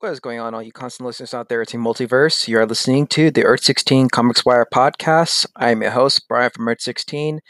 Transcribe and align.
What 0.00 0.12
is 0.12 0.20
going 0.20 0.40
on, 0.40 0.54
all 0.54 0.62
you 0.62 0.72
constant 0.72 1.06
listeners 1.06 1.34
out 1.34 1.50
there? 1.50 1.60
It's 1.60 1.74
a 1.74 1.76
multiverse. 1.76 2.48
You 2.48 2.58
are 2.58 2.64
listening 2.64 3.06
to 3.08 3.30
the 3.30 3.44
Earth 3.44 3.62
16 3.62 4.08
Comics 4.08 4.46
Wire 4.46 4.66
podcast. 4.72 5.44
I'm 5.56 5.82
your 5.82 5.90
host, 5.90 6.26
Brian 6.26 6.48
from 6.48 6.68
Earth 6.68 6.80
16. 6.80 7.40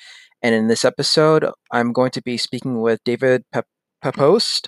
And 0.42 0.54
in 0.56 0.66
this 0.66 0.84
episode, 0.84 1.46
I'm 1.70 1.92
going 1.92 2.10
to 2.10 2.20
be 2.20 2.36
speaking 2.36 2.80
with 2.80 2.98
David 3.04 3.44
Pep- 3.52 3.68
Pepose, 4.02 4.62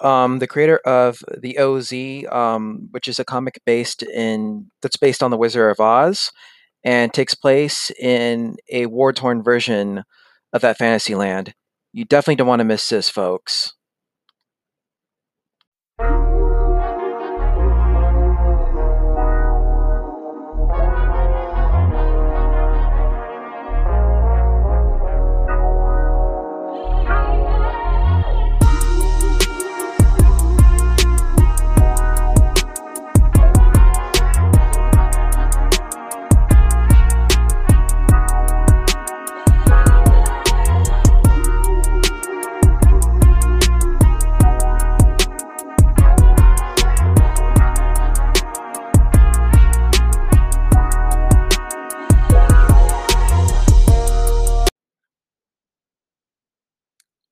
um, 0.00 0.38
the 0.38 0.46
creator 0.46 0.78
of 0.86 1.18
the 1.36 1.58
OZ, 1.58 1.92
um, 2.32 2.86
which 2.92 3.08
is 3.08 3.18
a 3.18 3.24
comic 3.24 3.58
based 3.66 4.04
in 4.04 4.70
that's 4.80 4.96
based 4.96 5.20
on 5.20 5.32
the 5.32 5.38
Wizard 5.38 5.72
of 5.72 5.80
Oz 5.80 6.30
and 6.84 7.12
takes 7.12 7.34
place 7.34 7.90
in 7.98 8.54
a 8.70 8.86
war 8.86 9.12
torn 9.12 9.42
version 9.42 10.04
of 10.52 10.60
that 10.60 10.78
fantasy 10.78 11.16
land. 11.16 11.52
You 11.92 12.04
definitely 12.04 12.36
don't 12.36 12.46
want 12.46 12.60
to 12.60 12.64
miss 12.64 12.88
this, 12.88 13.08
folks. 13.08 13.72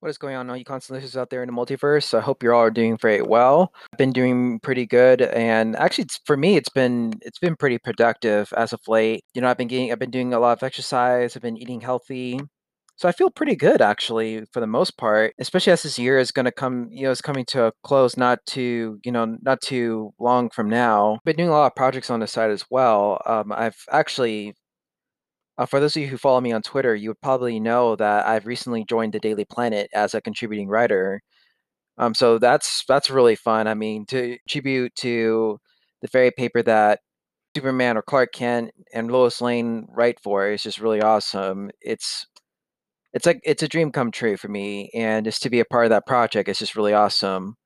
What 0.07 0.11
is 0.11 0.19
going 0.19 0.37
on, 0.37 0.49
all 0.49 0.57
you 0.57 0.65
listeners 0.69 1.17
out 1.17 1.31
there 1.31 1.43
in 1.43 1.49
the 1.49 1.53
multiverse? 1.53 2.17
I 2.17 2.21
hope 2.21 2.41
you're 2.41 2.55
all 2.55 2.71
doing 2.71 2.97
very 2.97 3.23
well. 3.23 3.73
I've 3.93 3.99
been 3.99 4.13
doing 4.13 4.61
pretty 4.61 4.87
good, 4.87 5.21
and 5.21 5.75
actually, 5.75 6.03
it's, 6.03 6.21
for 6.25 6.37
me, 6.37 6.55
it's 6.57 6.69
been 6.69 7.15
it's 7.23 7.41
been 7.41 7.57
pretty 7.57 7.79
productive 7.79 8.53
as 8.57 8.73
of 8.73 8.79
late. 8.87 9.25
You 9.35 9.43
know, 9.43 9.49
I've 9.49 9.57
been 9.57 9.67
getting, 9.67 9.91
I've 9.91 9.99
been 9.99 10.13
doing 10.13 10.33
a 10.33 10.39
lot 10.39 10.57
of 10.57 10.63
exercise. 10.63 11.35
I've 11.35 11.43
been 11.43 11.57
eating 11.57 11.81
healthy, 11.81 12.39
so 12.95 13.09
I 13.09 13.13
feel 13.13 13.33
pretty 13.33 13.57
good 13.57 13.83
actually 13.83 14.45
for 14.53 14.61
the 14.61 14.69
most 14.69 14.97
part. 14.97 15.35
Especially 15.41 15.73
as 15.73 15.83
this 15.83 15.99
year 15.99 16.21
is 16.21 16.31
going 16.31 16.45
to 16.45 16.53
come, 16.53 16.87
you 16.93 17.03
know, 17.03 17.11
is 17.11 17.21
coming 17.21 17.45
to 17.47 17.65
a 17.65 17.73
close, 17.83 18.17
not 18.17 18.39
too, 18.47 19.01
you 19.05 19.11
know, 19.11 19.37
not 19.43 19.61
too 19.61 20.15
long 20.21 20.51
from 20.51 20.71
now. 20.71 21.15
I've 21.15 21.25
been 21.25 21.35
doing 21.35 21.49
a 21.49 21.53
lot 21.53 21.67
of 21.67 21.75
projects 21.75 22.11
on 22.11 22.21
the 22.21 22.29
side 22.29 22.53
as 22.53 22.65
well. 22.71 23.21
Um, 23.27 23.51
I've 23.51 23.83
actually 23.91 24.55
uh, 25.59 25.67
for 25.67 25.81
those 25.81 25.97
of 25.97 26.03
you 26.03 26.09
who 26.09 26.19
follow 26.19 26.41
me 26.41 26.53
on 26.53 26.63
Twitter, 26.63 26.95
you 26.95 27.11
would 27.11 27.21
probably 27.21 27.59
know 27.61 27.97
that 27.97 28.27
I've 28.27 28.47
recently 28.47 28.85
joined 28.85 29.15
the 29.15 29.21
Daily 29.21 29.45
Planet 29.45 29.89
as 29.95 30.15
a 30.15 30.21
contributing 30.21 30.69
writer. 30.69 31.23
Um, 31.99 32.15
so 32.15 32.39
that's 32.39 32.85
that's 32.89 33.11
really 33.11 33.37
fun. 33.37 33.67
I 33.69 33.75
mean, 33.75 34.07
to 34.07 34.39
contribute 34.49 34.95
to 34.97 35.59
the 36.03 36.09
very 36.09 36.31
paper 36.31 36.63
that 36.63 37.01
Superman 37.57 37.97
or 37.97 38.03
Clark 38.03 38.33
Kent 38.35 38.73
and 38.95 39.11
Lois 39.11 39.41
Lane 39.41 39.87
write 39.91 40.21
for 40.21 40.51
is 40.51 40.63
just 40.63 40.81
really 40.81 41.01
awesome. 41.03 41.71
It's 41.81 42.27
it's 43.15 43.27
like 43.27 43.41
it's 43.45 43.63
a 43.63 43.69
dream 43.69 43.93
come 43.93 44.11
true 44.13 44.37
for 44.37 44.49
me, 44.49 44.91
and 44.95 45.25
just 45.27 45.43
to 45.43 45.51
be 45.51 45.61
a 45.61 45.65
part 45.65 45.87
of 45.87 45.91
that 45.91 46.07
project 46.07 46.49
is 46.51 46.59
just 46.59 46.77
really 46.77 46.93
awesome. 46.95 47.57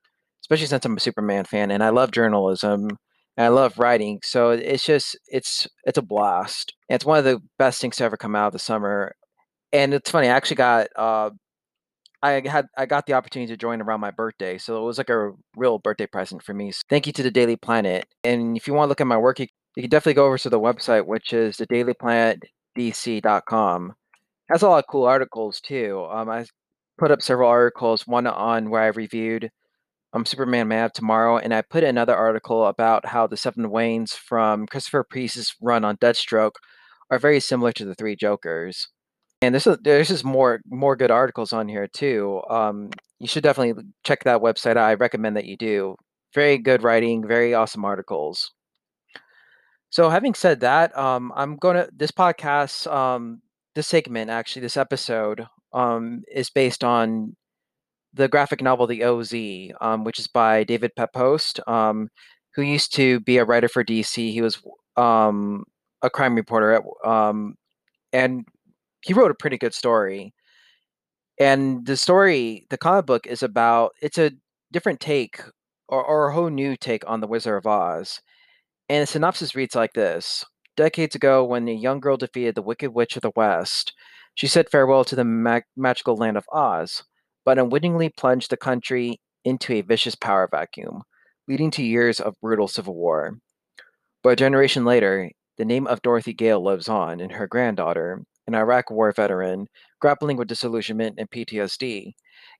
Especially 0.44 0.66
since 0.66 0.84
I'm 0.84 0.96
a 0.96 1.00
Superman 1.00 1.44
fan 1.44 1.70
and 1.70 1.82
I 1.84 1.90
love 1.90 2.12
journalism 2.12 2.88
and 3.40 3.46
I 3.46 3.48
love 3.48 3.78
writing. 3.78 4.20
So 4.22 4.50
it's 4.50 4.84
just 4.84 5.18
it's 5.28 5.66
it's 5.84 5.96
a 5.96 6.02
blast. 6.02 6.74
And 6.90 6.96
it's 6.96 7.06
one 7.06 7.18
of 7.18 7.24
the 7.24 7.40
best 7.58 7.80
things 7.80 7.96
to 7.96 8.04
ever 8.04 8.18
come 8.18 8.36
out 8.36 8.48
of 8.48 8.52
the 8.52 8.58
summer. 8.58 9.14
And 9.72 9.94
it's 9.94 10.10
funny, 10.10 10.28
I 10.28 10.32
actually 10.32 10.56
got 10.56 10.88
uh, 10.94 11.30
I 12.22 12.42
had 12.46 12.66
I 12.76 12.84
got 12.84 13.06
the 13.06 13.14
opportunity 13.14 13.50
to 13.50 13.56
join 13.56 13.80
around 13.80 14.00
my 14.00 14.10
birthday, 14.10 14.58
so 14.58 14.82
it 14.82 14.84
was 14.84 14.98
like 14.98 15.08
a 15.08 15.30
real 15.56 15.78
birthday 15.78 16.06
present 16.06 16.42
for 16.42 16.52
me. 16.52 16.70
So 16.70 16.82
thank 16.90 17.06
you 17.06 17.14
to 17.14 17.22
the 17.22 17.30
Daily 17.30 17.56
Planet. 17.56 18.04
And 18.24 18.58
if 18.58 18.66
you 18.66 18.74
want 18.74 18.88
to 18.88 18.90
look 18.90 19.00
at 19.00 19.06
my 19.06 19.16
work, 19.16 19.40
you, 19.40 19.46
you 19.74 19.84
can 19.84 19.90
definitely 19.90 20.14
go 20.14 20.26
over 20.26 20.36
to 20.36 20.50
the 20.50 20.60
website, 20.60 21.06
which 21.06 21.32
is 21.32 21.56
the 21.56 21.66
dailyplanetdc.com. 21.68 23.94
Has 24.50 24.62
a 24.62 24.68
lot 24.68 24.80
of 24.80 24.84
cool 24.90 25.06
articles 25.06 25.62
too. 25.62 26.06
Um, 26.10 26.28
I 26.28 26.44
put 26.98 27.10
up 27.10 27.22
several 27.22 27.48
articles, 27.48 28.06
one 28.06 28.26
on 28.26 28.68
where 28.68 28.82
I 28.82 28.88
reviewed 28.88 29.50
um, 30.12 30.24
Superman 30.24 30.68
Man 30.68 30.84
of 30.84 30.92
Tomorrow, 30.92 31.38
and 31.38 31.54
I 31.54 31.62
put 31.62 31.84
another 31.84 32.14
article 32.14 32.66
about 32.66 33.06
how 33.06 33.26
the 33.26 33.36
seven 33.36 33.66
Waynes 33.66 34.12
from 34.12 34.66
Christopher 34.66 35.04
Priest's 35.04 35.54
run 35.60 35.84
on 35.84 35.96
Deathstroke 35.98 36.54
are 37.10 37.18
very 37.18 37.40
similar 37.40 37.72
to 37.72 37.84
the 37.84 37.94
three 37.94 38.16
Jokers. 38.16 38.88
And 39.42 39.54
this 39.54 39.66
is 39.66 39.78
there's 39.82 40.08
just 40.08 40.24
more 40.24 40.60
more 40.68 40.96
good 40.96 41.10
articles 41.10 41.52
on 41.52 41.68
here 41.68 41.86
too. 41.86 42.42
Um, 42.50 42.90
you 43.18 43.26
should 43.26 43.42
definitely 43.42 43.84
check 44.04 44.24
that 44.24 44.42
website. 44.42 44.76
I 44.76 44.94
recommend 44.94 45.36
that 45.36 45.46
you 45.46 45.56
do. 45.56 45.96
Very 46.34 46.58
good 46.58 46.82
writing, 46.82 47.26
very 47.26 47.54
awesome 47.54 47.84
articles. 47.84 48.52
So, 49.90 50.08
having 50.08 50.34
said 50.34 50.60
that, 50.60 50.96
um, 50.96 51.32
I'm 51.34 51.56
gonna 51.56 51.88
this 51.96 52.12
podcast, 52.12 52.86
um, 52.92 53.42
this 53.74 53.88
segment 53.88 54.30
actually, 54.30 54.62
this 54.62 54.76
episode, 54.76 55.46
um, 55.72 56.22
is 56.32 56.50
based 56.50 56.84
on 56.84 57.36
the 58.12 58.28
graphic 58.28 58.62
novel 58.62 58.86
The 58.86 59.04
OZ, 59.04 59.34
um, 59.80 60.04
which 60.04 60.18
is 60.18 60.26
by 60.26 60.64
David 60.64 60.92
Pepose, 60.96 61.54
um, 61.66 62.08
who 62.54 62.62
used 62.62 62.94
to 62.96 63.20
be 63.20 63.38
a 63.38 63.44
writer 63.44 63.68
for 63.68 63.84
DC. 63.84 64.32
He 64.32 64.42
was 64.42 64.60
um, 64.96 65.64
a 66.02 66.10
crime 66.10 66.34
reporter, 66.34 66.72
at, 66.72 67.08
um, 67.08 67.54
and 68.12 68.44
he 69.02 69.14
wrote 69.14 69.30
a 69.30 69.34
pretty 69.34 69.58
good 69.58 69.74
story. 69.74 70.34
And 71.38 71.86
the 71.86 71.96
story, 71.96 72.66
the 72.70 72.78
comic 72.78 73.06
book, 73.06 73.26
is 73.26 73.42
about 73.42 73.92
it's 74.02 74.18
a 74.18 74.32
different 74.72 75.00
take 75.00 75.40
or, 75.88 76.04
or 76.04 76.28
a 76.28 76.34
whole 76.34 76.50
new 76.50 76.76
take 76.76 77.08
on 77.08 77.20
the 77.20 77.26
Wizard 77.26 77.56
of 77.56 77.66
Oz. 77.66 78.20
And 78.88 79.02
the 79.02 79.06
synopsis 79.06 79.54
reads 79.54 79.74
like 79.74 79.92
this 79.94 80.44
Decades 80.76 81.14
ago, 81.14 81.44
when 81.44 81.68
a 81.68 81.72
young 81.72 82.00
girl 82.00 82.16
defeated 82.16 82.56
the 82.56 82.62
Wicked 82.62 82.92
Witch 82.92 83.16
of 83.16 83.22
the 83.22 83.32
West, 83.36 83.94
she 84.34 84.46
said 84.46 84.68
farewell 84.68 85.04
to 85.04 85.16
the 85.16 85.24
mag- 85.24 85.64
magical 85.76 86.16
land 86.16 86.36
of 86.36 86.44
Oz 86.52 87.04
but 87.50 87.58
unwittingly 87.58 88.08
plunged 88.08 88.48
the 88.48 88.56
country 88.56 89.20
into 89.44 89.72
a 89.72 89.80
vicious 89.80 90.14
power 90.14 90.48
vacuum, 90.48 91.02
leading 91.48 91.68
to 91.68 91.82
years 91.82 92.20
of 92.20 92.36
brutal 92.40 92.68
civil 92.68 92.94
war. 92.94 93.38
But 94.22 94.34
a 94.34 94.36
generation 94.36 94.84
later, 94.84 95.32
the 95.58 95.64
name 95.64 95.88
of 95.88 96.00
Dorothy 96.00 96.32
Gale 96.32 96.62
lives 96.62 96.88
on 96.88 97.18
in 97.18 97.30
her 97.30 97.48
granddaughter, 97.48 98.22
an 98.46 98.54
Iraq 98.54 98.88
War 98.92 99.10
veteran 99.10 99.66
grappling 100.00 100.36
with 100.36 100.46
disillusionment 100.46 101.16
and 101.18 101.28
PTSD. 101.28 102.12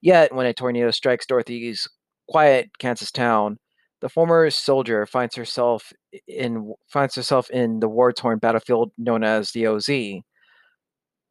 Yet, 0.03 0.35
when 0.35 0.47
a 0.47 0.53
tornado 0.53 0.91
strikes 0.91 1.25
Dorothy's 1.25 1.87
quiet 2.29 2.77
Kansas 2.81 3.13
town, 3.13 3.59
the 4.01 4.09
former 4.09 4.51
soldier 4.51 5.07
finds 5.07 5.37
herself 5.37 5.93
in 6.27 6.75
finds 6.89 7.15
herself 7.15 7.49
in 7.51 7.79
the 7.79 7.89
war-torn 7.89 8.41
battlefield 8.41 8.91
known 8.99 9.23
as 9.23 9.53
the 9.53 9.69
OZ, 9.69 9.89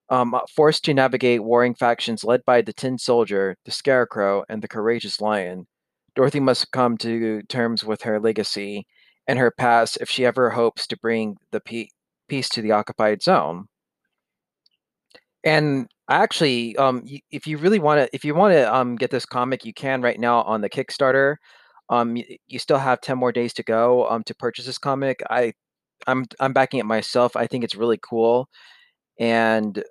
um, 0.09 0.33
uh, 0.33 0.41
forced 0.55 0.85
to 0.85 0.93
navigate 0.93 1.43
warring 1.43 1.75
factions 1.75 2.23
led 2.23 2.43
by 2.45 2.61
the 2.61 2.73
Tin 2.73 2.97
Soldier, 2.97 3.55
the 3.65 3.71
Scarecrow, 3.71 4.43
and 4.49 4.61
the 4.61 4.67
Courageous 4.67 5.21
Lion, 5.21 5.67
Dorothy 6.15 6.39
must 6.39 6.71
come 6.71 6.97
to 6.97 7.41
terms 7.43 7.83
with 7.83 8.01
her 8.01 8.19
legacy 8.19 8.85
and 9.27 9.39
her 9.39 9.51
past 9.51 9.97
if 10.01 10.09
she 10.09 10.25
ever 10.25 10.49
hopes 10.49 10.87
to 10.87 10.97
bring 10.97 11.37
the 11.51 11.59
pe- 11.61 11.89
peace 12.27 12.49
to 12.49 12.61
the 12.61 12.71
occupied 12.71 13.21
zone. 13.21 13.67
And 15.43 15.87
actually, 16.09 16.75
um, 16.77 17.03
if 17.31 17.47
you 17.47 17.57
really 17.57 17.79
want 17.79 18.01
to, 18.01 18.15
if 18.15 18.25
you 18.25 18.35
want 18.35 18.53
to 18.53 18.75
um, 18.75 18.95
get 18.95 19.11
this 19.11 19.25
comic, 19.25 19.63
you 19.63 19.73
can 19.73 20.01
right 20.01 20.19
now 20.19 20.41
on 20.41 20.61
the 20.61 20.69
Kickstarter. 20.69 21.35
Um, 21.89 22.17
you, 22.17 22.25
you 22.47 22.59
still 22.59 22.77
have 22.77 23.01
ten 23.01 23.17
more 23.17 23.31
days 23.31 23.53
to 23.53 23.63
go 23.63 24.09
um, 24.09 24.23
to 24.23 24.35
purchase 24.35 24.65
this 24.65 24.77
comic. 24.77 25.21
I, 25.29 25.53
I'm 26.07 26.25
I'm 26.39 26.53
backing 26.53 26.79
it 26.79 26.85
myself. 26.85 27.35
I 27.35 27.47
think 27.47 27.63
it's 27.63 27.75
really 27.75 27.99
cool, 28.01 28.49
and 29.19 29.81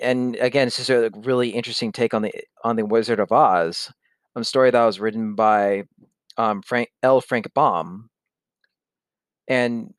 and 0.00 0.36
again, 0.36 0.66
it's 0.66 0.76
just 0.76 0.90
a 0.90 1.10
really 1.14 1.50
interesting 1.50 1.92
take 1.92 2.14
on 2.14 2.22
the 2.22 2.32
on 2.64 2.76
the 2.76 2.86
Wizard 2.86 3.20
of 3.20 3.32
Oz, 3.32 3.92
a 4.36 4.44
story 4.44 4.70
that 4.70 4.84
was 4.84 5.00
written 5.00 5.34
by 5.34 5.84
um, 6.36 6.62
Frank 6.62 6.90
L. 7.02 7.20
Frank 7.20 7.52
Baum. 7.54 8.08
And 9.48 9.94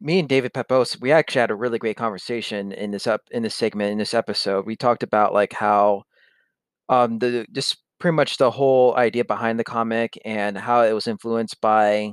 me 0.00 0.20
and 0.20 0.28
David 0.28 0.54
Pepose, 0.54 1.00
we 1.00 1.12
actually 1.12 1.40
had 1.40 1.50
a 1.50 1.56
really 1.56 1.78
great 1.78 1.96
conversation 1.96 2.72
in 2.72 2.90
this 2.92 3.06
up 3.06 3.22
in 3.30 3.42
this 3.42 3.54
segment 3.54 3.92
in 3.92 3.98
this 3.98 4.14
episode. 4.14 4.66
We 4.66 4.76
talked 4.76 5.02
about 5.02 5.34
like 5.34 5.52
how 5.52 6.04
um 6.88 7.18
the 7.18 7.46
just 7.52 7.78
pretty 8.00 8.14
much 8.14 8.36
the 8.38 8.50
whole 8.50 8.96
idea 8.96 9.24
behind 9.24 9.58
the 9.58 9.64
comic 9.64 10.18
and 10.24 10.56
how 10.58 10.82
it 10.82 10.92
was 10.92 11.06
influenced 11.08 11.60
by 11.60 12.12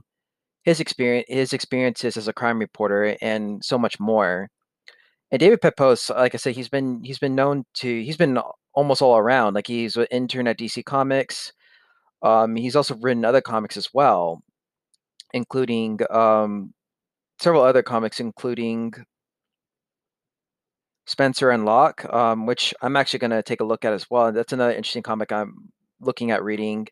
his 0.63 0.79
experience 0.79 1.27
his 1.29 1.53
experiences 1.53 2.17
as 2.17 2.27
a 2.27 2.33
crime 2.33 2.59
reporter 2.59 3.17
and 3.21 3.63
so 3.63 3.77
much 3.77 3.99
more. 3.99 4.49
And 5.31 5.39
David 5.39 5.61
Pepose, 5.61 6.09
like 6.09 6.33
I 6.35 6.37
said, 6.37 6.55
he's 6.55 6.69
been 6.69 7.03
he's 7.03 7.19
been 7.19 7.35
known 7.35 7.65
to 7.75 8.03
he's 8.03 8.17
been 8.17 8.39
almost 8.73 9.01
all 9.01 9.17
around. 9.17 9.53
Like 9.55 9.67
he's 9.67 9.95
an 9.95 10.07
intern 10.11 10.47
at 10.47 10.57
DC 10.59 10.83
Comics. 10.85 11.51
Um, 12.23 12.55
he's 12.55 12.75
also 12.75 12.95
written 12.97 13.25
other 13.25 13.41
comics 13.41 13.77
as 13.77 13.89
well. 13.93 14.43
including 15.33 15.99
um, 16.09 16.73
several 17.39 17.63
other 17.63 17.83
comics, 17.83 18.19
including 18.19 18.93
Spencer 21.07 21.51
and 21.51 21.65
Locke, 21.65 22.05
um, 22.13 22.45
which 22.45 22.73
I'm 22.81 22.95
actually 22.95 23.19
going 23.19 23.31
to 23.31 23.43
take 23.43 23.61
a 23.61 23.65
look 23.65 23.85
at 23.85 23.93
as 23.93 24.09
well. 24.09 24.31
That's 24.31 24.53
another 24.53 24.73
interesting 24.73 25.03
comic 25.03 25.31
I'm 25.31 25.71
looking 26.01 26.31
at 26.31 26.43
reading. 26.43 26.87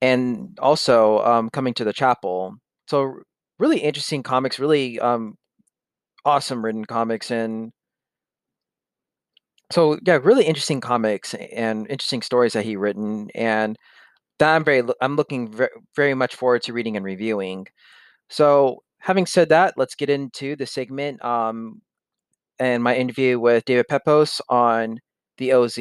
And 0.00 0.58
also 0.60 1.20
um, 1.20 1.50
coming 1.50 1.74
to 1.74 1.84
the 1.84 1.92
chapel. 1.92 2.56
So 2.88 3.20
really 3.58 3.78
interesting 3.80 4.22
comics, 4.22 4.58
really 4.58 5.00
um, 5.00 5.36
awesome 6.24 6.64
written 6.64 6.84
comics, 6.84 7.30
and 7.30 7.72
so 9.72 9.98
yeah, 10.06 10.18
really 10.22 10.44
interesting 10.44 10.80
comics 10.80 11.34
and 11.34 11.88
interesting 11.90 12.22
stories 12.22 12.52
that 12.54 12.64
he 12.64 12.76
written, 12.76 13.28
and 13.34 13.76
that 14.38 14.54
I'm 14.54 14.64
very 14.64 14.82
I'm 15.00 15.16
looking 15.16 15.54
very, 15.96 16.14
much 16.14 16.34
forward 16.36 16.62
to 16.62 16.72
reading 16.72 16.96
and 16.96 17.04
reviewing. 17.04 17.66
So 18.30 18.82
having 19.00 19.26
said 19.26 19.50
that, 19.50 19.74
let's 19.76 19.94
get 19.94 20.10
into 20.10 20.56
the 20.56 20.66
segment 20.66 21.24
um, 21.24 21.82
and 22.58 22.82
my 22.82 22.96
interview 22.96 23.38
with 23.38 23.64
David 23.64 23.86
Pepose 23.88 24.40
on 24.48 25.00
the 25.38 25.52
OZ. 25.52 25.78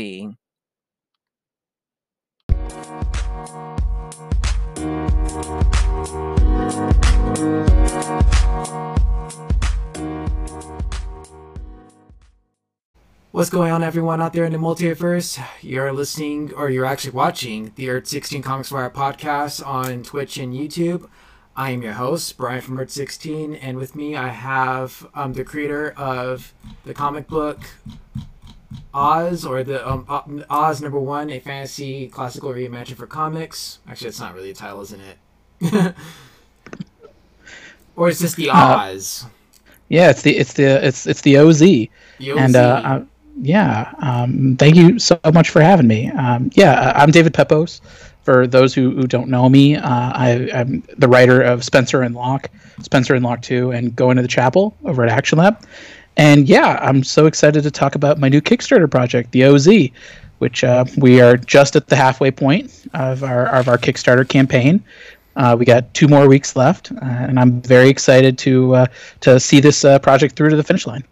What's 13.33 13.49
going 13.49 13.71
on, 13.71 13.81
everyone 13.81 14.21
out 14.21 14.33
there 14.33 14.45
in 14.45 14.51
the 14.51 14.59
multiverse? 14.59 15.43
You're 15.59 15.91
listening, 15.91 16.53
or 16.53 16.69
you're 16.69 16.85
actually 16.85 17.13
watching 17.13 17.71
the 17.77 17.89
Earth 17.89 18.05
16 18.05 18.43
Comics 18.43 18.71
Wire 18.71 18.91
podcast 18.91 19.65
on 19.65 20.03
Twitch 20.03 20.37
and 20.37 20.53
YouTube. 20.53 21.09
I 21.55 21.71
am 21.71 21.81
your 21.81 21.93
host, 21.93 22.37
Brian 22.37 22.61
from 22.61 22.79
Earth 22.79 22.91
16, 22.91 23.55
and 23.55 23.79
with 23.79 23.95
me 23.95 24.15
I 24.15 24.27
have 24.27 25.07
um, 25.15 25.33
the 25.33 25.43
creator 25.43 25.95
of 25.97 26.53
the 26.85 26.93
comic 26.93 27.27
book 27.27 27.61
Oz, 28.93 29.43
or 29.45 29.63
the 29.63 29.83
um, 29.89 30.05
Oz 30.47 30.79
number 30.79 30.99
one, 30.99 31.31
a 31.31 31.39
fantasy 31.39 32.09
classical 32.09 32.51
reimagined 32.51 32.97
for 32.97 33.07
comics. 33.07 33.79
Actually, 33.87 34.09
it's 34.09 34.19
not 34.19 34.35
really 34.35 34.51
a 34.51 34.53
title, 34.53 34.81
isn't 34.81 35.01
it? 35.01 35.95
or 37.95 38.09
is 38.09 38.19
this 38.19 38.35
the 38.35 38.51
uh, 38.51 38.53
Oz? 38.55 39.23
Uh, 39.25 39.29
yeah, 39.89 40.11
it's 40.11 40.21
the 40.21 40.37
it's 40.37 40.53
the 40.53 40.85
it's 40.85 41.07
it's 41.07 41.21
the 41.21 41.37
OZ. 41.37 41.59
The 41.59 41.89
OZ. 42.19 42.37
And 42.37 42.55
uh, 42.55 43.01
yeah, 43.41 43.93
um, 43.99 44.55
thank 44.57 44.75
you 44.75 44.99
so 44.99 45.19
much 45.33 45.49
for 45.49 45.61
having 45.61 45.87
me. 45.87 46.09
Um, 46.11 46.49
yeah, 46.53 46.93
I'm 46.95 47.11
David 47.11 47.33
Pepose. 47.33 47.81
For 48.23 48.47
those 48.47 48.73
who, 48.73 48.91
who 48.91 49.05
don't 49.05 49.27
know 49.27 49.49
me, 49.49 49.75
uh, 49.75 49.81
I, 49.83 50.29
am 50.51 50.83
the 50.97 51.09
writer 51.09 51.41
of 51.41 51.63
Spencer 51.63 52.01
and 52.03 52.15
Locke, 52.15 52.49
Spencer 52.81 53.15
and 53.15 53.25
Locke 53.25 53.41
2, 53.41 53.71
and 53.71 53.93
Going 53.95 54.15
to 54.15 54.21
the 54.21 54.29
Chapel 54.29 54.73
over 54.85 55.03
at 55.03 55.09
Action 55.09 55.39
Lab. 55.39 55.61
And 56.15 56.47
yeah, 56.47 56.79
I'm 56.81 57.03
so 57.03 57.25
excited 57.25 57.63
to 57.63 57.71
talk 57.71 57.95
about 57.95 58.19
my 58.19 58.29
new 58.29 58.39
Kickstarter 58.39 58.89
project, 58.89 59.31
the 59.31 59.43
OZ, 59.43 59.67
which 60.37 60.63
uh, 60.63 60.85
we 60.97 61.19
are 61.19 61.35
just 61.35 61.75
at 61.75 61.87
the 61.87 61.95
halfway 61.95 62.31
point 62.31 62.87
of 62.93 63.23
our, 63.23 63.47
of 63.47 63.67
our 63.67 63.77
Kickstarter 63.77 64.27
campaign. 64.27 64.83
Uh, 65.35 65.55
we 65.57 65.65
got 65.65 65.93
two 65.93 66.07
more 66.07 66.27
weeks 66.27 66.55
left, 66.55 66.91
uh, 66.91 66.97
and 67.01 67.39
I'm 67.39 67.61
very 67.61 67.89
excited 67.89 68.37
to 68.39 68.75
uh, 68.75 68.85
to 69.21 69.39
see 69.39 69.59
this 69.59 69.83
uh, 69.83 69.97
project 69.99 70.35
through 70.35 70.49
to 70.49 70.55
the 70.55 70.63
finish 70.63 70.85
line. 70.85 71.03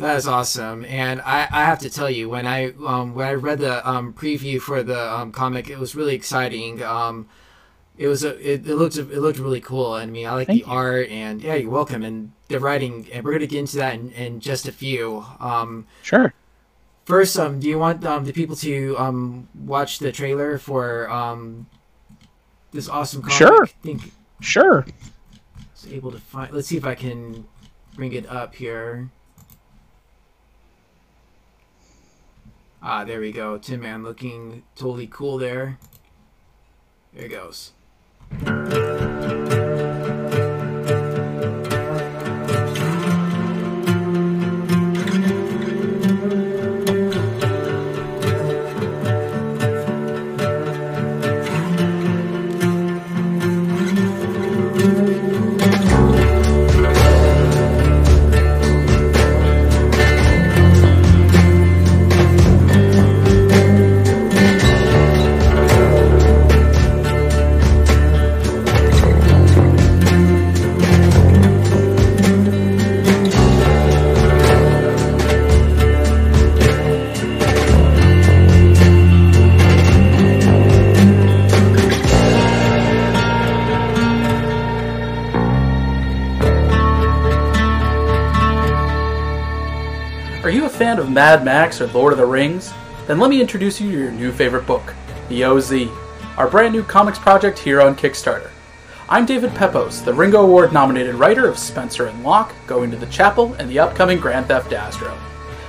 That 0.00 0.16
is 0.16 0.26
awesome, 0.26 0.86
and 0.86 1.20
I, 1.20 1.46
I 1.52 1.66
have 1.66 1.78
to 1.80 1.90
tell 1.90 2.08
you 2.08 2.30
when 2.30 2.46
I 2.46 2.72
um, 2.86 3.14
when 3.14 3.28
I 3.28 3.34
read 3.34 3.58
the 3.58 3.86
um, 3.86 4.14
preview 4.14 4.58
for 4.58 4.82
the 4.82 4.98
um, 4.98 5.30
comic, 5.30 5.68
it 5.68 5.78
was 5.78 5.94
really 5.94 6.14
exciting. 6.14 6.82
Um, 6.82 7.28
it 7.98 8.08
was 8.08 8.24
a 8.24 8.30
it, 8.38 8.66
it 8.66 8.76
looked 8.76 8.96
it 8.96 9.20
looked 9.20 9.38
really 9.38 9.60
cool. 9.60 9.92
I 9.92 10.06
mean, 10.06 10.26
I 10.26 10.32
like 10.32 10.46
Thank 10.46 10.64
the 10.64 10.70
you. 10.70 10.74
art, 10.74 11.10
and 11.10 11.42
yeah, 11.42 11.54
you're 11.56 11.70
welcome. 11.70 12.02
And 12.02 12.32
the 12.48 12.58
writing, 12.58 13.08
and 13.12 13.22
we're 13.22 13.32
gonna 13.32 13.46
get 13.46 13.58
into 13.58 13.76
that 13.76 13.92
in, 13.92 14.10
in 14.12 14.40
just 14.40 14.66
a 14.66 14.72
few. 14.72 15.22
Um, 15.38 15.86
sure. 16.00 16.32
First, 17.04 17.38
um, 17.38 17.60
do 17.60 17.68
you 17.68 17.78
want 17.78 18.02
um, 18.06 18.24
the 18.24 18.32
people 18.32 18.56
to 18.56 18.96
um, 18.98 19.50
watch 19.54 19.98
the 19.98 20.12
trailer 20.12 20.56
for 20.56 21.10
um, 21.10 21.66
this 22.72 22.88
awesome 22.88 23.20
comic? 23.20 23.36
Sure. 23.36 23.64
I 23.64 23.68
think 23.82 24.12
sure. 24.40 24.86
I 24.88 25.62
was 25.74 25.92
able 25.92 26.10
to 26.10 26.18
find. 26.18 26.54
Let's 26.54 26.68
see 26.68 26.78
if 26.78 26.86
I 26.86 26.94
can 26.94 27.46
bring 27.96 28.14
it 28.14 28.26
up 28.30 28.54
here. 28.54 29.10
Ah, 32.82 33.04
there 33.04 33.20
we 33.20 33.30
go. 33.30 33.58
Tin 33.58 33.80
Man 33.80 34.02
looking 34.02 34.62
totally 34.74 35.06
cool 35.06 35.36
there. 35.36 35.78
There 37.12 37.24
he 37.24 37.28
goes. 37.28 37.72
Mad 91.08 91.44
Max 91.44 91.80
or 91.80 91.86
Lord 91.86 92.12
of 92.12 92.18
the 92.18 92.26
Rings? 92.26 92.72
Then 93.06 93.18
let 93.18 93.30
me 93.30 93.40
introduce 93.40 93.80
you 93.80 93.90
to 93.90 93.98
your 93.98 94.10
new 94.10 94.32
favorite 94.32 94.66
book, 94.66 94.92
The 95.28 95.44
OZ, 95.44 95.72
our 96.36 96.50
brand 96.50 96.74
new 96.74 96.82
comics 96.82 97.18
project 97.18 97.58
here 97.58 97.80
on 97.80 97.96
Kickstarter. 97.96 98.50
I'm 99.08 99.24
David 99.24 99.54
Pepose, 99.54 100.02
the 100.02 100.12
Ringo 100.12 100.42
Award 100.42 100.72
nominated 100.72 101.14
writer 101.14 101.48
of 101.48 101.58
Spencer 101.58 102.06
and 102.06 102.22
Locke, 102.22 102.52
Going 102.66 102.90
to 102.90 102.96
the 102.96 103.06
Chapel, 103.06 103.54
and 103.54 103.70
the 103.70 103.78
upcoming 103.78 104.18
Grand 104.18 104.46
Theft 104.46 104.72
Astro. 104.72 105.16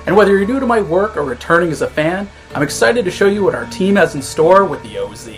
And 0.05 0.15
whether 0.15 0.38
you're 0.38 0.47
new 0.47 0.59
to 0.59 0.65
my 0.65 0.81
work 0.81 1.15
or 1.15 1.23
returning 1.23 1.71
as 1.71 1.81
a 1.81 1.88
fan, 1.88 2.27
I'm 2.53 2.63
excited 2.63 3.05
to 3.05 3.11
show 3.11 3.27
you 3.27 3.43
what 3.43 3.55
our 3.55 3.67
team 3.67 3.95
has 3.95 4.15
in 4.15 4.21
store 4.21 4.65
with 4.65 4.83
The 4.83 4.97
OZ. 4.97 5.29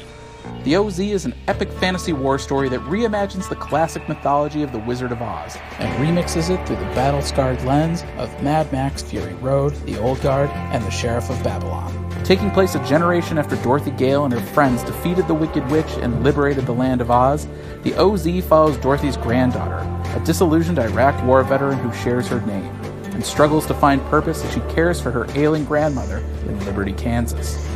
The 0.64 0.78
OZ 0.78 1.00
is 1.00 1.26
an 1.26 1.34
epic 1.50 1.70
fantasy 1.74 2.14
war 2.14 2.40
story 2.40 2.70
that 2.70 2.80
reimagines 2.82 3.50
the 3.50 3.56
classic 3.56 4.08
mythology 4.08 4.64
of 4.64 4.72
the 4.72 4.80
Wizard 4.80 5.12
of 5.12 5.22
Oz 5.22 5.58
and 5.78 5.92
remixes 6.02 6.50
it 6.50 6.66
through 6.66 6.78
the 6.78 6.96
battle 6.96 7.22
scarred 7.22 7.62
lens 7.66 8.06
of 8.18 8.42
Mad 8.42 8.72
Max 8.72 9.02
Fury 9.02 9.34
Road, 9.36 9.76
The 9.86 10.00
Old 10.00 10.22
Guard, 10.22 10.50
and 10.72 10.82
the 10.82 10.90
Sheriff 10.90 11.30
of 11.30 11.44
Babylon. 11.44 11.92
Taking 12.24 12.50
place 12.50 12.76
a 12.76 12.88
generation 12.88 13.38
after 13.38 13.58
Dorothy 13.58 13.92
Gale 13.92 14.24
and 14.24 14.34
her 14.34 14.40
friends 14.40 14.84
defeated 14.84 15.28
the 15.28 15.34
Wicked 15.34 15.70
Witch 15.70 15.92
and 15.98 16.24
liberated 16.24 16.66
the 16.66 16.72
land 16.72 17.02
of 17.02 17.12
Oz, 17.12 17.46
the 17.82 17.94
OZ 17.96 18.46
follows 18.46 18.78
Dorothy's 18.78 19.18
granddaughter, 19.18 19.86
a 20.18 20.24
disillusioned 20.24 20.80
Iraq 20.80 21.22
war 21.26 21.44
veteran 21.44 21.78
who 21.80 21.92
shares 21.92 22.30
her 22.30 22.40
name, 22.46 22.74
and 23.12 23.26
struggles 23.26 23.66
to 23.66 23.74
find 23.74 24.02
purpose 24.04 24.42
as 24.46 24.54
she 24.54 24.62
cares 24.74 25.02
for 25.02 25.12
her 25.12 25.28
ailing 25.38 25.66
grandmother 25.66 26.20
in 26.48 26.58
Liberty, 26.66 26.94
Kansas. 26.94 27.68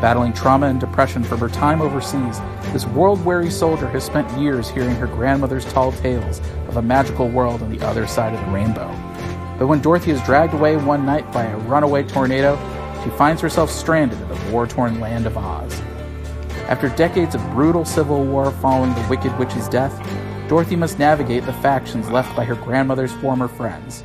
Battling 0.00 0.32
trauma 0.32 0.66
and 0.66 0.78
depression 0.78 1.24
from 1.24 1.40
her 1.40 1.48
time 1.48 1.82
overseas, 1.82 2.38
this 2.72 2.86
world 2.86 3.24
weary 3.24 3.50
soldier 3.50 3.88
has 3.88 4.04
spent 4.04 4.30
years 4.38 4.70
hearing 4.70 4.94
her 4.94 5.08
grandmother's 5.08 5.64
tall 5.72 5.90
tales 5.90 6.40
of 6.68 6.76
a 6.76 6.82
magical 6.82 7.28
world 7.28 7.62
on 7.62 7.70
the 7.76 7.84
other 7.84 8.06
side 8.06 8.32
of 8.32 8.44
the 8.46 8.52
rainbow. 8.52 8.86
But 9.58 9.66
when 9.66 9.80
Dorothy 9.80 10.12
is 10.12 10.22
dragged 10.22 10.54
away 10.54 10.76
one 10.76 11.04
night 11.04 11.32
by 11.32 11.46
a 11.46 11.58
runaway 11.58 12.04
tornado, 12.04 12.56
she 13.02 13.10
finds 13.10 13.42
herself 13.42 13.72
stranded 13.72 14.20
in 14.20 14.28
the 14.28 14.52
war 14.52 14.68
torn 14.68 15.00
land 15.00 15.26
of 15.26 15.36
Oz. 15.36 15.80
After 16.68 16.90
decades 16.90 17.34
of 17.34 17.50
brutal 17.50 17.84
civil 17.84 18.24
war 18.24 18.52
following 18.52 18.94
the 18.94 19.06
Wicked 19.08 19.36
Witch's 19.36 19.68
death, 19.68 19.98
Dorothy 20.48 20.76
must 20.76 21.00
navigate 21.00 21.44
the 21.44 21.52
factions 21.54 22.08
left 22.08 22.36
by 22.36 22.44
her 22.44 22.54
grandmother's 22.54 23.12
former 23.14 23.48
friends 23.48 24.04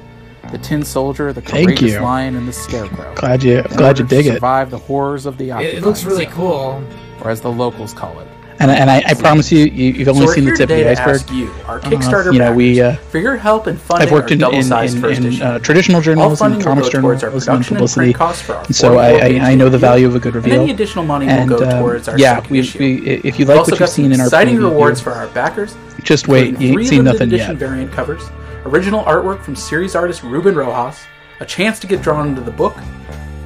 the 0.53 0.59
Tin 0.59 0.83
Soldier, 0.83 1.33
the 1.33 1.41
Courageous 1.41 1.99
Lion, 1.99 2.35
and 2.35 2.47
the 2.47 2.53
Scarecrow. 2.53 3.13
Glad 3.15 3.43
you, 3.43 3.63
glad 3.63 3.97
you 3.97 4.05
dig 4.05 4.27
it. 4.27 4.35
Survive 4.35 4.69
the 4.69 4.77
horrors 4.77 5.25
of 5.25 5.37
the 5.39 5.49
It, 5.49 5.75
it 5.75 5.83
looks 5.83 6.03
really 6.03 6.27
cool, 6.27 6.81
or 7.21 7.31
as 7.31 7.41
the 7.41 7.51
locals 7.51 7.91
call 7.91 8.19
it, 8.19 8.27
And, 8.59 8.69
and 8.69 8.87
I, 8.87 9.03
I 9.07 9.15
promise 9.15 9.51
you, 9.51 9.65
you, 9.65 10.05
have 10.05 10.15
only 10.15 10.27
so 10.27 10.33
seen 10.33 10.45
the 10.45 10.51
tip 10.51 10.69
of 10.69 10.77
the 10.77 10.87
iceberg. 10.87 11.27
You, 11.31 11.49
our 11.65 11.79
uh-huh. 11.79 11.89
Kickstarter, 11.89 12.27
uh, 12.27 12.31
you 12.33 12.39
know, 12.39 12.53
we 12.53 12.79
uh, 12.79 12.97
for 12.97 13.17
your 13.17 13.35
help 13.35 13.65
and 13.65 13.81
funding. 13.81 14.07
I've 14.07 14.13
worked 14.13 14.29
in, 14.29 14.43
in, 14.43 14.71
in, 14.71 15.25
in 15.25 15.41
uh, 15.41 15.57
traditional 15.57 16.01
journalism, 16.01 16.61
comics 16.61 16.89
journalism, 16.89 17.55
and 17.55 17.65
publicity, 17.65 18.13
and 18.13 18.75
so 18.75 18.99
I, 18.99 19.09
I, 19.09 19.27
I, 19.51 19.55
know 19.55 19.69
the 19.69 19.79
value 19.79 20.05
of 20.05 20.15
a 20.15 20.19
good 20.19 20.35
reveal. 20.35 20.53
And 20.53 20.61
any 20.63 20.71
additional 20.71 21.03
money 21.03 21.27
and, 21.27 21.49
will 21.49 21.57
go 21.57 21.65
uh, 21.65 21.79
towards 21.79 22.07
our 22.07 22.19
yeah, 22.19 22.45
we, 22.51 22.61
we, 22.77 23.07
if 23.07 23.39
you 23.39 23.45
like 23.45 23.65
what 23.65 23.79
you've 23.79 23.89
seen 23.89 24.11
in 24.11 24.19
our 24.19 24.27
exciting 24.27 24.57
rewards 24.57 25.01
for 25.01 25.13
our 25.13 25.27
backers. 25.29 25.75
Just 26.03 26.27
wait, 26.27 26.59
you 26.59 26.77
ain't 26.77 26.87
seen 26.87 27.05
nothing 27.05 27.31
yet. 27.31 27.55
variant 27.55 27.91
covers, 27.91 28.29
original 28.65 29.03
artwork 29.03 29.41
from 29.41 29.55
series 29.55 29.95
artist 29.95 30.23
Ruben 30.23 30.55
Rojas, 30.55 31.03
a 31.39 31.45
chance 31.45 31.79
to 31.79 31.87
get 31.87 32.01
drawn 32.01 32.29
into 32.29 32.41
the 32.41 32.51
book, 32.51 32.77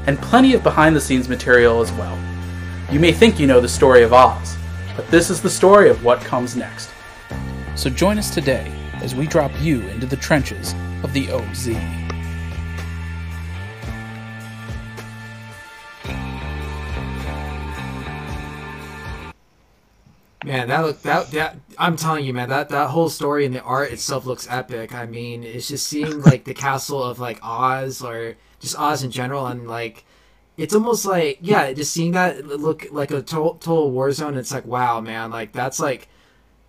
and 0.05 0.17
plenty 0.19 0.53
of 0.53 0.63
behind-the-scenes 0.63 1.27
material 1.27 1.81
as 1.81 1.91
well. 1.93 2.17
You 2.91 3.00
may 3.00 3.12
think 3.12 3.39
you 3.39 3.47
know 3.47 3.59
the 3.59 3.67
story 3.67 4.03
of 4.03 4.13
Oz, 4.13 4.55
but 4.95 5.09
this 5.09 5.29
is 5.29 5.41
the 5.41 5.50
story 5.50 5.89
of 5.89 6.03
what 6.03 6.21
comes 6.21 6.55
next. 6.55 6.91
So 7.75 7.89
join 7.89 8.17
us 8.17 8.29
today 8.29 8.71
as 9.01 9.15
we 9.15 9.27
drop 9.27 9.51
you 9.59 9.81
into 9.89 10.05
the 10.05 10.17
trenches 10.17 10.74
of 11.03 11.13
the 11.13 11.31
OZ. 11.31 12.06
Man, 20.47 20.69
that 20.69 20.79
look 20.79 21.01
that 21.01 21.29
that 21.31 21.57
I'm 21.77 21.97
telling 21.97 22.23
you, 22.23 22.33
man, 22.33 22.47
that 22.47 22.69
that 22.69 22.89
whole 22.89 23.09
story 23.09 23.45
and 23.45 23.53
the 23.53 23.61
art 23.61 23.91
itself 23.91 24.25
looks 24.25 24.47
epic. 24.49 24.95
I 24.95 25.05
mean, 25.05 25.43
it's 25.43 25.67
just 25.67 25.87
seeing 25.87 26.21
like 26.29 26.45
the 26.45 26.53
castle 26.53 27.03
of 27.03 27.19
like 27.19 27.39
Oz 27.43 28.01
or 28.01 28.35
just 28.61 28.79
Oz 28.79 29.03
in 29.03 29.11
general, 29.11 29.45
and 29.47 29.67
like 29.67 30.05
it's 30.55 30.73
almost 30.73 31.05
like 31.05 31.39
yeah, 31.41 31.73
just 31.73 31.91
seeing 31.91 32.13
that 32.13 32.47
look 32.47 32.87
like 32.91 33.11
a 33.11 33.21
total, 33.21 33.55
total 33.55 33.91
war 33.91 34.09
zone. 34.13 34.37
It's 34.37 34.53
like 34.53 34.65
wow, 34.65 35.01
man, 35.01 35.31
like 35.31 35.51
that's 35.51 35.81
like 35.81 36.07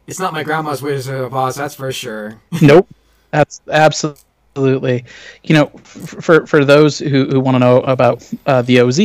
it's 0.09 0.19
not 0.19 0.33
my 0.33 0.43
grandma's 0.43 0.83
Wizard 0.83 1.21
of 1.21 1.33
Oz, 1.33 1.55
that's 1.55 1.77
for 1.77 1.93
sure. 1.93 2.41
nope, 2.61 2.89
that's 3.31 3.61
absolutely. 3.71 5.05
You 5.45 5.55
know, 5.55 5.67
for 5.85 6.49
for 6.49 6.65
those 6.65 6.99
who, 6.99 7.27
who 7.27 7.39
want 7.39 7.55
to 7.55 7.61
know 7.61 7.83
about 7.83 8.29
uh, 8.47 8.63
the 8.63 8.81
OZ, 8.81 8.99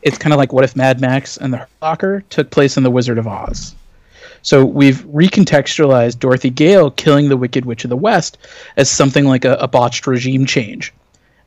it's 0.00 0.16
kind 0.16 0.32
of 0.32 0.38
like 0.38 0.54
what 0.54 0.64
if 0.64 0.74
Mad 0.74 0.98
Max 1.02 1.36
and 1.36 1.52
the 1.52 1.68
Locker 1.82 2.22
took 2.30 2.50
place 2.50 2.78
in 2.78 2.84
the 2.84 2.90
Wizard 2.90 3.18
of 3.18 3.26
Oz. 3.26 3.74
So 4.44 4.62
we've 4.62 5.02
recontextualized 5.06 6.18
Dorothy 6.18 6.50
Gale 6.50 6.90
killing 6.90 7.30
the 7.30 7.36
Wicked 7.36 7.64
Witch 7.64 7.84
of 7.84 7.88
the 7.88 7.96
West 7.96 8.36
as 8.76 8.90
something 8.90 9.24
like 9.24 9.46
a, 9.46 9.54
a 9.54 9.66
botched 9.66 10.06
regime 10.06 10.44
change. 10.44 10.92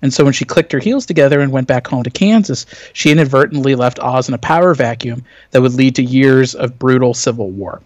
And 0.01 0.11
so 0.11 0.23
when 0.23 0.33
she 0.33 0.45
clicked 0.45 0.71
her 0.71 0.79
heels 0.79 1.05
together 1.05 1.39
and 1.39 1.51
went 1.51 1.67
back 1.67 1.85
home 1.85 2.01
to 2.03 2.09
Kansas, 2.09 2.65
she 2.93 3.11
inadvertently 3.11 3.75
left 3.75 3.99
Oz 3.99 4.27
in 4.27 4.33
a 4.33 4.39
power 4.39 4.73
vacuum 4.73 5.23
that 5.51 5.61
would 5.61 5.75
lead 5.75 5.95
to 5.95 6.03
years 6.03 6.55
of 6.55 6.79
brutal 6.79 7.13
civil 7.13 7.51
war. 7.51 7.83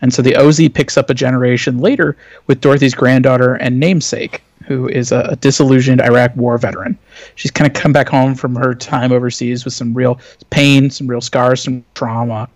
And 0.00 0.14
so 0.14 0.22
the 0.22 0.36
OZ 0.36 0.68
picks 0.68 0.96
up 0.96 1.10
a 1.10 1.14
generation 1.14 1.78
later 1.78 2.16
with 2.46 2.60
Dorothy's 2.60 2.94
granddaughter 2.94 3.54
and 3.54 3.80
namesake, 3.80 4.42
who 4.66 4.88
is 4.88 5.10
a, 5.10 5.36
disillusioned 5.40 6.00
Iraq 6.00 6.36
war 6.36 6.58
veteran. 6.58 6.96
She's 7.34 7.50
kind 7.50 7.68
of 7.68 7.74
come 7.80 7.92
back 7.92 8.08
home 8.08 8.36
from 8.36 8.54
her 8.54 8.76
time 8.76 9.10
overseas 9.10 9.64
with 9.64 9.74
some 9.74 9.94
real 9.94 10.20
pain, 10.50 10.90
some 10.90 11.08
real 11.08 11.20
scars, 11.20 11.62
some 11.62 11.84
trauma, 11.94 12.48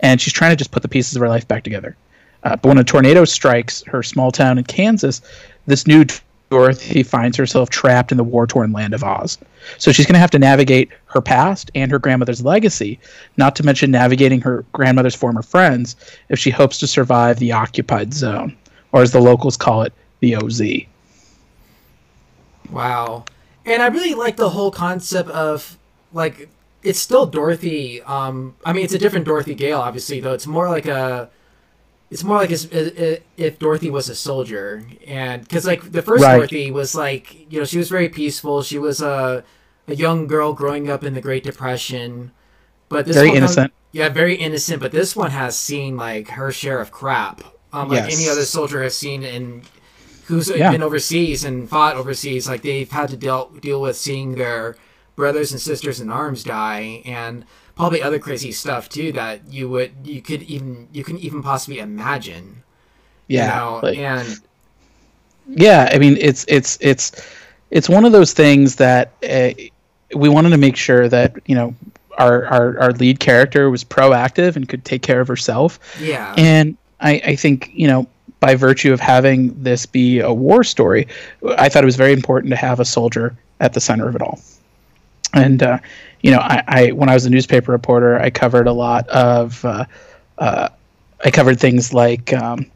and 0.00 0.20
she's 0.20 0.32
trying 0.32 0.50
to 0.50 0.56
just 0.56 0.70
put 0.70 0.82
the 0.82 0.88
pieces 0.88 1.16
of 1.16 1.20
her 1.20 1.28
life 1.28 1.46
back 1.46 1.64
together. 1.64 1.96
Uh, 2.42 2.56
but 2.56 2.68
when 2.68 2.78
a 2.78 2.84
tornado 2.84 3.24
strikes 3.24 3.82
her 3.84 4.02
small 4.02 4.32
town 4.32 4.58
in 4.58 4.64
Kansas, 4.64 5.20
this 5.66 5.86
new 5.86 6.04
Dorothy 6.50 7.04
finds 7.04 7.36
herself 7.36 7.70
trapped 7.70 8.10
in 8.10 8.18
the 8.18 8.24
war 8.24 8.44
torn 8.44 8.72
land 8.72 8.92
of 8.92 9.04
Oz. 9.04 9.38
So 9.78 9.92
she's 9.92 10.04
going 10.04 10.14
to 10.14 10.20
have 10.20 10.32
to 10.32 10.38
navigate 10.38 10.90
her 11.06 11.20
past 11.20 11.70
and 11.76 11.92
her 11.92 11.98
grandmother's 12.00 12.44
legacy, 12.44 12.98
not 13.36 13.54
to 13.56 13.62
mention 13.62 13.92
navigating 13.92 14.40
her 14.40 14.64
grandmother's 14.72 15.14
former 15.14 15.42
friends 15.42 15.94
if 16.28 16.40
she 16.40 16.50
hopes 16.50 16.78
to 16.78 16.88
survive 16.88 17.38
the 17.38 17.52
occupied 17.52 18.12
zone, 18.12 18.56
or 18.90 19.00
as 19.00 19.12
the 19.12 19.20
locals 19.20 19.56
call 19.56 19.82
it, 19.82 19.92
the 20.18 20.34
OZ. 20.34 20.60
Wow. 22.68 23.24
And 23.64 23.80
I 23.80 23.86
really 23.86 24.14
like 24.14 24.36
the 24.36 24.50
whole 24.50 24.72
concept 24.72 25.30
of 25.30 25.78
like 26.12 26.48
it's 26.82 26.98
still 26.98 27.26
Dorothy. 27.26 28.02
Um, 28.02 28.56
I 28.64 28.72
mean, 28.72 28.84
it's 28.84 28.94
a 28.94 28.98
different 28.98 29.26
Dorothy 29.26 29.54
Gale, 29.54 29.78
obviously, 29.78 30.20
though. 30.20 30.32
It's 30.32 30.46
more 30.46 30.68
like 30.68 30.86
a 30.86 31.30
it's 32.10 32.24
more 32.24 32.38
like 32.38 32.50
if 32.50 33.58
Dorothy 33.58 33.90
was 33.90 34.08
a 34.08 34.14
soldier, 34.14 34.84
and 35.06 35.42
because 35.42 35.64
like 35.64 35.92
the 35.92 36.02
first 36.02 36.24
right. 36.24 36.36
Dorothy 36.36 36.70
was 36.70 36.94
like 36.94 37.52
you 37.52 37.60
know 37.60 37.64
she 37.64 37.78
was 37.78 37.88
very 37.88 38.08
peaceful. 38.08 38.62
She 38.62 38.78
was 38.78 39.00
a 39.00 39.44
a 39.86 39.94
young 39.94 40.26
girl 40.26 40.52
growing 40.52 40.90
up 40.90 41.04
in 41.04 41.14
the 41.14 41.20
Great 41.20 41.44
Depression, 41.44 42.32
but 42.88 43.06
this 43.06 43.16
very 43.16 43.30
innocent. 43.30 43.72
Comes, 43.72 43.92
yeah, 43.92 44.08
very 44.08 44.34
innocent. 44.34 44.80
But 44.80 44.92
this 44.92 45.14
one 45.14 45.30
has 45.30 45.56
seen 45.56 45.96
like 45.96 46.28
her 46.30 46.50
share 46.50 46.80
of 46.80 46.90
crap, 46.90 47.42
um, 47.72 47.88
like 47.88 48.08
yes. 48.08 48.18
any 48.18 48.28
other 48.28 48.44
soldier 48.44 48.82
has 48.82 48.96
seen 48.96 49.22
in 49.22 49.62
who's 50.24 50.50
yeah. 50.50 50.70
been 50.72 50.82
overseas 50.82 51.44
and 51.44 51.68
fought 51.68 51.94
overseas. 51.94 52.48
Like 52.48 52.62
they've 52.62 52.90
had 52.90 53.10
to 53.10 53.16
deal 53.16 53.50
deal 53.60 53.80
with 53.80 53.96
seeing 53.96 54.34
their 54.34 54.76
brothers 55.20 55.52
and 55.52 55.60
sisters 55.60 56.00
in 56.00 56.10
arms 56.10 56.42
die 56.42 57.02
and 57.04 57.44
probably 57.76 58.02
other 58.02 58.18
crazy 58.18 58.50
stuff 58.50 58.88
too 58.88 59.12
that 59.12 59.40
you 59.52 59.68
would 59.68 59.92
you 60.02 60.22
could 60.22 60.42
even 60.44 60.88
you 60.92 61.04
can 61.04 61.18
even 61.18 61.42
possibly 61.42 61.78
imagine. 61.78 62.62
Yeah, 63.28 63.44
you 63.44 63.60
know? 63.60 63.80
like, 63.82 63.98
and 63.98 64.40
yeah, 65.46 65.90
I 65.92 65.98
mean 65.98 66.16
it's 66.18 66.44
it's 66.48 66.78
it's 66.80 67.12
it's 67.70 67.88
one 67.88 68.04
of 68.04 68.12
those 68.12 68.32
things 68.32 68.76
that 68.76 69.12
uh, 69.28 69.50
we 70.16 70.28
wanted 70.28 70.50
to 70.50 70.58
make 70.58 70.76
sure 70.76 71.08
that 71.08 71.36
you 71.46 71.54
know 71.54 71.74
our, 72.18 72.46
our 72.46 72.78
our 72.80 72.92
lead 72.92 73.20
character 73.20 73.70
was 73.70 73.84
proactive 73.84 74.56
and 74.56 74.68
could 74.68 74.84
take 74.84 75.02
care 75.02 75.20
of 75.20 75.28
herself. 75.28 75.78
Yeah, 76.00 76.34
and 76.38 76.76
I 77.00 77.20
I 77.24 77.36
think 77.36 77.70
you 77.74 77.86
know 77.86 78.08
by 78.40 78.54
virtue 78.54 78.92
of 78.92 79.00
having 79.00 79.62
this 79.62 79.84
be 79.84 80.18
a 80.18 80.32
war 80.32 80.64
story, 80.64 81.06
I 81.58 81.68
thought 81.68 81.84
it 81.84 81.86
was 81.92 81.96
very 81.96 82.14
important 82.14 82.50
to 82.50 82.56
have 82.56 82.80
a 82.80 82.86
soldier 82.86 83.36
at 83.60 83.74
the 83.74 83.80
center 83.80 84.08
of 84.08 84.16
it 84.16 84.22
all. 84.22 84.40
And 85.34 85.62
uh, 85.62 85.78
you 86.22 86.30
know, 86.30 86.38
I, 86.38 86.62
I, 86.66 86.92
when 86.92 87.08
I 87.08 87.14
was 87.14 87.26
a 87.26 87.30
newspaper 87.30 87.72
reporter, 87.72 88.18
I 88.18 88.30
covered 88.30 88.66
a 88.66 88.72
lot 88.72 89.08
of 89.08 89.64
uh, 89.64 89.84
uh, 90.38 90.68
I 91.24 91.30
covered 91.30 91.60
things 91.60 91.92
like 91.92 92.32
um, 92.32 92.70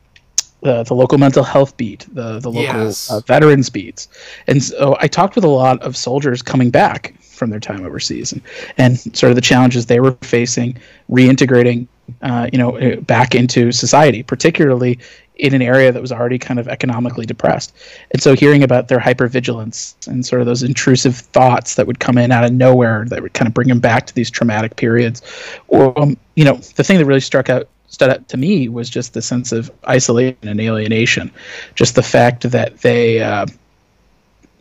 the, 0.60 0.82
the 0.82 0.94
local 0.94 1.18
mental 1.18 1.44
health 1.44 1.76
beat, 1.76 2.06
the 2.12 2.38
the 2.40 2.50
local 2.50 2.62
yes. 2.62 3.10
uh, 3.10 3.20
veterans 3.20 3.70
beats, 3.70 4.08
and 4.46 4.62
so 4.62 4.96
I 5.00 5.08
talked 5.08 5.34
with 5.34 5.44
a 5.44 5.48
lot 5.48 5.82
of 5.82 5.96
soldiers 5.96 6.42
coming 6.42 6.70
back 6.70 7.14
from 7.20 7.50
their 7.50 7.60
time 7.60 7.84
overseas 7.84 8.32
and, 8.32 8.40
and 8.78 8.98
sort 9.16 9.30
of 9.30 9.34
the 9.34 9.42
challenges 9.42 9.86
they 9.86 9.98
were 9.98 10.12
facing 10.22 10.78
reintegrating 11.10 11.88
uh, 12.22 12.48
you 12.52 12.58
know 12.58 12.76
uh, 12.78 12.96
back 13.00 13.34
into 13.34 13.72
society 13.72 14.22
particularly 14.22 14.98
in 15.36 15.52
an 15.52 15.62
area 15.62 15.90
that 15.90 16.00
was 16.00 16.12
already 16.12 16.38
kind 16.38 16.60
of 16.60 16.68
economically 16.68 17.26
depressed. 17.26 17.74
And 18.12 18.22
so 18.22 18.34
hearing 18.34 18.62
about 18.62 18.88
their 18.88 19.00
hypervigilance 19.00 20.06
and 20.06 20.24
sort 20.24 20.40
of 20.40 20.46
those 20.46 20.62
intrusive 20.62 21.16
thoughts 21.16 21.74
that 21.74 21.86
would 21.86 21.98
come 21.98 22.18
in 22.18 22.30
out 22.30 22.44
of 22.44 22.52
nowhere 22.52 23.04
that 23.06 23.20
would 23.20 23.34
kind 23.34 23.48
of 23.48 23.54
bring 23.54 23.68
them 23.68 23.80
back 23.80 24.06
to 24.06 24.14
these 24.14 24.30
traumatic 24.30 24.76
periods. 24.76 25.22
Or, 25.68 25.98
um, 26.00 26.16
you 26.36 26.44
know, 26.44 26.56
the 26.76 26.84
thing 26.84 26.98
that 26.98 27.04
really 27.04 27.20
struck 27.20 27.50
out 27.50 27.68
stood 27.88 28.10
out 28.10 28.28
to 28.28 28.36
me 28.36 28.68
was 28.68 28.88
just 28.88 29.14
the 29.14 29.22
sense 29.22 29.52
of 29.52 29.70
isolation 29.88 30.36
and 30.42 30.60
alienation. 30.60 31.30
Just 31.74 31.96
the 31.96 32.02
fact 32.02 32.48
that 32.50 32.78
they, 32.78 33.20
uh, 33.20 33.46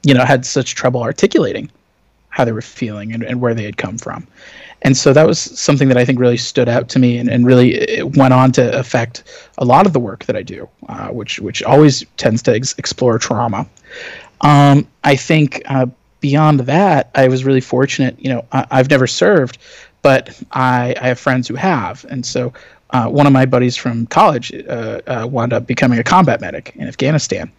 you 0.03 0.13
know, 0.13 0.25
had 0.25 0.45
such 0.45 0.75
trouble 0.75 1.03
articulating 1.03 1.69
how 2.29 2.45
they 2.45 2.51
were 2.51 2.61
feeling 2.61 3.13
and, 3.13 3.23
and 3.23 3.41
where 3.41 3.53
they 3.53 3.63
had 3.63 3.77
come 3.77 3.97
from 3.97 4.27
and 4.83 4.97
so 4.97 5.13
that 5.13 5.25
was 5.25 5.39
something 5.39 5.87
that 5.87 5.97
I 5.97 6.03
think 6.03 6.19
really 6.19 6.37
stood 6.37 6.67
out 6.67 6.89
to 6.89 6.99
me 6.99 7.17
and, 7.17 7.29
and 7.29 7.45
really 7.45 8.01
went 8.03 8.33
on 8.33 8.51
to 8.53 8.77
affect 8.77 9.23
a 9.57 9.65
lot 9.65 9.85
of 9.85 9.93
the 9.93 9.99
work 9.99 10.25
that 10.25 10.35
I 10.35 10.43
do, 10.43 10.67
uh, 10.89 11.07
which 11.07 11.39
which 11.39 11.63
always 11.63 12.05
tends 12.17 12.41
to 12.43 12.53
ex- 12.53 12.75
explore 12.77 13.17
trauma. 13.17 13.65
Um, 14.41 14.85
I 15.05 15.15
think 15.15 15.61
uh, 15.65 15.85
beyond 16.19 16.61
that, 16.61 17.09
I 17.15 17.29
was 17.29 17.45
really 17.45 17.61
fortunate. 17.61 18.19
You 18.19 18.29
know, 18.29 18.45
I, 18.51 18.77
have 18.77 18.89
never 18.89 19.07
served, 19.07 19.57
but 20.01 20.37
I, 20.51 20.95
I 20.99 21.07
have 21.07 21.19
friends 21.19 21.47
who 21.47 21.55
have, 21.55 22.05
and 22.09 22.25
so 22.25 22.51
uh, 22.89 23.07
one 23.07 23.25
of 23.25 23.31
my 23.31 23.45
buddies 23.45 23.77
from 23.77 24.05
college 24.07 24.53
uh, 24.53 25.01
uh, 25.07 25.27
wound 25.29 25.53
up 25.53 25.65
becoming 25.65 25.97
a 25.97 26.03
combat 26.03 26.41
medic 26.41 26.73
in 26.75 26.87
Afghanistan. 26.89 27.49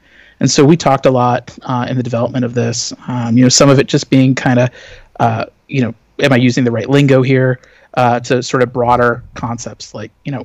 And 0.40 0.50
so 0.50 0.62
we 0.64 0.76
talked 0.76 1.07
a 1.07 1.11
lot 1.11 1.57
uh, 1.62 1.87
in 1.88 1.97
the 1.97 2.02
development 2.02 2.45
of 2.45 2.52
this. 2.52 2.93
Um, 3.09 3.38
you 3.38 3.45
know, 3.45 3.49
some 3.49 3.71
of 3.71 3.78
it 3.78 3.87
just 3.87 4.11
being 4.11 4.35
kind 4.35 4.59
of, 4.59 5.49
you 5.69 5.81
know, 5.81 5.95
am 6.21 6.33
I 6.33 6.37
using 6.37 6.64
the 6.64 6.71
right 6.71 6.88
lingo 6.88 7.23
here? 7.23 7.61
Uh, 7.97 8.18
to 8.18 8.42
sort 8.42 8.61
of 8.61 8.73
broader 8.73 9.23
concepts 9.35 9.94
like 9.94 10.11
you 10.25 10.33
know 10.33 10.44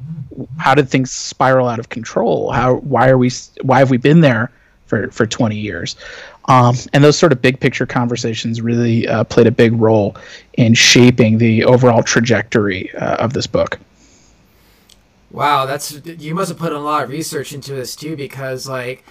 how 0.59 0.75
did 0.75 0.87
things 0.87 1.09
spiral 1.09 1.67
out 1.67 1.79
of 1.79 1.89
control 1.89 2.51
how 2.51 2.75
why 2.75 3.09
are 3.09 3.17
we 3.17 3.31
why 3.63 3.79
have 3.79 3.89
we 3.89 3.97
been 3.97 4.21
there 4.21 4.51
for 4.85 5.09
for 5.09 5.25
20 5.25 5.55
years 5.57 5.95
um, 6.45 6.75
and 6.93 7.03
those 7.03 7.17
sort 7.17 7.31
of 7.31 7.41
big 7.41 7.59
picture 7.59 7.87
conversations 7.87 8.61
really 8.61 9.07
uh, 9.07 9.23
played 9.23 9.47
a 9.47 9.51
big 9.51 9.73
role 9.73 10.15
in 10.59 10.75
shaping 10.75 11.39
the 11.39 11.65
overall 11.65 12.03
trajectory 12.03 12.93
uh, 12.93 13.15
of 13.15 13.33
this 13.33 13.47
book 13.47 13.79
wow 15.31 15.65
that's 15.65 15.99
you 16.05 16.35
must 16.35 16.49
have 16.49 16.59
put 16.59 16.71
a 16.71 16.77
lot 16.77 17.03
of 17.03 17.09
research 17.09 17.51
into 17.51 17.73
this 17.73 17.95
too 17.95 18.15
because 18.15 18.69
like 18.69 19.03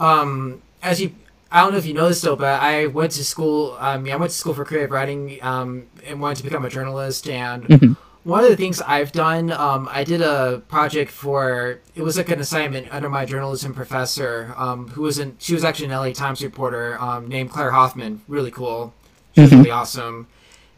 um, 0.00 0.60
as 0.82 1.00
you 1.00 1.14
I 1.50 1.62
don't 1.62 1.72
know 1.72 1.78
if 1.78 1.86
you 1.86 1.94
know 1.94 2.08
this 2.08 2.20
though, 2.20 2.36
but 2.36 2.60
I 2.60 2.86
went 2.86 3.12
to 3.12 3.24
school. 3.24 3.76
Um, 3.78 4.06
I 4.06 4.16
went 4.16 4.30
to 4.32 4.36
school 4.36 4.54
for 4.54 4.64
creative 4.64 4.90
writing 4.90 5.38
um, 5.42 5.86
and 6.04 6.20
wanted 6.20 6.38
to 6.38 6.44
become 6.44 6.64
a 6.64 6.68
journalist. 6.68 7.28
And 7.28 7.64
mm-hmm. 7.64 7.92
one 8.28 8.42
of 8.42 8.50
the 8.50 8.56
things 8.56 8.80
I've 8.82 9.12
done, 9.12 9.52
um, 9.52 9.88
I 9.90 10.02
did 10.02 10.22
a 10.22 10.62
project 10.68 11.10
for 11.10 11.80
it 11.94 12.02
was 12.02 12.16
like 12.16 12.28
an 12.30 12.40
assignment 12.40 12.92
under 12.92 13.08
my 13.08 13.24
journalism 13.24 13.74
professor, 13.74 14.54
um, 14.56 14.88
who 14.88 15.02
was 15.02 15.18
in 15.18 15.36
she 15.38 15.54
was 15.54 15.62
actually 15.62 15.86
an 15.86 15.92
LA 15.92 16.12
Times 16.12 16.42
reporter 16.42 17.00
um, 17.00 17.28
named 17.28 17.50
Claire 17.50 17.70
Hoffman, 17.70 18.22
really 18.26 18.50
cool, 18.50 18.92
she 19.34 19.42
was 19.42 19.50
mm-hmm. 19.50 19.58
really 19.60 19.70
awesome, 19.70 20.26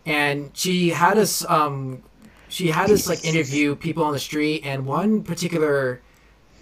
and 0.05 0.51
she 0.53 0.91
had 0.91 1.17
us 1.17 1.49
um, 1.49 2.03
she 2.49 2.69
had 2.69 2.91
us 2.91 3.09
like 3.09 3.25
interview 3.25 3.75
people 3.75 4.05
on 4.05 4.13
the 4.13 4.19
street, 4.19 4.67
and 4.67 4.85
one 4.85 5.23
particular 5.23 6.03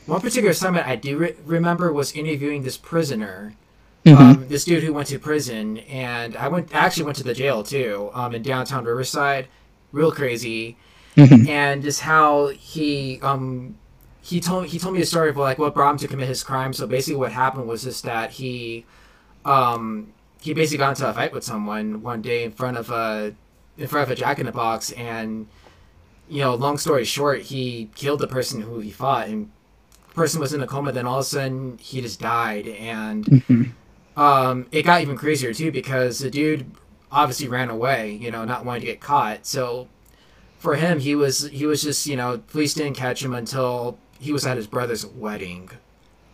one 0.07 0.21
particular 0.21 0.51
assignment 0.51 0.87
I 0.87 0.95
do 0.95 1.19
re- 1.19 1.35
remember 1.45 1.93
was 1.93 2.13
interviewing 2.13 2.63
this 2.63 2.77
prisoner. 2.77 3.55
Mm-hmm. 4.07 4.23
Um, 4.23 4.49
this 4.49 4.65
dude 4.65 4.85
who 4.85 4.93
went 4.93 5.09
to 5.09 5.19
prison, 5.19 5.79
and 5.79 6.37
I 6.37 6.47
went 6.49 6.73
actually 6.73 7.05
went 7.05 7.17
to 7.19 7.25
the 7.25 7.35
jail 7.35 7.63
too, 7.65 8.11
um, 8.15 8.35
in 8.35 8.43
downtown 8.43 8.85
Riverside 8.85 9.49
real 9.93 10.13
crazy, 10.13 10.77
mm-hmm. 11.17 11.49
and 11.49 11.83
just 11.83 12.01
how 12.03 12.49
he 12.49 13.21
um 13.23 13.77
he 14.23 14.41
told 14.41 14.67
he 14.67 14.79
told 14.79 14.95
me 14.95 15.01
a 15.01 15.07
story 15.07 15.31
of 15.31 15.37
like 15.37 15.59
what 15.59 15.75
brought 15.75 15.93
him 15.93 15.99
to 15.99 16.09
commit 16.09 16.29
his 16.29 16.43
crime. 16.43 16.73
So 16.73 16.87
basically, 16.87 17.17
what 17.17 17.33
happened 17.33 17.67
was 17.67 17.83
just 17.83 18.05
that 18.05 18.31
he 18.33 18.85
um 19.45 20.13
he 20.41 20.55
basically 20.55 20.79
got 20.79 20.91
into 20.91 21.09
a 21.09 21.13
fight 21.13 21.33
with 21.33 21.43
someone 21.43 22.03
one 22.03 22.23
day 22.23 22.45
in 22.45 22.53
front 22.53 22.77
of 22.77 22.91
a 22.91 23.35
in 23.77 23.89
front 23.89 24.09
of 24.09 24.13
a 24.13 24.15
Jack 24.15 24.39
in 24.39 24.47
the 24.47 24.53
Box, 24.53 24.93
and 24.93 25.49
you 26.29 26.41
know, 26.41 26.55
long 26.55 26.79
story 26.79 27.05
short, 27.05 27.43
he 27.43 27.91
killed 27.95 28.21
the 28.21 28.27
person 28.27 28.61
who 28.61 28.81
he 28.81 28.91
fought, 28.91 29.29
and 29.29 29.51
the 30.09 30.15
person 30.15 30.41
was 30.41 30.53
in 30.53 30.61
a 30.61 30.67
coma. 30.67 30.93
Then 30.93 31.07
all 31.07 31.19
of 31.19 31.23
a 31.23 31.25
sudden, 31.25 31.79
he 31.79 32.01
just 32.01 32.21
died, 32.21 32.67
and 32.69 33.25
mm-hmm. 33.25 33.63
Um, 34.17 34.67
it 34.73 34.83
got 34.83 35.03
even 35.03 35.17
crazier 35.17 35.53
too 35.53 35.71
because 35.71 36.19
the 36.21 36.31
dude 36.31 36.71
obviously 37.13 37.49
ran 37.49 37.71
away, 37.71 38.13
you 38.13 38.31
know, 38.31 38.45
not 38.45 38.65
wanting 38.65 38.81
to 38.81 38.87
get 38.87 39.01
caught. 39.01 39.47
So 39.47 39.89
for 40.59 40.77
him, 40.77 41.01
he 41.01 41.15
was 41.15 41.49
he 41.51 41.67
was 41.67 41.83
just 41.83 42.07
you 42.07 42.17
know 42.17 42.39
police 42.39 42.75
didn't 42.75 42.97
catch 42.97 43.23
him 43.23 43.35
until 43.35 43.99
he 44.19 44.33
was 44.33 44.47
at 44.47 44.57
his 44.57 44.67
brother's 44.67 45.05
wedding, 45.05 45.71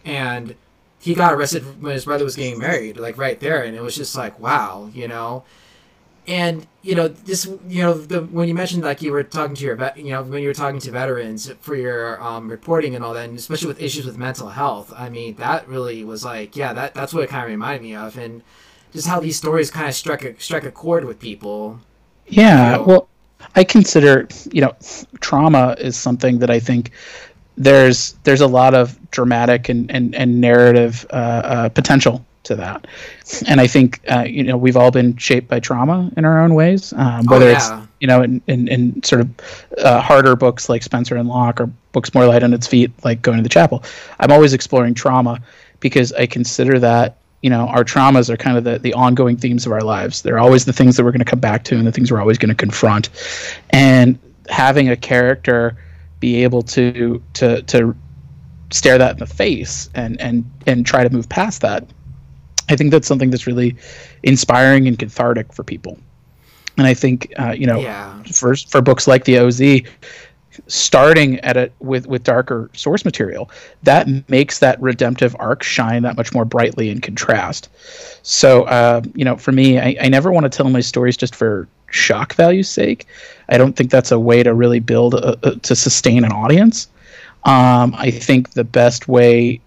and 0.04 0.54
he 1.00 1.14
got 1.14 1.34
arrested 1.34 1.82
when 1.82 1.94
his 1.94 2.04
brother 2.04 2.24
was 2.24 2.36
getting 2.36 2.58
married, 2.58 2.96
like 2.96 3.18
right 3.18 3.40
there, 3.40 3.64
and 3.64 3.76
it 3.76 3.82
was 3.82 3.96
just 3.96 4.16
like 4.16 4.38
wow, 4.38 4.90
you 4.94 5.08
know. 5.08 5.44
And 6.26 6.66
you 6.82 6.94
know 6.94 7.08
this, 7.08 7.46
you 7.66 7.82
know, 7.82 7.94
the, 7.94 8.22
when 8.22 8.48
you 8.48 8.54
mentioned 8.54 8.84
like 8.84 9.02
you 9.02 9.10
were 9.10 9.24
talking 9.24 9.56
to 9.56 9.64
your 9.64 9.74
vet, 9.74 9.96
you 9.96 10.10
know, 10.10 10.22
when 10.22 10.40
you 10.42 10.48
were 10.48 10.54
talking 10.54 10.80
to 10.80 10.90
veterans 10.90 11.50
for 11.60 11.74
your 11.74 12.22
um, 12.22 12.48
reporting 12.48 12.94
and 12.94 13.04
all 13.04 13.12
that, 13.14 13.28
and 13.28 13.36
especially 13.36 13.68
with 13.68 13.82
issues 13.82 14.06
with 14.06 14.18
mental 14.18 14.50
health, 14.50 14.92
I 14.96 15.08
mean, 15.08 15.34
that 15.36 15.66
really 15.66 16.04
was 16.04 16.24
like, 16.24 16.54
yeah, 16.54 16.72
that 16.72 16.94
that's 16.94 17.12
what 17.12 17.24
it 17.24 17.30
kind 17.30 17.44
of 17.44 17.50
reminded 17.50 17.82
me 17.82 17.96
of, 17.96 18.16
and 18.18 18.42
just 18.92 19.08
how 19.08 19.18
these 19.18 19.36
stories 19.36 19.70
kind 19.70 19.88
of 19.88 19.94
strike 19.94 20.24
a 20.24 20.38
strike 20.40 20.64
a 20.64 20.70
chord 20.70 21.04
with 21.04 21.18
people. 21.18 21.80
Yeah, 22.28 22.72
you 22.72 22.76
know? 22.76 22.82
well, 22.84 23.08
I 23.56 23.64
consider 23.64 24.28
you 24.52 24.60
know 24.60 24.76
trauma 25.20 25.74
is 25.78 25.96
something 25.96 26.38
that 26.38 26.50
I 26.50 26.60
think 26.60 26.92
there's 27.56 28.12
there's 28.24 28.40
a 28.40 28.46
lot 28.46 28.74
of 28.74 28.98
dramatic 29.10 29.68
and 29.68 29.90
and, 29.90 30.14
and 30.14 30.40
narrative 30.40 31.04
uh, 31.10 31.16
uh, 31.16 31.68
potential 31.68 32.24
to 32.44 32.56
that, 32.56 32.86
and 33.46 33.60
I 33.60 33.66
think 33.66 34.00
uh, 34.10 34.24
you 34.26 34.42
know 34.42 34.56
we've 34.56 34.76
all 34.76 34.90
been 34.90 35.16
shaped 35.16 35.48
by 35.48 35.60
trauma 35.60 36.10
in 36.16 36.24
our 36.24 36.40
own 36.40 36.54
ways, 36.54 36.92
um, 36.94 37.26
whether 37.26 37.46
oh, 37.46 37.50
yeah. 37.50 37.56
it's 37.56 37.88
you 38.00 38.06
know 38.06 38.22
in, 38.22 38.42
in, 38.46 38.68
in 38.68 39.02
sort 39.02 39.22
of 39.22 39.30
uh, 39.78 40.00
harder 40.00 40.36
books 40.36 40.68
like 40.68 40.82
Spencer 40.82 41.16
and 41.16 41.28
Locke 41.28 41.60
or 41.60 41.66
books 41.92 42.14
more 42.14 42.26
light 42.26 42.42
on 42.42 42.52
its 42.52 42.66
feet 42.66 42.90
like 43.04 43.22
Going 43.22 43.38
to 43.38 43.42
the 43.42 43.48
Chapel. 43.48 43.84
I'm 44.20 44.32
always 44.32 44.52
exploring 44.52 44.94
trauma 44.94 45.40
because 45.80 46.12
I 46.12 46.26
consider 46.26 46.78
that 46.78 47.18
you 47.42 47.50
know 47.50 47.66
our 47.68 47.84
traumas 47.84 48.30
are 48.30 48.36
kind 48.36 48.56
of 48.56 48.64
the, 48.64 48.78
the 48.78 48.94
ongoing 48.94 49.36
themes 49.36 49.66
of 49.66 49.72
our 49.72 49.80
lives 49.80 50.22
they're 50.22 50.38
always 50.38 50.64
the 50.64 50.72
things 50.72 50.96
that 50.96 51.04
we're 51.04 51.10
going 51.10 51.18
to 51.18 51.24
come 51.24 51.40
back 51.40 51.64
to 51.64 51.76
and 51.76 51.86
the 51.86 51.92
things 51.92 52.10
we're 52.10 52.20
always 52.20 52.38
going 52.38 52.48
to 52.48 52.54
confront 52.54 53.10
and 53.70 54.18
having 54.48 54.88
a 54.88 54.96
character 54.96 55.76
be 56.20 56.42
able 56.44 56.62
to 56.62 57.22
to 57.34 57.62
to 57.62 57.94
stare 58.70 58.96
that 58.96 59.12
in 59.12 59.18
the 59.18 59.26
face 59.26 59.90
and 59.94 60.20
and 60.20 60.48
and 60.66 60.86
try 60.86 61.02
to 61.02 61.10
move 61.10 61.28
past 61.28 61.60
that 61.60 61.84
i 62.68 62.76
think 62.76 62.90
that's 62.90 63.08
something 63.08 63.30
that's 63.30 63.46
really 63.46 63.76
inspiring 64.22 64.86
and 64.88 64.98
cathartic 64.98 65.52
for 65.52 65.64
people. 65.64 65.98
And 66.78 66.86
i 66.86 66.94
think 66.94 67.32
uh, 67.38 67.50
you 67.52 67.66
know 67.66 67.80
yeah. 67.80 68.22
for 68.32 68.54
for 68.56 68.80
books 68.80 69.06
like 69.06 69.24
the 69.24 69.38
oz 69.38 69.60
starting 70.66 71.38
at 71.40 71.56
it 71.56 71.72
with 71.80 72.06
with 72.06 72.22
darker 72.24 72.70
source 72.74 73.04
material 73.04 73.50
that 73.82 74.06
makes 74.28 74.58
that 74.58 74.80
redemptive 74.80 75.34
arc 75.38 75.62
shine 75.62 76.02
that 76.02 76.16
much 76.16 76.32
more 76.34 76.44
brightly 76.44 76.90
in 76.90 77.00
contrast. 77.00 77.68
So 78.22 78.64
uh, 78.64 79.02
you 79.14 79.24
know 79.24 79.36
for 79.36 79.52
me 79.52 79.78
I, 79.78 79.96
I 80.00 80.08
never 80.08 80.30
want 80.30 80.44
to 80.44 80.50
tell 80.50 80.68
my 80.68 80.80
stories 80.80 81.16
just 81.16 81.34
for 81.34 81.68
shock 81.90 82.34
value's 82.34 82.68
sake. 82.68 83.06
I 83.48 83.58
don't 83.58 83.74
think 83.74 83.90
that's 83.90 84.12
a 84.12 84.18
way 84.18 84.42
to 84.42 84.54
really 84.54 84.80
build 84.80 85.14
a, 85.14 85.38
a, 85.46 85.56
to 85.56 85.76
sustain 85.76 86.24
an 86.24 86.32
audience. 86.32 86.88
Um, 87.44 87.94
i 87.98 88.08
think 88.08 88.52
the 88.52 88.62
best 88.62 89.08
way 89.08 89.60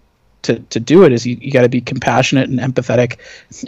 to, 0.46 0.58
to 0.58 0.80
do 0.80 1.04
it 1.04 1.12
is 1.12 1.26
you, 1.26 1.36
you 1.40 1.52
got 1.52 1.62
to 1.62 1.68
be 1.68 1.80
compassionate 1.80 2.48
and 2.48 2.58
empathetic 2.58 3.18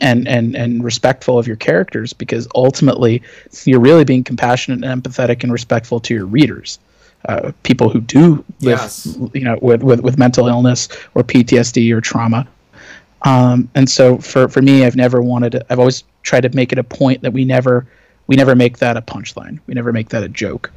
and, 0.01 0.27
and, 0.27 0.57
and 0.57 0.83
respectful 0.83 1.38
of 1.38 1.47
your 1.47 1.57
characters 1.57 2.12
because 2.12 2.49
ultimately 2.55 3.23
you're 3.64 3.81
really 3.81 4.05
being 4.05 4.25
compassionate 4.25 4.83
and 4.85 5.03
empathetic 5.03 5.43
and 5.43 5.53
respectful 5.53 6.01
to 6.01 6.14
your 6.14 6.27
readers 6.27 6.79
uh, 7.27 7.53
people 7.62 7.88
who 7.88 8.01
do 8.01 8.45
live, 8.61 8.79
yes. 8.79 9.19
you 9.35 9.43
know, 9.43 9.59
with, 9.61 9.83
with, 9.83 10.01
with 10.01 10.19
mental 10.19 10.47
illness 10.47 10.88
or 11.14 11.23
PTSD 11.23 11.93
or 11.93 12.01
trauma. 12.01 12.47
Um, 13.23 13.69
and 13.75 13.91
so 13.91 14.19
for, 14.19 14.49
for 14.49 14.62
me, 14.62 14.85
I've 14.85 14.97
never 14.97 15.21
wanted 15.21 15.53
to, 15.53 15.67
I've 15.71 15.79
always 15.79 16.05
tried 16.23 16.43
to 16.43 16.51
make 16.51 16.73
it 16.73 16.79
a 16.79 16.85
point 16.85 17.23
that 17.23 17.33
we 17.33 17.45
never, 17.45 17.87
we 18.29 18.37
never 18.37 18.55
make 18.55 18.79
that 18.79 18.97
a 18.97 19.03
punchline. 19.03 19.59
We 19.67 19.75
never 19.75 19.93
make 19.93 20.11
that 20.11 20.23
a 20.23 20.29
joke. 20.29 20.71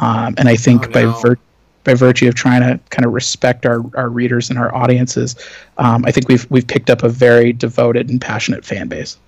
Um, 0.00 0.34
and 0.38 0.48
I 0.48 0.56
think 0.56 0.84
oh, 0.84 0.86
no. 0.86 0.92
by 0.92 1.20
vir- 1.20 1.38
by 1.84 1.94
virtue 1.94 2.28
of 2.28 2.34
trying 2.34 2.62
to 2.62 2.78
kind 2.90 3.04
of 3.04 3.12
respect 3.12 3.66
our, 3.66 3.82
our 3.96 4.08
readers 4.08 4.50
and 4.50 4.58
our 4.58 4.74
audiences, 4.74 5.36
um, 5.78 6.04
I 6.04 6.12
think 6.12 6.28
we've, 6.28 6.48
we've 6.50 6.66
picked 6.66 6.90
up 6.90 7.02
a 7.02 7.08
very 7.08 7.52
devoted 7.52 8.08
and 8.08 8.20
passionate 8.20 8.64
fan 8.64 8.88
base. 8.88 9.18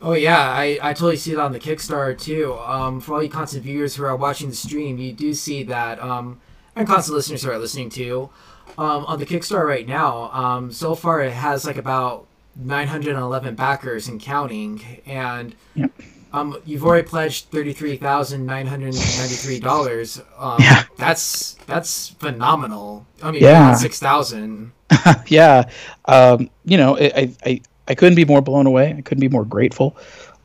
Oh 0.00 0.12
yeah, 0.12 0.38
I, 0.38 0.78
I 0.80 0.92
totally 0.92 1.16
see 1.16 1.32
it 1.32 1.38
on 1.38 1.52
the 1.52 1.58
Kickstarter 1.58 2.16
too. 2.16 2.54
Um, 2.58 3.00
for 3.00 3.14
all 3.14 3.22
you 3.22 3.28
constant 3.28 3.64
viewers 3.64 3.96
who 3.96 4.04
are 4.04 4.14
watching 4.14 4.48
the 4.48 4.54
stream, 4.54 4.98
you 4.98 5.12
do 5.12 5.34
see 5.34 5.64
that, 5.64 6.00
um, 6.00 6.40
and 6.76 6.86
constant 6.86 7.16
listeners 7.16 7.42
who 7.42 7.50
are 7.50 7.58
listening 7.58 7.90
to, 7.90 8.30
um, 8.78 9.04
on 9.06 9.18
the 9.18 9.26
Kickstarter 9.26 9.66
right 9.66 9.88
now. 9.88 10.30
Um, 10.32 10.70
so 10.70 10.94
far 10.94 11.22
it 11.22 11.32
has 11.32 11.64
like 11.64 11.76
about 11.76 12.28
911 12.54 13.56
backers 13.56 14.06
and 14.06 14.20
counting, 14.20 15.00
and 15.04 15.56
yep. 15.74 15.90
Um, 16.32 16.60
you've 16.64 16.84
already 16.84 17.06
pledged 17.06 17.46
thirty-three 17.46 17.96
thousand 17.96 18.44
nine 18.44 18.66
hundred 18.66 18.94
ninety-three 18.94 19.60
dollars. 19.60 20.20
Um, 20.36 20.58
yeah. 20.60 20.84
that's 20.96 21.54
that's 21.66 22.08
phenomenal. 22.10 23.06
I 23.22 23.30
mean, 23.30 23.42
yeah, 23.42 23.74
six 23.74 23.98
thousand. 23.98 24.72
yeah, 25.26 25.68
um, 26.06 26.50
you 26.64 26.76
know, 26.76 26.98
I, 26.98 27.34
I 27.44 27.60
I 27.88 27.94
couldn't 27.94 28.16
be 28.16 28.24
more 28.24 28.42
blown 28.42 28.66
away. 28.66 28.94
I 28.96 29.00
couldn't 29.00 29.20
be 29.20 29.28
more 29.28 29.44
grateful. 29.44 29.96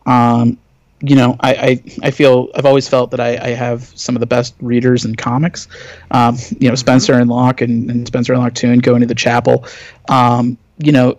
Um, 0.06 0.58
you 1.02 1.18
know, 1.18 1.36
I, 1.42 1.54
I, 1.54 1.84
I, 2.04 2.12
feel 2.12 2.48
I've 2.56 2.66
always 2.66 2.88
felt 2.88 3.12
that 3.12 3.20
I, 3.20 3.38
I 3.38 3.50
have 3.50 3.92
some 3.94 4.16
of 4.16 4.22
the 4.22 4.26
best 4.26 4.56
readers 4.62 5.04
in 5.04 5.16
comics. 5.16 5.68
Um, 6.12 6.38
you 6.60 6.70
know, 6.70 6.76
Spencer 6.76 7.14
and 7.14 7.30
Locke 7.30 7.60
and, 7.60 7.92
and 7.92 8.08
Spencer 8.08 8.32
and 8.32 8.42
Locke 8.42 8.54
too, 8.54 8.70
and 8.70 8.82
going 8.82 9.02
to 9.02 9.06
the 9.06 9.16
chapel. 9.16 9.66
Um, 10.08 10.58
you 10.78 10.94
know, 10.94 11.18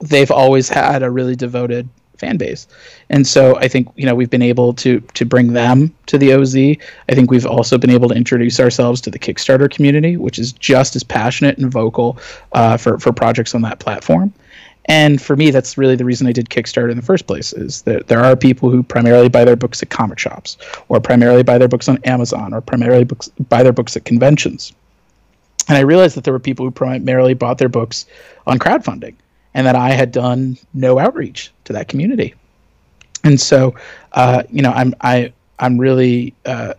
they've 0.00 0.30
always 0.30 0.68
had 0.68 1.04
a 1.04 1.10
really 1.10 1.36
devoted 1.36 1.88
fan 2.20 2.36
base, 2.36 2.68
and 3.08 3.26
so 3.26 3.56
I 3.56 3.66
think 3.66 3.88
you 3.96 4.06
know 4.06 4.14
we've 4.14 4.30
been 4.30 4.42
able 4.42 4.72
to 4.74 5.00
to 5.00 5.24
bring 5.24 5.52
them 5.52 5.92
to 6.06 6.18
the 6.18 6.32
OZ. 6.34 6.54
I 6.56 7.14
think 7.14 7.30
we've 7.30 7.46
also 7.46 7.78
been 7.78 7.90
able 7.90 8.08
to 8.10 8.14
introduce 8.14 8.60
ourselves 8.60 9.00
to 9.02 9.10
the 9.10 9.18
Kickstarter 9.18 9.68
community, 9.70 10.16
which 10.16 10.38
is 10.38 10.52
just 10.52 10.94
as 10.94 11.02
passionate 11.02 11.58
and 11.58 11.72
vocal 11.72 12.18
uh, 12.52 12.76
for 12.76 12.98
for 12.98 13.12
projects 13.12 13.54
on 13.54 13.62
that 13.62 13.80
platform. 13.80 14.32
And 14.86 15.20
for 15.20 15.36
me, 15.36 15.50
that's 15.50 15.78
really 15.78 15.94
the 15.94 16.04
reason 16.04 16.26
I 16.26 16.32
did 16.32 16.48
Kickstarter 16.48 16.90
in 16.90 16.96
the 16.96 17.02
first 17.02 17.26
place. 17.26 17.52
Is 17.52 17.82
that 17.82 18.08
there 18.08 18.24
are 18.24 18.36
people 18.36 18.70
who 18.70 18.82
primarily 18.82 19.28
buy 19.28 19.44
their 19.44 19.56
books 19.56 19.82
at 19.82 19.90
comic 19.90 20.18
shops, 20.18 20.56
or 20.88 21.00
primarily 21.00 21.42
buy 21.42 21.58
their 21.58 21.68
books 21.68 21.88
on 21.88 21.98
Amazon, 22.04 22.52
or 22.52 22.60
primarily 22.60 23.04
books, 23.04 23.28
buy 23.48 23.62
their 23.62 23.72
books 23.72 23.96
at 23.96 24.04
conventions. 24.04 24.72
And 25.68 25.76
I 25.76 25.82
realized 25.82 26.16
that 26.16 26.24
there 26.24 26.32
were 26.32 26.40
people 26.40 26.64
who 26.64 26.72
primarily 26.72 27.34
bought 27.34 27.58
their 27.58 27.68
books 27.68 28.06
on 28.46 28.58
crowdfunding, 28.58 29.14
and 29.54 29.66
that 29.66 29.76
I 29.76 29.90
had 29.90 30.12
done 30.12 30.58
no 30.74 30.98
outreach 30.98 31.52
to 31.64 31.72
that 31.72 31.88
community. 31.88 32.34
And 33.24 33.40
so, 33.40 33.74
uh, 34.12 34.44
you 34.50 34.62
know, 34.62 34.72
I'm 34.72 34.94
I 35.00 35.32
I'm 35.58 35.78
really 35.78 36.34
uh, 36.46 36.74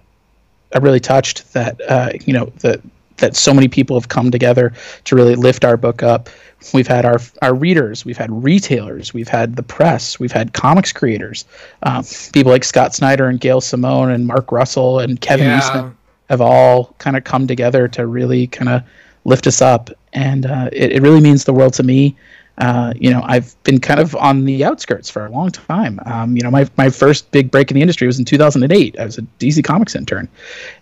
I'm 0.74 0.84
really 0.84 1.00
touched 1.00 1.54
that 1.54 1.80
uh, 1.88 2.12
you 2.26 2.34
know 2.34 2.46
that 2.62 2.82
that 3.18 3.36
so 3.36 3.54
many 3.54 3.68
people 3.68 4.00
have 4.00 4.08
come 4.08 4.32
together 4.32 4.74
to 5.04 5.16
really 5.16 5.36
lift 5.36 5.64
our 5.64 5.78
book 5.78 6.02
up 6.02 6.30
We've 6.74 6.88
had 6.88 7.06
our 7.06 7.20
our 7.42 7.56
readers, 7.56 8.06
we've 8.06 8.18
had 8.18 8.32
retailers, 8.44 9.14
we've 9.14 9.28
had 9.28 9.56
the 9.56 9.64
press, 9.64 10.20
we've 10.20 10.32
had 10.32 10.54
comics 10.54 10.94
creators, 10.94 11.44
um, 11.84 12.06
people 12.34 12.52
like 12.52 12.64
Scott 12.64 12.94
Snyder 12.94 13.28
and 13.28 13.40
Gail 13.40 13.62
Simone 13.62 14.12
and 14.12 14.28
Mark 14.28 14.52
Russell 14.52 15.00
and 15.00 15.20
Kevin 15.20 15.48
yeah. 15.48 15.58
Eastman 15.58 15.98
have 16.30 16.40
all 16.40 16.96
kind 17.00 17.18
of 17.18 17.24
come 17.24 17.48
together 17.48 17.88
to 17.90 18.06
really 18.06 18.46
kind 18.48 18.70
of 18.70 18.84
lift 19.26 19.48
us 19.48 19.60
up, 19.60 19.90
and 20.14 20.46
uh, 20.46 20.70
it, 20.72 20.94
it 20.94 21.02
really 21.02 21.20
means 21.20 21.46
the 21.46 21.54
world 21.54 21.74
to 21.74 21.84
me. 21.84 22.16
Uh, 22.62 22.94
you 22.96 23.10
know, 23.10 23.24
I've 23.26 23.56
been 23.64 23.80
kind 23.80 24.00
of 24.00 24.16
on 24.16 24.46
the 24.46 24.64
outskirts 24.64 25.10
for 25.10 25.26
a 25.26 25.32
long 25.32 25.50
time. 25.50 26.00
Um, 26.06 26.38
you 26.38 26.44
know, 26.44 26.52
my, 26.52 26.70
my 26.78 26.92
first 26.92 27.32
big 27.32 27.50
break 27.50 27.72
in 27.72 27.76
the 27.76 27.82
industry 27.82 28.06
was 28.06 28.20
in 28.20 28.26
2008. 28.26 29.00
I 29.00 29.04
was 29.04 29.18
a 29.18 29.24
DC 29.40 29.64
Comics 29.64 29.96
intern, 29.96 30.30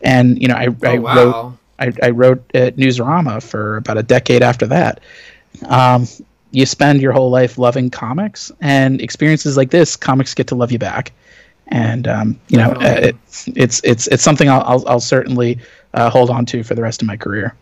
and 0.01 0.39
you 0.41 0.49
know, 0.49 0.55
I, 0.55 0.67
oh, 0.67 0.75
I 0.83 0.97
wow. 0.97 1.15
wrote 1.15 1.53
I, 1.79 1.93
I, 2.03 2.09
wrote 2.09 2.43
at 2.53 2.75
Newsarama 2.75 3.41
for 3.41 3.77
about 3.77 3.97
a 3.97 4.03
decade 4.03 4.43
after 4.43 4.67
that. 4.67 4.99
Um, 5.67 6.05
you 6.51 6.65
spend 6.65 7.01
your 7.01 7.13
whole 7.13 7.29
life 7.29 7.57
loving 7.57 7.89
comics, 7.89 8.51
and 8.59 8.99
experiences 8.99 9.55
like 9.55 9.71
this, 9.71 9.95
comics 9.95 10.33
get 10.33 10.47
to 10.47 10.55
love 10.55 10.73
you 10.73 10.79
back. 10.79 11.13
And 11.69 12.09
um, 12.09 12.37
you 12.49 12.57
know, 12.57 12.71
uh, 12.71 12.99
it, 13.03 13.15
it's 13.55 13.81
it's 13.85 14.07
it's 14.07 14.23
something 14.23 14.49
I'll 14.49 14.63
I'll, 14.63 14.89
I'll 14.89 14.99
certainly 14.99 15.59
uh, 15.93 16.09
hold 16.09 16.29
on 16.29 16.45
to 16.47 16.61
for 16.61 16.75
the 16.75 16.81
rest 16.81 17.01
of 17.01 17.07
my 17.07 17.15
career. 17.15 17.55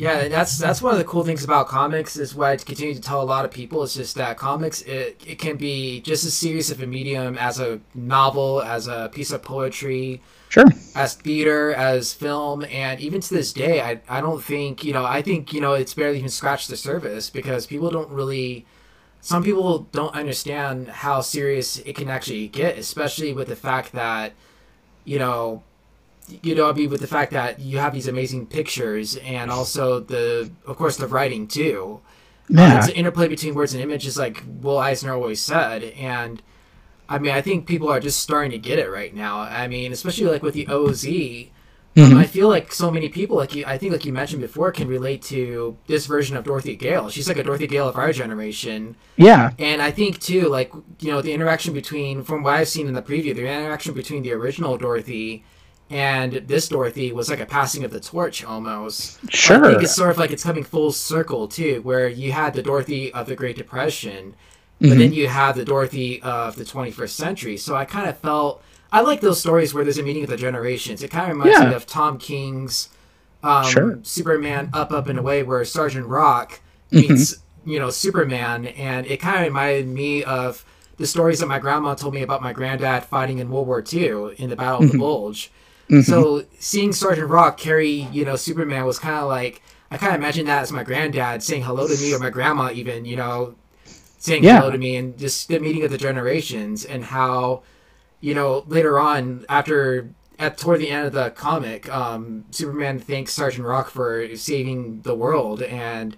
Yeah, 0.00 0.28
that's 0.28 0.56
that's 0.56 0.80
one 0.80 0.92
of 0.92 0.98
the 0.98 1.04
cool 1.04 1.24
things 1.24 1.44
about 1.44 1.68
comics 1.68 2.16
is 2.16 2.34
what 2.34 2.48
I 2.48 2.56
continue 2.56 2.94
to 2.94 3.02
tell 3.02 3.20
a 3.20 3.22
lot 3.22 3.44
of 3.44 3.50
people. 3.50 3.82
It's 3.82 3.92
just 3.92 4.14
that 4.16 4.38
comics 4.38 4.80
it, 4.80 5.20
it 5.26 5.38
can 5.38 5.58
be 5.58 6.00
just 6.00 6.24
as 6.24 6.32
serious 6.32 6.70
of 6.70 6.80
a 6.82 6.86
medium 6.86 7.36
as 7.36 7.60
a 7.60 7.80
novel, 7.94 8.62
as 8.62 8.86
a 8.86 9.10
piece 9.12 9.30
of 9.30 9.42
poetry, 9.42 10.22
sure, 10.48 10.64
as 10.94 11.16
theater, 11.16 11.74
as 11.74 12.14
film, 12.14 12.64
and 12.64 12.98
even 12.98 13.20
to 13.20 13.34
this 13.34 13.52
day, 13.52 13.82
I 13.82 14.00
I 14.08 14.22
don't 14.22 14.42
think 14.42 14.84
you 14.84 14.94
know 14.94 15.04
I 15.04 15.20
think 15.20 15.52
you 15.52 15.60
know 15.60 15.74
it's 15.74 15.92
barely 15.92 16.16
even 16.16 16.30
scratched 16.30 16.70
the 16.70 16.78
surface 16.78 17.28
because 17.28 17.66
people 17.66 17.90
don't 17.90 18.08
really. 18.10 18.64
Some 19.20 19.42
people 19.44 19.80
don't 19.92 20.14
understand 20.14 20.88
how 20.88 21.20
serious 21.20 21.76
it 21.80 21.94
can 21.94 22.08
actually 22.08 22.48
get, 22.48 22.78
especially 22.78 23.34
with 23.34 23.48
the 23.48 23.56
fact 23.56 23.92
that, 23.92 24.32
you 25.04 25.18
know, 25.18 25.62
you 26.42 26.54
know, 26.54 26.68
I 26.68 26.72
mean, 26.72 26.90
with 26.90 27.00
the 27.00 27.06
fact 27.06 27.32
that 27.32 27.60
you 27.60 27.78
have 27.78 27.92
these 27.92 28.08
amazing 28.08 28.46
pictures 28.46 29.16
and 29.16 29.50
also 29.50 30.00
the, 30.00 30.50
of 30.66 30.76
course, 30.76 30.96
the 30.96 31.06
writing 31.06 31.46
too. 31.46 32.00
Yeah. 32.48 32.74
Uh, 32.74 32.78
it's 32.78 32.88
an 32.88 32.94
interplay 32.94 33.28
between 33.28 33.54
words 33.54 33.74
and 33.74 33.82
images, 33.82 34.18
like 34.18 34.42
Will 34.60 34.78
Eisner 34.78 35.12
always 35.14 35.40
said. 35.40 35.84
And 35.84 36.42
I 37.08 37.18
mean, 37.18 37.32
I 37.32 37.40
think 37.40 37.66
people 37.66 37.88
are 37.88 38.00
just 38.00 38.20
starting 38.20 38.50
to 38.52 38.58
get 38.58 38.78
it 38.78 38.90
right 38.90 39.14
now. 39.14 39.40
I 39.40 39.68
mean, 39.68 39.92
especially 39.92 40.26
like 40.26 40.42
with 40.42 40.54
the 40.54 40.66
OZ. 40.68 41.04
Mm-hmm. 41.96 42.12
Um, 42.12 42.18
I 42.18 42.24
feel 42.24 42.48
like 42.48 42.72
so 42.72 42.88
many 42.88 43.08
people, 43.08 43.36
like 43.36 43.52
you, 43.52 43.64
I 43.66 43.76
think, 43.76 43.92
like 43.92 44.04
you 44.04 44.12
mentioned 44.12 44.40
before, 44.40 44.70
can 44.70 44.86
relate 44.86 45.22
to 45.22 45.76
this 45.88 46.06
version 46.06 46.36
of 46.36 46.44
Dorothy 46.44 46.76
Gale. 46.76 47.08
She's 47.10 47.26
like 47.26 47.36
a 47.36 47.42
Dorothy 47.42 47.66
Gale 47.66 47.88
of 47.88 47.96
our 47.96 48.12
generation. 48.12 48.94
Yeah. 49.16 49.50
And 49.58 49.82
I 49.82 49.90
think 49.90 50.20
too, 50.20 50.42
like 50.42 50.72
you 51.00 51.10
know, 51.10 51.20
the 51.20 51.32
interaction 51.32 51.74
between, 51.74 52.22
from 52.22 52.44
what 52.44 52.54
I've 52.54 52.68
seen 52.68 52.86
in 52.86 52.94
the 52.94 53.02
preview, 53.02 53.34
the 53.34 53.40
interaction 53.40 53.92
between 53.92 54.22
the 54.22 54.32
original 54.32 54.78
Dorothy 54.78 55.44
and 55.90 56.32
this 56.32 56.68
Dorothy 56.68 57.12
was 57.12 57.28
like 57.28 57.40
a 57.40 57.46
passing 57.46 57.84
of 57.84 57.90
the 57.90 57.98
torch 57.98 58.44
almost. 58.44 59.18
Sure. 59.32 59.64
I 59.64 59.70
think 59.72 59.82
it's 59.82 59.94
sort 59.94 60.10
of 60.10 60.18
like 60.18 60.30
it's 60.30 60.44
coming 60.44 60.62
full 60.62 60.92
circle 60.92 61.48
too, 61.48 61.80
where 61.82 62.08
you 62.08 62.30
had 62.30 62.54
the 62.54 62.62
Dorothy 62.62 63.12
of 63.12 63.26
the 63.26 63.34
Great 63.34 63.56
Depression, 63.56 64.34
but 64.80 64.90
mm-hmm. 64.90 64.98
then 64.98 65.12
you 65.12 65.26
have 65.26 65.56
the 65.56 65.64
Dorothy 65.64 66.22
of 66.22 66.54
the 66.54 66.64
21st 66.64 67.10
century. 67.10 67.56
So 67.56 67.74
I 67.74 67.84
kind 67.84 68.08
of 68.08 68.16
felt 68.18 68.62
I 68.92 69.00
like 69.00 69.20
those 69.20 69.40
stories 69.40 69.74
where 69.74 69.82
there's 69.82 69.98
a 69.98 70.02
meeting 70.02 70.22
of 70.22 70.30
the 70.30 70.36
generations. 70.36 71.02
It 71.02 71.10
kind 71.10 71.30
of 71.30 71.36
reminds 71.36 71.60
yeah. 71.60 71.68
me 71.68 71.74
of 71.74 71.86
Tom 71.86 72.18
King's 72.18 72.88
um, 73.42 73.64
sure. 73.66 73.98
Superman 74.02 74.70
Up, 74.72 74.92
Up 74.92 75.08
and 75.08 75.18
Away, 75.18 75.42
where 75.42 75.64
Sergeant 75.64 76.06
Rock 76.06 76.60
mm-hmm. 76.92 77.12
meets 77.12 77.34
mm-hmm. 77.34 77.70
you 77.70 77.80
know 77.80 77.90
Superman, 77.90 78.66
and 78.66 79.06
it 79.06 79.18
kind 79.18 79.38
of 79.38 79.42
reminded 79.42 79.88
me 79.88 80.22
of 80.22 80.64
the 80.98 81.06
stories 81.06 81.40
that 81.40 81.46
my 81.46 81.58
grandma 81.58 81.94
told 81.94 82.14
me 82.14 82.22
about 82.22 82.42
my 82.42 82.52
granddad 82.52 83.04
fighting 83.04 83.38
in 83.38 83.50
World 83.50 83.66
War 83.66 83.82
II 83.92 84.36
in 84.36 84.50
the 84.50 84.56
Battle 84.56 84.76
mm-hmm. 84.76 84.84
of 84.84 84.92
the 84.92 84.98
mm-hmm. 84.98 84.98
Bulge 84.98 85.50
Mm-hmm. 85.90 86.02
So 86.02 86.44
seeing 86.58 86.92
Sergeant 86.92 87.28
Rock 87.28 87.58
carry, 87.58 87.88
you 88.12 88.24
know, 88.24 88.36
Superman 88.36 88.84
was 88.84 88.98
kind 88.98 89.16
of 89.16 89.28
like 89.28 89.62
I 89.90 89.96
kind 89.96 90.14
of 90.14 90.20
imagine 90.20 90.46
that 90.46 90.62
as 90.62 90.70
my 90.70 90.84
granddad 90.84 91.42
saying 91.42 91.62
hello 91.62 91.88
to 91.88 91.96
me, 91.96 92.14
or 92.14 92.20
my 92.20 92.30
grandma 92.30 92.70
even, 92.70 93.04
you 93.04 93.16
know, 93.16 93.56
saying 94.18 94.44
yeah. 94.44 94.58
hello 94.58 94.70
to 94.70 94.78
me, 94.78 94.96
and 94.96 95.18
just 95.18 95.48
the 95.48 95.58
meeting 95.58 95.82
of 95.82 95.90
the 95.90 95.98
generations, 95.98 96.84
and 96.84 97.04
how, 97.04 97.62
you 98.20 98.34
know, 98.34 98.64
later 98.68 99.00
on 99.00 99.44
after 99.48 100.10
at 100.38 100.56
toward 100.56 100.80
the 100.80 100.90
end 100.90 101.06
of 101.06 101.12
the 101.12 101.30
comic, 101.30 101.92
um, 101.92 102.44
Superman 102.52 103.00
thanks 103.00 103.32
Sergeant 103.32 103.66
Rock 103.66 103.90
for 103.90 104.36
saving 104.36 105.02
the 105.02 105.14
world 105.14 105.60
and 105.62 106.16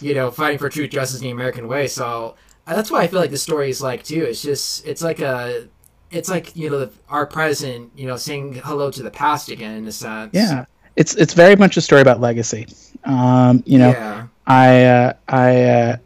you 0.00 0.14
know 0.14 0.32
fighting 0.32 0.58
for 0.58 0.68
truth, 0.68 0.90
justice, 0.90 1.20
in 1.20 1.26
the 1.26 1.30
American 1.30 1.68
way. 1.68 1.86
So 1.86 2.34
that's 2.66 2.90
why 2.90 3.02
I 3.02 3.06
feel 3.06 3.20
like 3.20 3.30
the 3.30 3.38
story 3.38 3.70
is 3.70 3.80
like 3.80 4.02
too. 4.02 4.24
It's 4.24 4.42
just 4.42 4.84
it's 4.84 5.02
like 5.02 5.20
a 5.20 5.68
it's 6.10 6.28
like 6.28 6.54
you 6.56 6.70
know 6.70 6.88
our 7.08 7.26
present 7.26 7.90
you 7.96 8.06
know 8.06 8.16
saying 8.16 8.54
hello 8.64 8.90
to 8.90 9.02
the 9.02 9.10
past 9.10 9.48
again 9.48 9.76
in 9.76 9.86
a 9.86 9.92
sense 9.92 10.30
yeah. 10.32 10.64
It's 10.96 11.14
it's 11.14 11.34
very 11.34 11.56
much 11.56 11.76
a 11.76 11.82
story 11.82 12.00
about 12.00 12.20
legacy. 12.20 12.66
Um 13.04 13.62
you 13.66 13.78
know 13.78 13.90
yeah. 13.90 14.26
i 14.46 14.84
uh, 14.84 15.12
i 15.28 15.62
uh, 15.62 15.96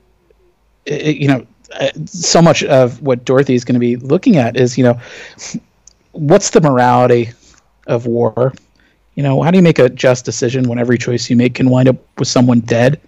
it, 0.84 1.16
you 1.16 1.28
know 1.28 1.46
uh, 1.78 1.90
so 2.06 2.42
much 2.42 2.64
of 2.64 3.00
what 3.00 3.24
dorothy 3.24 3.54
is 3.54 3.64
going 3.64 3.74
to 3.74 3.80
be 3.80 3.96
looking 3.96 4.36
at 4.36 4.56
is 4.56 4.76
you 4.76 4.82
know 4.82 4.98
what's 6.12 6.50
the 6.50 6.60
morality 6.60 7.30
of 7.86 8.06
war? 8.06 8.52
You 9.14 9.22
know 9.22 9.42
how 9.42 9.50
do 9.52 9.58
you 9.58 9.62
make 9.62 9.78
a 9.78 9.88
just 9.88 10.24
decision 10.24 10.68
when 10.68 10.78
every 10.78 10.98
choice 10.98 11.30
you 11.30 11.36
make 11.36 11.54
can 11.54 11.70
wind 11.70 11.88
up 11.88 11.96
with 12.18 12.28
someone 12.28 12.60
dead? 12.60 13.00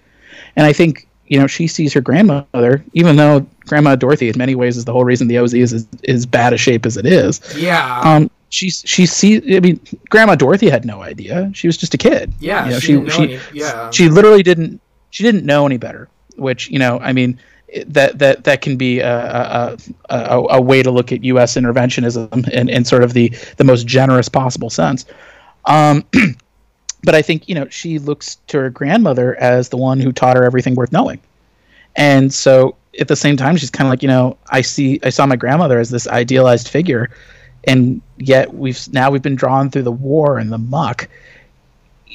And 0.55 0.67
i 0.67 0.73
think 0.73 1.09
you 1.33 1.39
know, 1.39 1.47
she 1.47 1.67
sees 1.67 1.95
her 1.95 2.03
grandmother, 2.03 2.85
even 2.93 3.17
though 3.17 3.47
Grandma 3.61 3.97
Dorothy, 3.97 4.29
in 4.29 4.37
many 4.37 4.55
ways, 4.55 4.77
is 4.77 4.85
the 4.85 4.93
whole 4.93 5.07
reason 5.07 5.29
the 5.29 5.39
OZ 5.39 5.55
is 5.55 5.89
as, 6.07 6.27
bad 6.27 6.53
a 6.53 6.59
shape 6.59 6.85
as 6.85 6.99
it 6.99 7.07
is. 7.07 7.41
Yeah. 7.57 8.01
Um, 8.05 8.31
she's 8.51 8.83
she 8.85 9.07
sees. 9.07 9.41
I 9.57 9.61
mean, 9.61 9.81
Grandma 10.11 10.35
Dorothy 10.35 10.69
had 10.69 10.85
no 10.85 11.01
idea. 11.01 11.51
She 11.55 11.67
was 11.67 11.79
just 11.79 11.95
a 11.95 11.97
kid. 11.97 12.31
Yeah. 12.39 12.67
You 12.67 12.71
know, 12.73 12.79
she, 12.81 12.87
she, 12.87 13.09
she 13.09 13.23
any, 13.23 13.41
yeah. 13.55 13.91
She 13.93 14.11
literally 14.11 14.43
didn't. 14.43 14.83
She 15.09 15.23
didn't 15.23 15.47
know 15.47 15.65
any 15.65 15.79
better. 15.79 16.11
Which 16.37 16.69
you 16.69 16.79
know, 16.79 16.99
I 16.99 17.15
mean, 17.15 17.41
that 17.87 18.19
that 18.19 18.45
that 18.45 18.61
can 18.61 18.77
be 18.77 19.01
a, 19.01 19.19
a, 19.19 19.79
a, 20.11 20.47
a 20.51 20.61
way 20.61 20.83
to 20.83 20.91
look 20.91 21.13
at 21.13 21.25
U.S. 21.25 21.55
interventionism 21.55 22.47
in, 22.51 22.69
in 22.69 22.85
sort 22.85 23.05
of 23.05 23.15
the 23.15 23.31
the 23.57 23.65
most 23.65 23.87
generous 23.87 24.29
possible 24.29 24.69
sense. 24.69 25.07
Um, 25.65 26.05
but 27.05 27.15
I 27.15 27.23
think 27.23 27.49
you 27.49 27.55
know 27.55 27.69
she 27.69 27.99
looks 27.99 28.37
to 28.49 28.59
her 28.59 28.71
grandmother 28.71 29.37
as 29.37 29.69
the 29.69 29.77
one 29.77 30.01
who 30.01 30.13
taught 30.13 30.37
her 30.37 30.45
everything 30.45 30.75
worth 30.75 30.93
knowing, 30.93 31.21
and 31.97 32.33
so 32.33 32.77
at 33.01 33.09
the 33.09 33.17
same 33.17 33.37
time 33.37 33.57
she's 33.57 33.71
kind 33.71 33.87
of 33.87 33.91
like 33.91 34.03
you 34.03 34.09
know 34.09 34.37
I 34.51 34.63
see 34.63 35.01
I 35.03 35.11
saw 35.11 35.27
my 35.27 35.37
grandmother 35.37 35.79
as 35.79 35.91
this 35.91 36.07
idealized 36.09 36.69
figure, 36.69 37.11
and 37.65 38.01
yet 38.19 38.55
we've 38.55 38.81
now 38.93 39.11
we've 39.11 39.23
been 39.23 39.37
drawn 39.37 39.71
through 39.71 39.83
the 39.83 39.93
war 39.93 40.39
and 40.39 40.53
the 40.53 40.59
muck. 40.59 41.09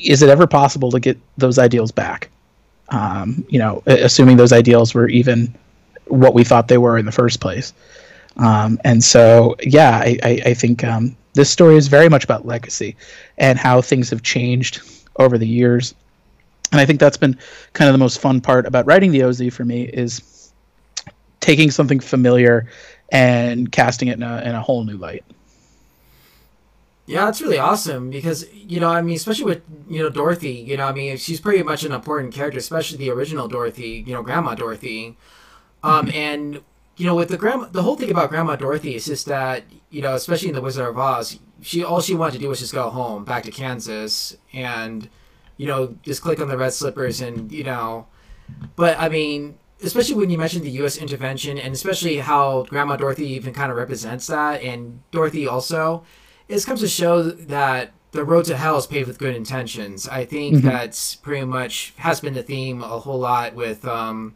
Is 0.04 0.21
it 0.21 0.30
ever 0.30 0.45
possible 0.45 0.91
to 0.91 1.00
get 1.00 1.17
those 1.38 1.58
ideals 1.58 1.91
back? 1.91 2.30
Um, 2.89 3.43
you 3.50 3.60
know, 3.60 3.84
assuming 3.88 4.38
those 4.38 4.54
ideals 4.54 4.93
were 4.93 5.10
even 5.10 5.54
what 6.06 6.34
we 6.34 6.43
thought 6.43 6.67
they 6.67 6.78
were 6.78 6.97
in 6.97 7.06
the 7.06 7.12
first 7.12 7.39
place. 7.39 7.73
Um, 8.38 8.80
and 8.84 9.04
so, 9.04 9.56
yeah, 9.62 9.97
I, 9.97 10.17
I, 10.23 10.41
I 10.45 10.54
think 10.54 10.84
um, 10.84 11.15
this 11.34 11.50
story 11.50 11.76
is 11.76 11.88
very 11.88 12.10
much 12.10 12.23
about 12.23 12.45
legacy 12.45 12.95
and 13.38 13.58
how 13.60 13.82
things 13.82 14.10
have 14.10 14.23
changed 14.23 14.82
over 15.17 15.38
the 15.38 15.47
years. 15.47 15.93
And 16.71 16.82
I 16.82 16.86
think 16.86 17.00
that's 17.00 17.17
been 17.17 17.38
kind 17.73 17.88
of 17.88 17.93
the 17.93 18.00
most 18.00 18.19
fun 18.19 18.41
part 18.41 18.65
about 18.65 18.86
writing 18.86 19.12
the 19.12 19.23
OZ 19.23 19.54
for 19.54 19.63
me 19.63 19.84
is 19.84 20.52
taking 21.39 21.71
something 21.71 22.00
familiar 22.00 22.67
and 23.10 23.71
casting 23.71 24.10
it 24.10 24.17
in 24.17 24.23
a, 24.23 24.41
in 24.41 24.54
a 24.54 24.62
whole 24.62 24.84
new 24.84 24.97
light. 24.97 25.23
Yeah, 27.06 27.23
that's 27.23 27.41
really 27.41 27.58
awesome 27.58 28.10
because 28.10 28.54
you 28.54 28.82
know, 28.82 28.89
I 28.89 29.02
mean, 29.02 29.15
especially 29.15 29.45
with 29.45 29.62
you 29.88 30.04
know 30.04 30.10
Dorothy, 30.10 30.52
you 30.52 30.76
know, 30.76 30.88
I 30.88 30.91
mean, 30.91 31.15
she's 31.15 31.39
pretty 31.39 31.63
much 31.63 31.86
an 31.86 31.93
important 31.93 32.34
character, 32.34 32.60
especially 32.60 32.97
the 32.97 33.12
original 33.12 33.47
Dorothy, 33.47 34.04
you 34.06 34.13
know, 34.13 34.21
Grandma 34.21 34.56
Dorothy. 34.56 35.15
Um, 35.84 36.08
mm-hmm. 36.08 36.17
and 36.17 36.62
you 36.97 37.06
know, 37.06 37.15
with 37.15 37.30
the 37.30 37.38
grandma, 37.38 37.67
the 37.67 37.84
whole 37.84 37.95
thing 37.95 38.12
about 38.12 38.30
Grandma 38.30 38.58
Dorothy 38.58 38.95
is 38.95 39.06
just 39.06 39.26
that 39.28 39.63
you 39.89 40.02
know, 40.02 40.15
especially 40.15 40.50
in 40.50 40.56
the 40.56 40.62
Wizard 40.62 40.86
of 40.86 40.97
Oz, 40.97 41.39
she 41.62 41.84
all 41.84 42.02
she 42.02 42.15
wanted 42.15 42.34
to 42.34 42.39
do 42.39 42.50
was 42.50 42.60
just 42.60 42.74
go 42.74 42.89
home, 42.89 43.26
back 43.26 43.43
to 43.43 43.52
Kansas, 43.52 44.38
and 44.54 45.10
you 45.58 45.67
know, 45.67 45.98
just 46.04 46.22
click 46.22 46.39
on 46.39 46.48
the 46.48 46.58
red 46.58 46.74
slippers, 46.74 47.22
and 47.22 47.52
you 47.52 47.63
know, 47.63 48.08
but 48.76 48.98
I 49.00 49.10
mean, 49.10 49.58
especially 49.82 50.15
when 50.15 50.30
you 50.30 50.38
mentioned 50.38 50.63
the 50.63 50.72
U.S. 50.72 50.98
intervention, 50.98 51.58
and 51.58 51.74
especially 51.74 52.17
how 52.17 52.63
Grandma 52.63 52.96
Dorothy 52.96 53.28
even 53.30 53.54
kind 53.54 53.72
of 53.72 53.78
represents 53.78 54.28
that, 54.28 54.62
and 54.62 55.02
Dorothy 55.12 55.48
also, 55.48 56.04
it 56.48 56.63
comes 56.65 56.82
to 56.82 56.88
show 56.88 57.24
that 57.24 57.93
the 58.12 58.24
road 58.24 58.46
to 58.46 58.58
hell 58.58 58.78
is 58.78 58.88
paved 58.88 59.08
with 59.08 59.20
good 59.20 59.36
intentions. 59.36 60.08
I 60.08 60.26
think 60.26 60.58
mm-hmm. 60.58 60.67
that's 60.67 61.15
pretty 61.15 61.46
much 61.46 61.93
has 61.98 62.20
been 62.20 62.34
the 62.34 62.43
theme 62.43 62.82
a 62.82 63.00
whole 63.00 63.20
lot 63.20 63.54
with. 63.54 63.86
Um, 63.86 64.36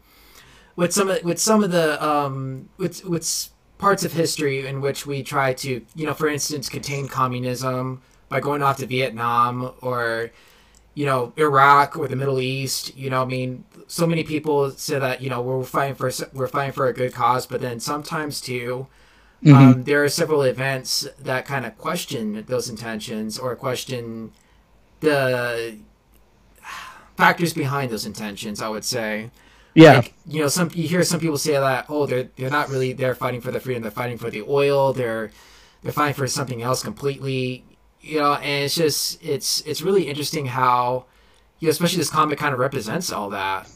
with 0.76 0.94
some 0.94 1.10
of 1.10 1.24
with 1.24 1.40
some 1.40 1.64
of 1.64 1.72
the 1.72 2.04
um 2.04 2.70
with 2.78 3.06
with 3.06 3.50
parts 3.82 4.06
of 4.06 4.14
history 4.14 4.68
in 4.68 4.80
which 4.80 5.08
we 5.08 5.24
try 5.24 5.54
to 5.56 5.84
you 5.96 6.06
know 6.06 6.14
for 6.14 6.30
instance 6.30 6.70
contain 6.70 7.08
communism 7.08 8.00
by 8.30 8.40
going 8.40 8.62
off 8.62 8.78
to 8.78 8.86
Vietnam 8.86 9.74
or 9.82 10.30
you 10.94 11.04
know 11.04 11.34
Iraq 11.36 11.98
or 11.98 12.08
the 12.08 12.16
Middle 12.16 12.40
East 12.40 12.96
you 12.96 13.10
know 13.10 13.24
I 13.24 13.26
mean 13.26 13.66
so 13.88 14.06
many 14.06 14.24
people 14.24 14.70
say 14.70 15.00
that 15.00 15.22
you 15.24 15.32
know 15.32 15.42
we're 15.42 15.64
fighting 15.64 15.96
for 15.96 16.12
we're 16.32 16.48
fighting 16.48 16.74
for 16.74 16.86
a 16.86 16.94
good 16.94 17.12
cause 17.12 17.48
but 17.48 17.60
then 17.60 17.80
sometimes 17.80 18.40
too 18.40 18.86
mm-hmm. 19.44 19.56
um, 19.56 19.84
there 19.84 20.04
are 20.04 20.10
several 20.10 20.44
events 20.44 21.08
that 21.20 21.46
kind 21.46 21.66
of 21.66 21.76
question 21.80 22.46
those 22.48 22.70
intentions 22.70 23.40
or 23.40 23.56
question 23.56 24.32
the 25.00 25.76
factors 27.18 27.52
behind 27.52 27.90
those 27.90 28.06
intentions 28.06 28.62
I 28.62 28.70
would 28.70 28.86
say 28.86 29.32
Yeah. 29.74 29.98
Like, 29.98 30.14
you 30.28 30.42
know, 30.42 30.48
some 30.48 30.70
you 30.74 30.88
hear 30.88 31.04
some 31.04 31.20
people 31.20 31.38
say 31.38 31.54
that 31.54 31.86
oh 31.90 32.06
they're 32.06 32.30
they're 32.36 32.50
not 32.50 32.70
really 32.70 32.94
they're 32.94 33.16
fighting 33.16 33.42
for 33.42 33.52
the 33.52 33.60
freedom, 33.60 33.84
they're 33.84 33.92
fighting 33.92 34.18
for 34.18 34.30
the 34.30 34.44
oil, 34.44 34.94
they're 34.94 35.32
they're 35.84 35.92
fighting 35.92 36.16
for 36.16 36.28
something 36.28 36.62
else 36.62 36.84
completely. 36.84 37.64
You 38.02 38.20
know, 38.20 38.34
and 38.34 38.66
it's 38.66 38.76
just 38.76 39.24
it's 39.24 39.62
it's 39.62 39.82
really 39.82 40.08
interesting 40.08 40.48
how 40.48 41.06
you 41.60 41.68
know, 41.68 41.72
especially 41.72 42.00
this 42.00 42.10
comic 42.10 42.40
kind 42.40 42.54
of 42.54 42.60
represents 42.60 43.12
all 43.12 43.30
that. 43.30 43.70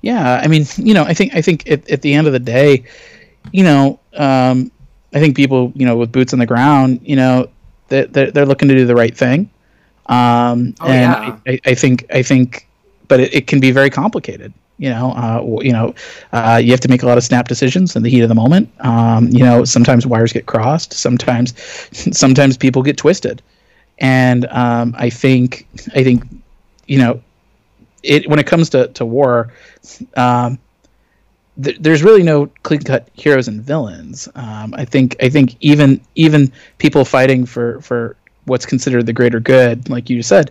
Yeah, 0.00 0.40
I 0.42 0.48
mean, 0.48 0.64
you 0.76 0.94
know, 0.94 1.04
I 1.04 1.14
think 1.14 1.34
I 1.34 1.42
think 1.42 1.68
at, 1.70 1.88
at 1.90 2.02
the 2.02 2.14
end 2.14 2.26
of 2.26 2.32
the 2.32 2.38
day, 2.38 2.84
you 3.52 3.64
know, 3.64 3.98
um, 4.14 4.70
I 5.14 5.20
think 5.20 5.36
people, 5.36 5.72
you 5.74 5.84
know, 5.84 5.96
with 5.96 6.12
boots 6.12 6.32
on 6.32 6.38
the 6.38 6.46
ground, 6.46 7.00
you 7.02 7.16
know, 7.16 7.48
they're, 7.88 8.06
they're, 8.06 8.30
they're 8.30 8.46
looking 8.46 8.68
to 8.68 8.74
do 8.74 8.86
the 8.86 8.94
right 8.94 9.16
thing. 9.16 9.50
Um, 10.06 10.74
Oh, 10.80 10.86
and 10.86 11.12
yeah. 11.12 11.38
I, 11.46 11.60
I 11.66 11.74
think, 11.74 12.06
I 12.10 12.22
think, 12.22 12.68
but 13.08 13.20
it, 13.20 13.34
it 13.34 13.46
can 13.46 13.60
be 13.60 13.70
very 13.70 13.90
complicated. 13.90 14.52
You 14.82 14.90
know, 14.90 15.12
uh, 15.12 15.62
you 15.62 15.72
know, 15.72 15.94
uh, 16.32 16.60
you 16.62 16.72
have 16.72 16.80
to 16.80 16.88
make 16.88 17.04
a 17.04 17.06
lot 17.06 17.16
of 17.16 17.22
snap 17.22 17.46
decisions 17.46 17.94
in 17.94 18.02
the 18.02 18.10
heat 18.10 18.22
of 18.22 18.28
the 18.28 18.34
moment. 18.34 18.68
Um, 18.80 19.28
you 19.28 19.44
know, 19.44 19.64
sometimes 19.64 20.06
wires 20.06 20.32
get 20.32 20.46
crossed. 20.46 20.92
Sometimes, 20.92 21.54
sometimes 22.18 22.56
people 22.56 22.82
get 22.82 22.96
twisted. 22.96 23.42
And 23.98 24.46
um, 24.46 24.94
I 24.98 25.08
think, 25.08 25.68
I 25.94 26.02
think, 26.02 26.24
you 26.88 26.98
know, 26.98 27.22
it 28.02 28.28
when 28.28 28.38
it 28.38 28.46
comes 28.46 28.70
to 28.70 28.88
to 28.88 29.06
war, 29.06 29.52
um, 30.16 30.58
th- 31.62 31.78
there's 31.80 32.02
really 32.02 32.22
no 32.22 32.46
clean 32.62 32.80
cut 32.80 33.08
heroes 33.14 33.48
and 33.48 33.62
villains. 33.62 34.28
Um, 34.34 34.74
I 34.76 34.84
think 34.84 35.16
I 35.22 35.28
think 35.28 35.56
even 35.60 36.00
even 36.14 36.52
people 36.78 37.04
fighting 37.04 37.46
for 37.46 37.80
for 37.80 38.16
what's 38.46 38.66
considered 38.66 39.06
the 39.06 39.12
greater 39.12 39.40
good, 39.40 39.88
like 39.88 40.10
you 40.10 40.22
said, 40.22 40.50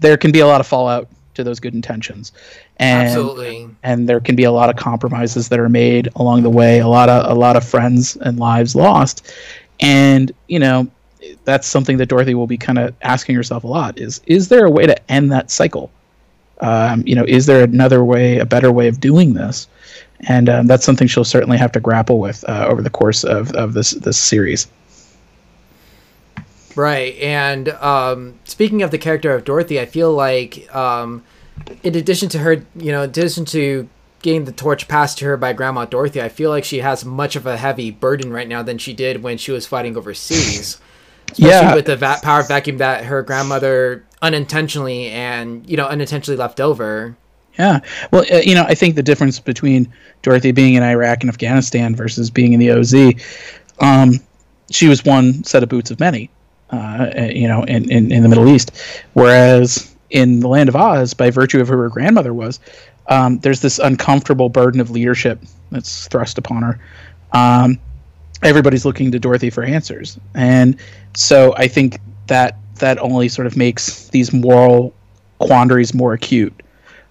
there 0.00 0.16
can 0.16 0.30
be 0.30 0.40
a 0.40 0.46
lot 0.46 0.60
of 0.60 0.66
fallout 0.66 1.08
to 1.34 1.44
those 1.44 1.60
good 1.60 1.74
intentions, 1.74 2.32
and 2.78 3.08
Absolutely. 3.08 3.68
and 3.82 4.08
there 4.08 4.20
can 4.20 4.36
be 4.36 4.44
a 4.44 4.52
lot 4.52 4.70
of 4.70 4.76
compromises 4.76 5.48
that 5.48 5.60
are 5.60 5.68
made 5.68 6.08
along 6.16 6.42
the 6.42 6.50
way. 6.50 6.80
A 6.80 6.88
lot 6.88 7.08
of 7.08 7.30
a 7.30 7.38
lot 7.38 7.56
of 7.56 7.64
friends 7.64 8.16
and 8.16 8.38
lives 8.38 8.74
lost, 8.74 9.32
and 9.80 10.32
you 10.48 10.58
know 10.58 10.88
that's 11.44 11.66
something 11.66 11.96
that 11.98 12.06
Dorothy 12.06 12.34
will 12.34 12.46
be 12.46 12.58
kind 12.58 12.78
of 12.78 12.94
asking 13.02 13.34
herself 13.36 13.64
a 13.64 13.68
lot: 13.68 13.98
is 13.98 14.20
is 14.26 14.48
there 14.48 14.64
a 14.64 14.70
way 14.70 14.86
to 14.86 15.12
end 15.12 15.32
that 15.32 15.50
cycle? 15.50 15.90
Um, 16.60 17.02
you 17.06 17.14
know, 17.14 17.24
is 17.26 17.46
there 17.46 17.64
another 17.64 18.04
way, 18.04 18.38
a 18.38 18.46
better 18.46 18.70
way 18.72 18.88
of 18.88 19.00
doing 19.00 19.34
this? 19.34 19.66
And 20.20 20.48
um, 20.48 20.66
that's 20.66 20.84
something 20.84 21.08
she'll 21.08 21.24
certainly 21.24 21.58
have 21.58 21.72
to 21.72 21.80
grapple 21.80 22.18
with 22.20 22.44
uh, 22.48 22.66
over 22.68 22.80
the 22.80 22.90
course 22.90 23.24
of, 23.24 23.50
of 23.52 23.74
this 23.74 23.90
this 23.90 24.16
series. 24.16 24.68
Right. 26.76 27.16
And 27.18 27.68
um, 27.70 28.38
speaking 28.44 28.82
of 28.82 28.90
the 28.90 28.98
character 28.98 29.34
of 29.34 29.44
Dorothy, 29.44 29.80
I 29.80 29.86
feel 29.86 30.12
like 30.12 30.74
um, 30.74 31.22
in 31.82 31.94
addition 31.94 32.28
to 32.30 32.38
her, 32.38 32.64
you 32.76 32.92
know, 32.92 33.02
in 33.02 33.10
addition 33.10 33.44
to 33.46 33.88
getting 34.22 34.44
the 34.44 34.52
torch 34.52 34.88
passed 34.88 35.18
to 35.18 35.24
her 35.26 35.36
by 35.36 35.52
Grandma 35.52 35.84
Dorothy, 35.84 36.20
I 36.22 36.28
feel 36.28 36.50
like 36.50 36.64
she 36.64 36.78
has 36.78 37.04
much 37.04 37.36
of 37.36 37.46
a 37.46 37.56
heavy 37.56 37.90
burden 37.90 38.32
right 38.32 38.48
now 38.48 38.62
than 38.62 38.78
she 38.78 38.92
did 38.94 39.22
when 39.22 39.38
she 39.38 39.52
was 39.52 39.66
fighting 39.66 39.96
overseas. 39.96 40.80
Especially 41.30 41.48
Yeah. 41.50 41.74
with 41.74 41.86
the 41.86 41.96
va- 41.96 42.18
power 42.22 42.42
vacuum 42.42 42.78
that 42.78 43.04
her 43.04 43.22
grandmother 43.22 44.04
unintentionally 44.20 45.08
and 45.08 45.68
you 45.68 45.76
know 45.76 45.86
unintentionally 45.86 46.36
left 46.38 46.60
over. 46.60 47.16
Yeah. 47.58 47.80
Well, 48.10 48.24
uh, 48.32 48.38
you 48.38 48.54
know, 48.54 48.64
I 48.64 48.74
think 48.74 48.96
the 48.96 49.02
difference 49.02 49.38
between 49.38 49.92
Dorothy 50.22 50.50
being 50.52 50.74
in 50.74 50.82
Iraq 50.82 51.20
and 51.22 51.28
Afghanistan 51.30 51.94
versus 51.94 52.30
being 52.30 52.52
in 52.52 52.58
the 52.60 52.70
OZ, 52.72 52.94
um, 53.78 54.14
she 54.70 54.88
was 54.88 55.04
one 55.04 55.44
set 55.44 55.62
of 55.62 55.68
boots 55.68 55.90
of 55.92 56.00
many, 56.00 56.30
uh, 56.74 57.12
uh, 57.20 57.24
you 57.24 57.48
know, 57.48 57.62
in, 57.64 57.90
in, 57.90 58.12
in 58.12 58.22
the 58.22 58.28
Middle 58.28 58.48
East. 58.48 58.72
Whereas 59.12 59.94
in 60.10 60.40
the 60.40 60.48
land 60.48 60.68
of 60.68 60.76
Oz, 60.76 61.14
by 61.14 61.30
virtue 61.30 61.60
of 61.60 61.68
who 61.68 61.76
her 61.76 61.88
grandmother 61.88 62.34
was, 62.34 62.60
um, 63.08 63.38
there's 63.40 63.60
this 63.60 63.78
uncomfortable 63.78 64.48
burden 64.48 64.80
of 64.80 64.90
leadership 64.90 65.40
that's 65.70 66.08
thrust 66.08 66.38
upon 66.38 66.62
her. 66.62 66.80
Um, 67.32 67.78
everybody's 68.42 68.84
looking 68.84 69.10
to 69.12 69.18
Dorothy 69.18 69.50
for 69.50 69.62
answers. 69.62 70.18
And 70.34 70.76
so 71.14 71.54
I 71.56 71.68
think 71.68 72.00
that 72.26 72.58
that 72.76 72.98
only 72.98 73.28
sort 73.28 73.46
of 73.46 73.56
makes 73.56 74.08
these 74.08 74.32
moral 74.32 74.94
quandaries 75.38 75.94
more 75.94 76.12
acute 76.12 76.62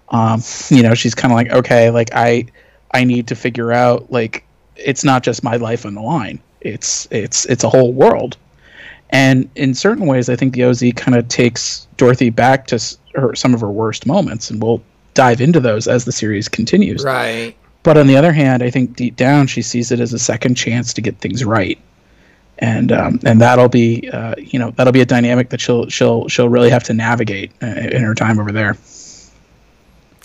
um, 0.09 0.41
you 0.69 0.83
know 0.83 0.93
she's 0.93 1.15
kind 1.15 1.31
of 1.31 1.35
like 1.35 1.51
okay 1.51 1.89
like 1.89 2.09
i 2.13 2.45
i 2.91 3.03
need 3.03 3.27
to 3.27 3.35
figure 3.35 3.71
out 3.71 4.11
like 4.11 4.45
it's 4.75 5.03
not 5.03 5.23
just 5.23 5.43
my 5.43 5.55
life 5.55 5.85
on 5.85 5.95
the 5.95 6.01
line 6.01 6.39
it's 6.61 7.07
it's 7.11 7.45
it's 7.45 7.63
a 7.63 7.69
whole 7.69 7.91
world 7.91 8.37
and 9.13 9.49
in 9.55 9.73
certain 9.73 10.05
ways 10.05 10.27
i 10.29 10.35
think 10.35 10.53
the 10.53 10.63
oz 10.63 10.83
kind 10.97 11.15
of 11.15 11.25
takes 11.29 11.87
dorothy 11.97 12.29
back 12.29 12.67
to 12.67 12.77
her 13.15 13.33
some 13.35 13.53
of 13.53 13.61
her 13.61 13.71
worst 13.71 14.05
moments 14.05 14.49
and 14.49 14.61
we'll 14.61 14.81
dive 15.13 15.39
into 15.39 15.59
those 15.61 15.87
as 15.87 16.03
the 16.03 16.11
series 16.11 16.49
continues 16.49 17.03
Right. 17.03 17.55
but 17.83 17.97
on 17.97 18.07
the 18.07 18.17
other 18.17 18.33
hand 18.33 18.61
i 18.63 18.69
think 18.69 18.95
deep 18.97 19.15
down 19.15 19.47
she 19.47 19.61
sees 19.61 19.91
it 19.91 19.99
as 20.01 20.11
a 20.11 20.19
second 20.19 20.55
chance 20.55 20.93
to 20.95 21.01
get 21.01 21.17
things 21.19 21.45
right 21.45 21.77
and 22.59 22.91
um, 22.91 23.19
and 23.25 23.39
that'll 23.41 23.69
be 23.69 24.09
uh, 24.11 24.35
you 24.37 24.59
know 24.59 24.71
that'll 24.71 24.93
be 24.93 25.01
a 25.01 25.05
dynamic 25.05 25.49
that 25.49 25.61
she'll 25.61 25.87
she'll 25.89 26.27
she'll 26.27 26.49
really 26.49 26.69
have 26.69 26.83
to 26.83 26.93
navigate 26.93 27.51
uh, 27.63 27.67
in 27.67 28.03
her 28.03 28.13
time 28.15 28.39
over 28.39 28.51
there 28.51 28.77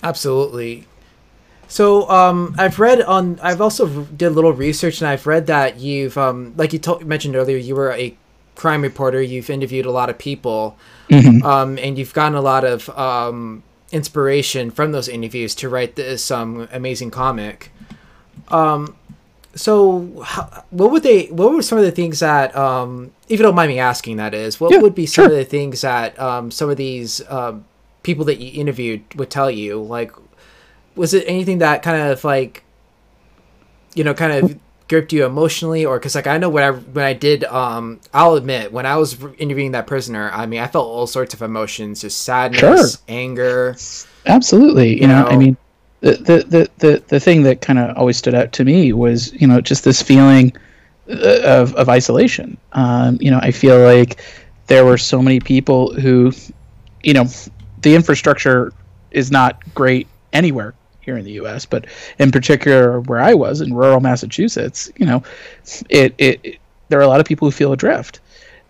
Absolutely. 0.01 0.85
So 1.67 2.09
um, 2.09 2.55
I've 2.57 2.79
read 2.79 3.01
on. 3.01 3.39
I've 3.43 3.61
also 3.61 4.03
did 4.05 4.27
a 4.27 4.29
little 4.29 4.53
research, 4.53 5.01
and 5.01 5.07
I've 5.09 5.27
read 5.27 5.47
that 5.47 5.79
you've, 5.79 6.17
um, 6.17 6.53
like 6.57 6.73
you 6.73 6.79
told, 6.79 7.05
mentioned 7.05 7.35
earlier, 7.35 7.57
you 7.57 7.75
were 7.75 7.91
a 7.91 8.15
crime 8.59 8.81
reporter. 8.81 9.21
You've 9.21 9.49
interviewed 9.49 9.85
a 9.85 9.91
lot 9.91 10.09
of 10.09 10.17
people, 10.17 10.75
um, 11.45 11.79
and 11.79 11.97
you've 11.97 12.13
gotten 12.13 12.35
a 12.35 12.41
lot 12.41 12.63
of 12.65 12.89
um, 12.89 13.63
inspiration 13.91 14.69
from 14.69 14.91
those 14.91 15.07
interviews 15.07 15.55
to 15.55 15.69
write 15.69 15.95
this 15.95 16.29
um, 16.29 16.67
amazing 16.71 17.09
comic. 17.09 17.71
Um, 18.49 18.95
so, 19.55 20.21
how, 20.23 20.63
what 20.69 20.91
would 20.91 21.03
they? 21.03 21.27
What 21.27 21.51
were 21.53 21.61
some 21.63 21.77
of 21.79 21.85
the 21.85 21.91
things 21.91 22.19
that, 22.19 22.55
um, 22.55 23.11
if 23.29 23.39
you 23.39 23.43
don't 23.43 23.55
mind 23.55 23.69
me 23.69 23.79
asking, 23.79 24.17
that 24.17 24.33
is, 24.33 24.59
what 24.59 24.71
Yeah, 24.71 24.81
would 24.83 24.93
be 24.93 25.05
some 25.05 25.23
sure. 25.23 25.31
of 25.31 25.37
the 25.37 25.45
things 25.45 25.81
that 25.81 26.19
um, 26.19 26.51
some 26.51 26.69
of 26.69 26.77
these 26.77 27.21
um, 27.29 27.65
people 28.03 28.25
that 28.25 28.39
you 28.39 28.51
interviewed 28.61 29.01
would 29.15 29.29
tell 29.29 29.49
you? 29.49 29.81
Like, 29.81 30.11
was 30.95 31.13
it 31.13 31.23
anything 31.27 31.59
that 31.59 31.81
kind 31.81 32.11
of 32.11 32.23
like, 32.23 32.63
you 33.95 34.03
know, 34.03 34.13
kind 34.13 34.33
of 34.33 34.59
gripped 34.89 35.13
you 35.13 35.25
emotionally, 35.25 35.85
or 35.85 35.99
because 35.99 36.15
like 36.15 36.27
I 36.27 36.37
know 36.37 36.49
when 36.49 36.63
I 36.63 36.71
when 36.71 37.05
I 37.05 37.13
did, 37.13 37.43
um, 37.45 38.01
I'll 38.13 38.33
admit 38.33 38.73
when 38.73 38.85
I 38.85 38.97
was 38.97 39.17
interviewing 39.37 39.71
that 39.71 39.87
prisoner, 39.87 40.29
I 40.33 40.45
mean, 40.45 40.59
I 40.59 40.67
felt 40.67 40.87
all 40.87 41.07
sorts 41.07 41.33
of 41.33 41.41
emotions, 41.41 42.01
just 42.01 42.23
sadness, 42.23 42.59
Sure. 42.59 42.87
anger. 43.07 43.75
Absolutely. 44.25 44.95
You, 44.95 45.01
You 45.01 45.07
know, 45.07 45.23
know? 45.23 45.29
I 45.29 45.37
mean, 45.37 45.57
the, 46.01 46.11
the, 46.11 46.69
the, 46.77 47.03
the, 47.07 47.19
thing 47.19 47.43
that 47.43 47.61
kind 47.61 47.79
of 47.79 47.97
always 47.97 48.17
stood 48.17 48.33
out 48.33 48.51
to 48.53 48.63
me 48.63 48.93
was, 48.93 49.33
you 49.33 49.47
know, 49.47 49.59
just 49.61 49.83
this 49.83 50.01
feeling 50.01 50.53
uh, 51.09 51.41
of, 51.43 51.75
of 51.75 51.89
isolation. 51.89 52.57
Um, 52.73 53.17
you 53.19 53.29
know, 53.31 53.39
I 53.41 53.51
feel 53.51 53.79
like 53.79 54.21
there 54.67 54.85
were 54.85 54.97
so 54.97 55.21
many 55.21 55.39
people 55.39 55.93
who, 55.93 56.31
you 57.03 57.13
know, 57.13 57.25
the 57.81 57.95
infrastructure 57.95 58.71
is 59.11 59.31
not 59.31 59.61
great 59.73 60.07
anywhere 60.31 60.73
here 61.09 61.17
in 61.17 61.25
the 61.25 61.31
U.S., 61.43 61.65
but 61.65 61.85
in 62.19 62.31
particular 62.31 63.01
where 63.01 63.19
I 63.19 63.33
was 63.33 63.61
in 63.61 63.73
rural 63.73 63.99
Massachusetts, 63.99 64.91
you 64.97 65.05
know, 65.07 65.23
it, 65.89 66.13
it, 66.19 66.39
it 66.43 66.59
there 66.89 66.99
are 66.99 67.03
a 67.03 67.07
lot 67.07 67.19
of 67.19 67.25
people 67.25 67.47
who 67.47 67.51
feel 67.51 67.73
adrift. 67.73 68.19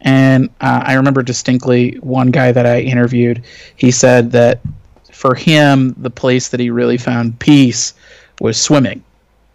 And 0.01 0.49
uh, 0.61 0.81
I 0.85 0.93
remember 0.93 1.21
distinctly 1.21 1.95
one 1.99 2.31
guy 2.31 2.53
that 2.53 2.65
I 2.65 2.79
interviewed. 2.79 3.43
He 3.75 3.91
said 3.91 4.31
that 4.31 4.61
for 5.11 5.35
him, 5.35 5.93
the 5.97 6.09
place 6.09 6.47
that 6.49 6.59
he 6.61 6.69
really 6.69 6.97
found 6.97 7.37
peace 7.39 7.93
was 8.39 8.55
swimming. 8.57 9.03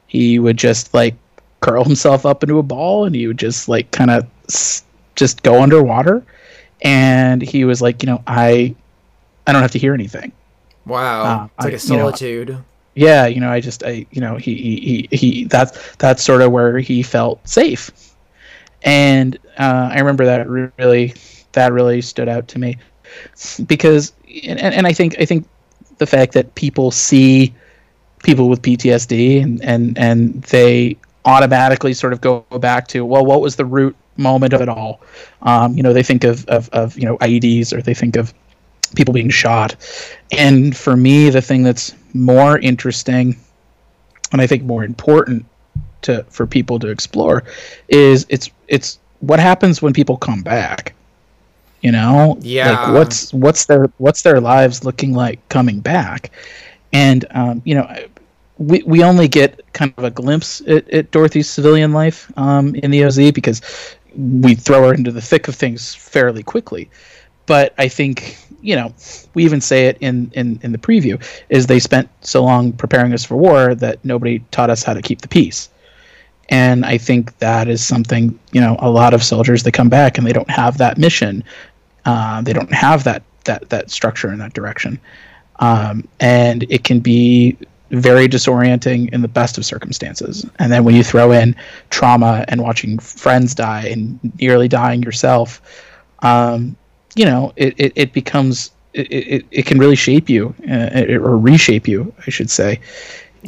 He 0.06 0.38
would 0.38 0.58
just 0.58 0.92
like 0.92 1.14
curl 1.60 1.84
himself 1.84 2.26
up 2.26 2.42
into 2.42 2.58
a 2.58 2.62
ball 2.62 3.06
and 3.06 3.14
he 3.14 3.26
would 3.26 3.38
just 3.38 3.68
like 3.68 3.90
kind 3.90 4.10
of 4.10 4.26
s- 4.50 4.84
just 5.16 5.42
go 5.42 5.62
underwater. 5.62 6.22
And 6.82 7.40
he 7.40 7.64
was 7.64 7.80
like, 7.80 8.02
you 8.02 8.08
know, 8.08 8.22
I, 8.26 8.74
I 9.46 9.52
don't 9.52 9.62
have 9.62 9.72
to 9.72 9.78
hear 9.78 9.94
anything. 9.94 10.32
Wow, 10.86 11.22
Uh, 11.22 11.48
it's 11.56 11.64
like 11.64 11.72
I- 11.72 11.76
a 11.76 11.80
you 11.80 11.96
know, 11.96 12.10
solitude. 12.10 12.58
Yeah, 12.94 13.26
you 13.26 13.40
know, 13.40 13.50
I 13.50 13.60
just, 13.60 13.82
I, 13.82 14.06
you 14.12 14.20
know, 14.20 14.36
he, 14.36 14.54
he, 14.54 15.08
he, 15.10 15.16
he 15.16 15.44
that's 15.44 15.96
that's 15.96 16.22
sort 16.22 16.42
of 16.42 16.52
where 16.52 16.78
he 16.78 17.02
felt 17.02 17.46
safe. 17.46 17.90
And 18.82 19.36
uh, 19.58 19.88
I 19.92 19.98
remember 19.98 20.24
that 20.26 20.48
really, 20.48 21.14
that 21.52 21.72
really 21.72 22.02
stood 22.02 22.28
out 22.28 22.48
to 22.48 22.58
me 22.58 22.78
because, 23.66 24.12
and, 24.44 24.60
and 24.60 24.86
I 24.86 24.92
think, 24.92 25.16
I 25.18 25.24
think 25.24 25.48
the 25.98 26.06
fact 26.06 26.34
that 26.34 26.54
people 26.54 26.90
see 26.90 27.54
people 28.22 28.48
with 28.48 28.62
PTSD 28.62 29.42
and, 29.42 29.64
and, 29.64 29.98
and 29.98 30.42
they 30.44 30.96
automatically 31.24 31.94
sort 31.94 32.12
of 32.12 32.20
go 32.20 32.40
back 32.60 32.86
to, 32.88 33.04
well, 33.04 33.24
what 33.24 33.40
was 33.40 33.56
the 33.56 33.64
root 33.64 33.96
moment 34.16 34.52
of 34.52 34.60
it 34.60 34.68
all? 34.68 35.00
Um, 35.42 35.76
you 35.76 35.82
know, 35.82 35.92
they 35.92 36.02
think 36.02 36.24
of, 36.24 36.46
of, 36.46 36.68
of, 36.70 36.98
you 36.98 37.06
know, 37.06 37.16
IEDs 37.18 37.72
or 37.72 37.80
they 37.80 37.94
think 37.94 38.16
of 38.16 38.34
people 38.94 39.14
being 39.14 39.30
shot. 39.30 39.76
And 40.32 40.76
for 40.76 40.96
me, 40.96 41.30
the 41.30 41.42
thing 41.42 41.62
that's 41.62 41.94
more 42.12 42.58
interesting 42.58 43.36
and 44.34 44.40
I 44.40 44.48
think 44.48 44.64
more 44.64 44.84
important 44.84 45.46
to 46.02 46.24
for 46.28 46.44
people 46.44 46.80
to 46.80 46.88
explore 46.88 47.44
is 47.88 48.26
it's 48.28 48.50
it's 48.66 48.98
what 49.20 49.38
happens 49.38 49.80
when 49.80 49.92
people 49.92 50.16
come 50.16 50.42
back. 50.42 50.92
You 51.82 51.92
know, 51.92 52.36
Yeah. 52.40 52.70
Like 52.70 52.94
what's 52.94 53.32
what's 53.32 53.66
their 53.66 53.86
what's 53.98 54.22
their 54.22 54.40
lives 54.40 54.84
looking 54.84 55.12
like 55.12 55.46
coming 55.50 55.78
back, 55.78 56.32
and 56.92 57.24
um, 57.30 57.62
you 57.64 57.76
know, 57.76 57.88
we, 58.58 58.82
we 58.84 59.04
only 59.04 59.28
get 59.28 59.60
kind 59.72 59.94
of 59.96 60.02
a 60.02 60.10
glimpse 60.10 60.60
at, 60.62 60.88
at 60.90 61.10
Dorothy's 61.12 61.48
civilian 61.48 61.92
life 61.92 62.32
um, 62.36 62.74
in 62.74 62.90
the 62.90 63.04
OZ 63.04 63.30
because 63.30 63.62
we 64.16 64.56
throw 64.56 64.88
her 64.88 64.94
into 64.94 65.12
the 65.12 65.20
thick 65.20 65.46
of 65.46 65.54
things 65.54 65.94
fairly 65.94 66.42
quickly. 66.42 66.90
But 67.46 67.72
I 67.78 67.86
think 67.86 68.36
you 68.64 68.74
know 68.74 68.92
we 69.34 69.44
even 69.44 69.60
say 69.60 69.86
it 69.86 69.98
in, 70.00 70.30
in 70.34 70.58
in 70.62 70.72
the 70.72 70.78
preview 70.78 71.22
is 71.50 71.66
they 71.66 71.78
spent 71.78 72.08
so 72.22 72.42
long 72.42 72.72
preparing 72.72 73.12
us 73.12 73.24
for 73.24 73.36
war 73.36 73.74
that 73.74 74.02
nobody 74.04 74.40
taught 74.50 74.70
us 74.70 74.82
how 74.82 74.94
to 74.94 75.02
keep 75.02 75.20
the 75.20 75.28
peace. 75.28 75.68
And 76.48 76.84
I 76.84 76.98
think 76.98 77.38
that 77.38 77.68
is 77.68 77.86
something 77.86 78.38
you 78.52 78.60
know 78.60 78.76
a 78.80 78.90
lot 78.90 79.14
of 79.14 79.22
soldiers 79.22 79.62
that 79.62 79.72
come 79.72 79.88
back 79.88 80.18
and 80.18 80.26
they 80.26 80.32
don't 80.32 80.50
have 80.50 80.78
that 80.78 80.98
mission, 80.98 81.44
uh, 82.06 82.42
they 82.42 82.52
don't 82.52 82.72
have 82.72 83.04
that 83.04 83.22
that 83.44 83.68
that 83.68 83.90
structure 83.90 84.32
in 84.32 84.38
that 84.38 84.54
direction, 84.54 84.98
um, 85.60 86.08
and 86.20 86.64
it 86.70 86.84
can 86.84 87.00
be 87.00 87.56
very 87.90 88.26
disorienting 88.26 89.12
in 89.12 89.22
the 89.22 89.28
best 89.28 89.56
of 89.58 89.64
circumstances. 89.64 90.44
And 90.58 90.72
then 90.72 90.84
when 90.84 90.94
you 90.94 91.04
throw 91.04 91.32
in 91.32 91.54
trauma 91.90 92.44
and 92.48 92.62
watching 92.62 92.98
friends 92.98 93.54
die 93.54 93.86
and 93.86 94.18
nearly 94.40 94.68
dying 94.68 95.02
yourself, 95.02 95.60
um, 96.20 96.76
you 97.14 97.24
know, 97.24 97.52
it, 97.56 97.74
it, 97.78 97.92
it 97.96 98.12
becomes, 98.12 98.70
it, 98.92 99.10
it, 99.10 99.46
it, 99.50 99.66
can 99.66 99.78
really 99.78 99.96
shape 99.96 100.28
you 100.28 100.54
uh, 100.70 101.04
or 101.08 101.36
reshape 101.36 101.88
you, 101.88 102.12
I 102.26 102.30
should 102.30 102.50
say. 102.50 102.80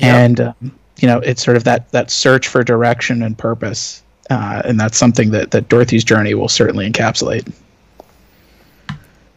And, 0.02 0.40
um, 0.40 0.54
you 0.98 1.08
know, 1.08 1.18
it's 1.18 1.42
sort 1.42 1.56
of 1.56 1.64
that, 1.64 1.90
that 1.92 2.10
search 2.10 2.48
for 2.48 2.62
direction 2.62 3.22
and 3.22 3.36
purpose. 3.36 4.02
Uh, 4.28 4.62
and 4.64 4.78
that's 4.78 4.98
something 4.98 5.30
that, 5.30 5.52
that 5.52 5.68
Dorothy's 5.68 6.04
journey 6.04 6.34
will 6.34 6.48
certainly 6.48 6.90
encapsulate. 6.90 7.52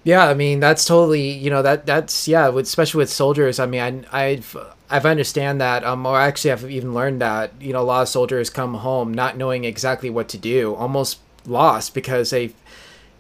Yeah, 0.04 0.28
I 0.28 0.34
mean 0.34 0.60
that's 0.60 0.86
totally 0.86 1.30
you 1.30 1.50
know 1.50 1.62
that 1.62 1.86
that's 1.86 2.28
yeah, 2.28 2.50
with, 2.50 2.66
especially 2.66 3.00
with 3.00 3.12
soldiers. 3.12 3.60
I 3.60 3.66
mean, 3.66 4.06
I 4.12 4.30
I've 4.30 4.58
I've 4.90 5.06
understand 5.06 5.62
that, 5.62 5.84
um, 5.84 6.06
or 6.06 6.20
actually 6.20 6.52
I've 6.52 6.70
even 6.70 6.94
learned 6.94 7.22
that 7.22 7.52
you 7.60 7.74
know 7.74 7.82
a 7.82 7.84
lot 7.84 8.02
of 8.02 8.10
soldiers 8.10 8.50
come 8.50 8.76
home 8.76 9.14
not 9.14 9.38
knowing 9.38 9.66
exactly 9.66 10.10
what 10.10 10.30
to 10.30 10.38
do, 10.38 10.74
almost 10.76 11.20
lost 11.46 11.94
because 11.94 12.30
they. 12.32 12.54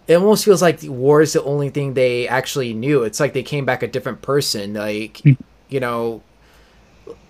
It 0.09 0.15
almost 0.15 0.43
feels 0.43 0.61
like 0.61 0.79
war 0.83 1.21
is 1.21 1.33
the 1.33 1.43
only 1.43 1.69
thing 1.69 1.93
they 1.93 2.27
actually 2.27 2.73
knew. 2.73 3.03
It's 3.03 3.19
like 3.19 3.33
they 3.33 3.43
came 3.43 3.63
back 3.63 3.83
a 3.83 3.87
different 3.87 4.21
person, 4.23 4.73
like 4.73 5.19
hmm. 5.19 5.33
you 5.69 5.79
know. 5.79 6.23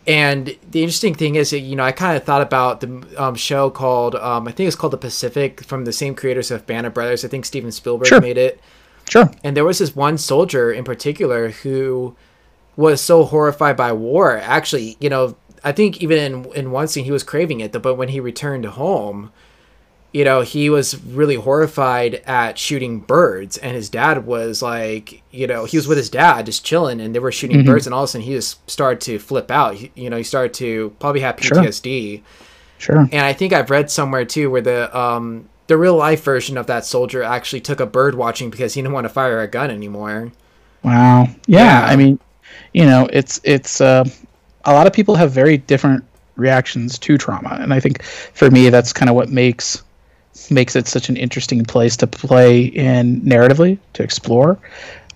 And 0.08 0.58
the 0.72 0.82
interesting 0.82 1.14
thing 1.14 1.36
is, 1.36 1.52
that, 1.52 1.60
you 1.60 1.76
know, 1.76 1.84
I 1.84 1.92
kind 1.92 2.18
of 2.18 2.24
thought 2.24 2.42
about 2.42 2.82
the 2.82 3.06
um, 3.16 3.36
show 3.36 3.70
called, 3.70 4.16
um, 4.16 4.48
I 4.48 4.52
think 4.52 4.66
it's 4.66 4.76
called 4.76 4.94
The 4.94 4.98
Pacific, 4.98 5.64
from 5.64 5.86
the 5.86 5.94
same 5.94 6.16
creators 6.16 6.50
of 6.50 6.66
Band 6.66 6.88
of 6.88 6.96
Brothers. 6.96 7.24
I 7.24 7.28
think 7.28 7.46
Steven 7.46 7.72
Spielberg 7.72 8.08
sure. 8.08 8.20
made 8.20 8.38
it. 8.38 8.60
Sure. 9.08 9.30
And 9.44 9.56
there 9.56 9.66
was 9.66 9.78
this 9.78 9.96
one 9.96 10.18
soldier 10.18 10.72
in 10.72 10.84
particular 10.84 11.50
who 11.50 12.16
was 12.76 13.02
so 13.02 13.24
horrified 13.24 13.76
by 13.76 13.92
war. 13.92 14.38
Actually, 14.38 14.98
you 15.00 15.10
know, 15.10 15.36
I 15.64 15.74
think 15.74 16.02
even 16.02 16.18
in 16.18 16.46
in 16.54 16.72
one 16.72 16.88
scene 16.88 17.04
he 17.04 17.12
was 17.12 17.24
craving 17.24 17.60
it, 17.60 17.72
but 17.82 17.96
when 17.96 18.10
he 18.10 18.20
returned 18.20 18.66
home, 18.66 19.32
you 20.12 20.24
know, 20.24 20.42
he 20.42 20.70
was 20.70 21.02
really 21.04 21.36
horrified 21.36 22.16
at 22.26 22.58
shooting 22.58 23.00
birds, 23.00 23.58
and 23.58 23.76
his 23.76 23.90
dad 23.90 24.26
was 24.26 24.62
like, 24.62 25.22
you 25.32 25.46
know, 25.46 25.66
he 25.66 25.78
was 25.78 25.88
with 25.88 25.98
his 25.98 26.10
dad 26.10 26.48
just 26.48 26.66
chilling, 26.66 27.00
and 27.00 27.14
they 27.14 27.20
were 27.20 27.32
shooting 27.32 27.58
mm-hmm. 27.58 27.72
birds, 27.72 27.86
and 27.86 27.94
all 27.94 28.04
of 28.04 28.10
a 28.10 28.12
sudden 28.12 28.26
he 28.26 28.34
just 28.34 28.70
started 28.70 29.02
to 29.02 29.20
flip 29.20 29.52
out. 29.52 29.76
He, 29.76 29.92
you 29.96 30.10
know, 30.10 30.18
he 30.18 30.24
started 30.24 30.54
to 30.56 30.96
probably 31.00 31.22
have 31.22 31.36
PTSD. 31.36 32.24
Sure. 32.80 32.96
sure. 32.96 33.10
And 33.12 33.22
I 33.22 33.34
think 33.34 33.54
I've 33.54 33.70
read 33.70 33.92
somewhere 33.92 34.26
too 34.26 34.50
where 34.50 34.62
the 34.62 34.98
um 34.98 35.48
the 35.68 35.78
real 35.78 35.96
life 35.96 36.24
version 36.24 36.58
of 36.58 36.66
that 36.66 36.86
soldier 36.86 37.22
actually 37.22 37.62
took 37.62 37.80
a 37.80 37.86
bird 37.86 38.16
watching 38.16 38.50
because 38.50 38.74
he 38.74 38.82
didn't 38.82 38.94
want 38.94 39.06
to 39.06 39.10
fire 39.10 39.40
a 39.42 39.48
gun 39.48 39.70
anymore. 39.70 40.32
Wow. 40.84 41.28
Yeah, 41.46 41.82
yeah. 41.82 41.86
I 41.86 41.96
mean, 41.96 42.20
you 42.74 42.86
know, 42.86 43.08
it's 43.14 43.40
it's 43.44 43.80
uh, 43.80 44.06
a 44.66 44.74
lot 44.74 44.88
of 44.88 44.94
people 44.94 45.16
have 45.16 45.32
very 45.32 45.58
different 45.58 46.04
reactions 46.36 46.98
to 47.00 47.18
trauma, 47.20 47.60
and 47.62 47.74
I 47.74 47.80
think 47.80 48.02
for 48.02 48.50
me 48.50 48.70
that's 48.70 48.92
kind 48.92 49.10
of 49.10 49.16
what 49.16 49.30
makes 49.30 49.84
makes 50.50 50.76
it 50.76 50.88
such 50.88 51.10
an 51.10 51.18
interesting 51.18 51.64
place 51.64 51.98
to 51.98 52.08
play 52.08 52.66
in 52.66 53.22
narratively 53.22 53.78
to 53.94 54.04
explore. 54.04 54.58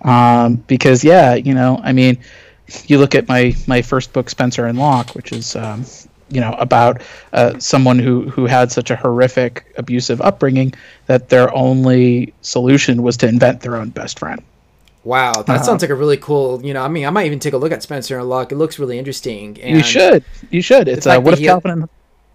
Um, 0.02 0.56
because 0.66 1.02
yeah, 1.02 1.34
you 1.34 1.54
know, 1.54 1.80
I 1.82 1.92
mean, 1.92 2.18
you 2.86 2.98
look 2.98 3.14
at 3.14 3.28
my 3.28 3.54
my 3.66 3.82
first 3.82 4.12
book, 4.12 4.30
Spencer 4.30 4.66
and 4.66 4.78
Locke, 4.78 5.10
which 5.14 5.32
is 5.32 5.56
um, 5.56 5.84
you 6.30 6.40
know 6.40 6.52
about 6.58 7.02
uh, 7.32 7.58
someone 7.58 7.98
who 7.98 8.28
who 8.30 8.46
had 8.46 8.70
such 8.70 8.90
a 8.90 8.96
horrific 8.96 9.72
abusive 9.76 10.20
upbringing 10.20 10.74
that 11.06 11.28
their 11.28 11.54
only 11.54 12.34
solution 12.42 13.02
was 13.02 13.16
to 13.18 13.28
invent 13.28 13.60
their 13.60 13.76
own 13.76 13.90
best 13.90 14.18
friend 14.18 14.42
Wow, 15.04 15.32
that 15.32 15.48
uh-huh. 15.48 15.62
sounds 15.62 15.82
like 15.82 15.90
a 15.90 15.94
really 15.94 16.16
cool. 16.16 16.64
You 16.64 16.72
know, 16.72 16.82
I 16.82 16.88
mean, 16.88 17.04
I 17.04 17.10
might 17.10 17.26
even 17.26 17.38
take 17.38 17.52
a 17.52 17.58
look 17.58 17.72
at 17.72 17.82
Spencer 17.82 18.18
and 18.18 18.28
Locke. 18.28 18.52
It 18.52 18.56
looks 18.56 18.78
really 18.78 18.98
interesting. 18.98 19.56
you 19.56 19.82
should. 19.82 20.24
You 20.50 20.62
should. 20.62 20.88
It's 20.88 21.06
uh, 21.06 21.20
what 21.20 21.34
if 21.34 21.40
Calvin 21.40 21.70
and 21.70 21.88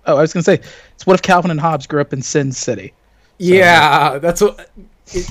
oh, 0.06 0.18
I 0.18 0.22
was 0.22 0.34
gonna 0.34 0.44
say 0.44 0.60
it's 0.96 1.06
what 1.06 1.14
if 1.14 1.22
Calvin 1.22 1.52
and 1.52 1.60
Hobbes 1.60 1.88
grew 1.88 2.02
up 2.02 2.14
in 2.14 2.22
Sin 2.22 2.52
City. 2.52 2.94
Yeah, 3.38 4.18
that's 4.20 4.42
what. 4.42 4.70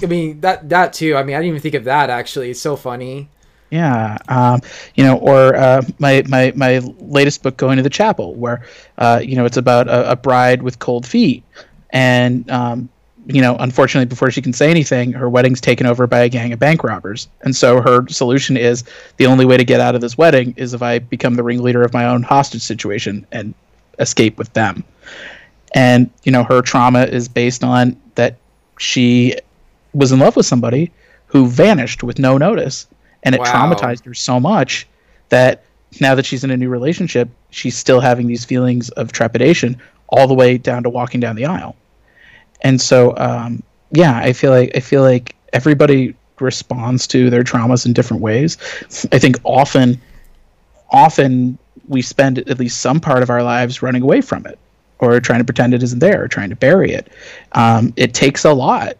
I 0.02 0.06
mean 0.06 0.40
that 0.40 0.68
that 0.68 0.92
too. 0.92 1.16
I 1.16 1.22
mean, 1.22 1.36
I 1.36 1.38
didn't 1.38 1.50
even 1.50 1.60
think 1.60 1.74
of 1.74 1.84
that. 1.84 2.10
Actually, 2.10 2.50
it's 2.50 2.60
so 2.60 2.76
funny. 2.76 3.28
Yeah, 3.70 4.16
um, 4.28 4.60
you 4.94 5.04
know, 5.04 5.18
or 5.18 5.54
uh, 5.54 5.82
my 5.98 6.24
my 6.26 6.52
my 6.56 6.78
latest 6.98 7.42
book, 7.42 7.56
Going 7.56 7.76
to 7.76 7.82
the 7.82 7.90
Chapel, 7.90 8.34
where 8.34 8.64
uh, 8.96 9.20
you 9.22 9.36
know 9.36 9.44
it's 9.44 9.58
about 9.58 9.88
a, 9.88 10.12
a 10.12 10.16
bride 10.16 10.62
with 10.62 10.78
cold 10.78 11.06
feet, 11.06 11.44
and 11.90 12.50
um, 12.50 12.88
you 13.28 13.42
know, 13.42 13.56
unfortunately, 13.56 14.06
before 14.06 14.30
she 14.30 14.40
can 14.40 14.54
say 14.54 14.70
anything, 14.70 15.12
her 15.12 15.28
wedding's 15.28 15.60
taken 15.60 15.86
over 15.86 16.06
by 16.06 16.20
a 16.20 16.30
gang 16.30 16.52
of 16.54 16.58
bank 16.58 16.82
robbers. 16.82 17.28
And 17.42 17.54
so 17.54 17.82
her 17.82 18.06
solution 18.08 18.56
is 18.56 18.84
the 19.18 19.26
only 19.26 19.44
way 19.44 19.58
to 19.58 19.64
get 19.64 19.80
out 19.80 19.94
of 19.94 20.00
this 20.00 20.16
wedding 20.16 20.54
is 20.56 20.72
if 20.72 20.80
I 20.80 20.98
become 20.98 21.34
the 21.34 21.42
ringleader 21.42 21.82
of 21.82 21.92
my 21.92 22.06
own 22.06 22.22
hostage 22.22 22.62
situation 22.62 23.26
and 23.30 23.52
escape 23.98 24.38
with 24.38 24.52
them. 24.52 24.84
And, 25.74 26.10
you 26.24 26.32
know, 26.32 26.44
her 26.44 26.62
trauma 26.62 27.04
is 27.04 27.28
based 27.28 27.62
on 27.62 28.00
that 28.14 28.36
she 28.78 29.36
was 29.92 30.12
in 30.12 30.18
love 30.18 30.36
with 30.36 30.46
somebody 30.46 30.90
who 31.26 31.46
vanished 31.46 32.02
with 32.02 32.18
no 32.18 32.38
notice. 32.38 32.86
And 33.22 33.34
it 33.34 33.40
wow. 33.40 33.72
traumatized 33.72 34.04
her 34.04 34.14
so 34.14 34.40
much 34.40 34.86
that 35.28 35.64
now 36.00 36.14
that 36.14 36.24
she's 36.24 36.44
in 36.44 36.50
a 36.50 36.56
new 36.56 36.68
relationship, 36.68 37.28
she's 37.50 37.76
still 37.76 38.00
having 38.00 38.26
these 38.26 38.44
feelings 38.44 38.90
of 38.90 39.12
trepidation 39.12 39.80
all 40.08 40.26
the 40.26 40.34
way 40.34 40.56
down 40.56 40.82
to 40.84 40.88
walking 40.88 41.20
down 41.20 41.36
the 41.36 41.44
aisle 41.44 41.76
and 42.62 42.80
so 42.80 43.16
um, 43.16 43.62
yeah, 43.92 44.18
I 44.18 44.32
feel 44.32 44.50
like 44.50 44.72
I 44.74 44.80
feel 44.80 45.02
like 45.02 45.34
everybody 45.52 46.14
responds 46.40 47.06
to 47.08 47.30
their 47.30 47.42
traumas 47.42 47.86
in 47.86 47.92
different 47.92 48.22
ways. 48.22 48.56
I 49.12 49.18
think 49.18 49.36
often, 49.44 50.00
often 50.90 51.58
we 51.88 52.02
spend 52.02 52.38
at 52.38 52.58
least 52.58 52.80
some 52.80 53.00
part 53.00 53.22
of 53.22 53.30
our 53.30 53.42
lives 53.42 53.82
running 53.82 54.02
away 54.02 54.20
from 54.20 54.46
it, 54.46 54.58
or 54.98 55.20
trying 55.20 55.40
to 55.40 55.44
pretend 55.44 55.74
it 55.74 55.82
isn't 55.82 55.98
there, 55.98 56.24
or 56.24 56.28
trying 56.28 56.50
to 56.50 56.56
bury 56.56 56.92
it. 56.92 57.08
Um, 57.52 57.92
it 57.96 58.14
takes 58.14 58.44
a 58.44 58.52
lot 58.52 58.96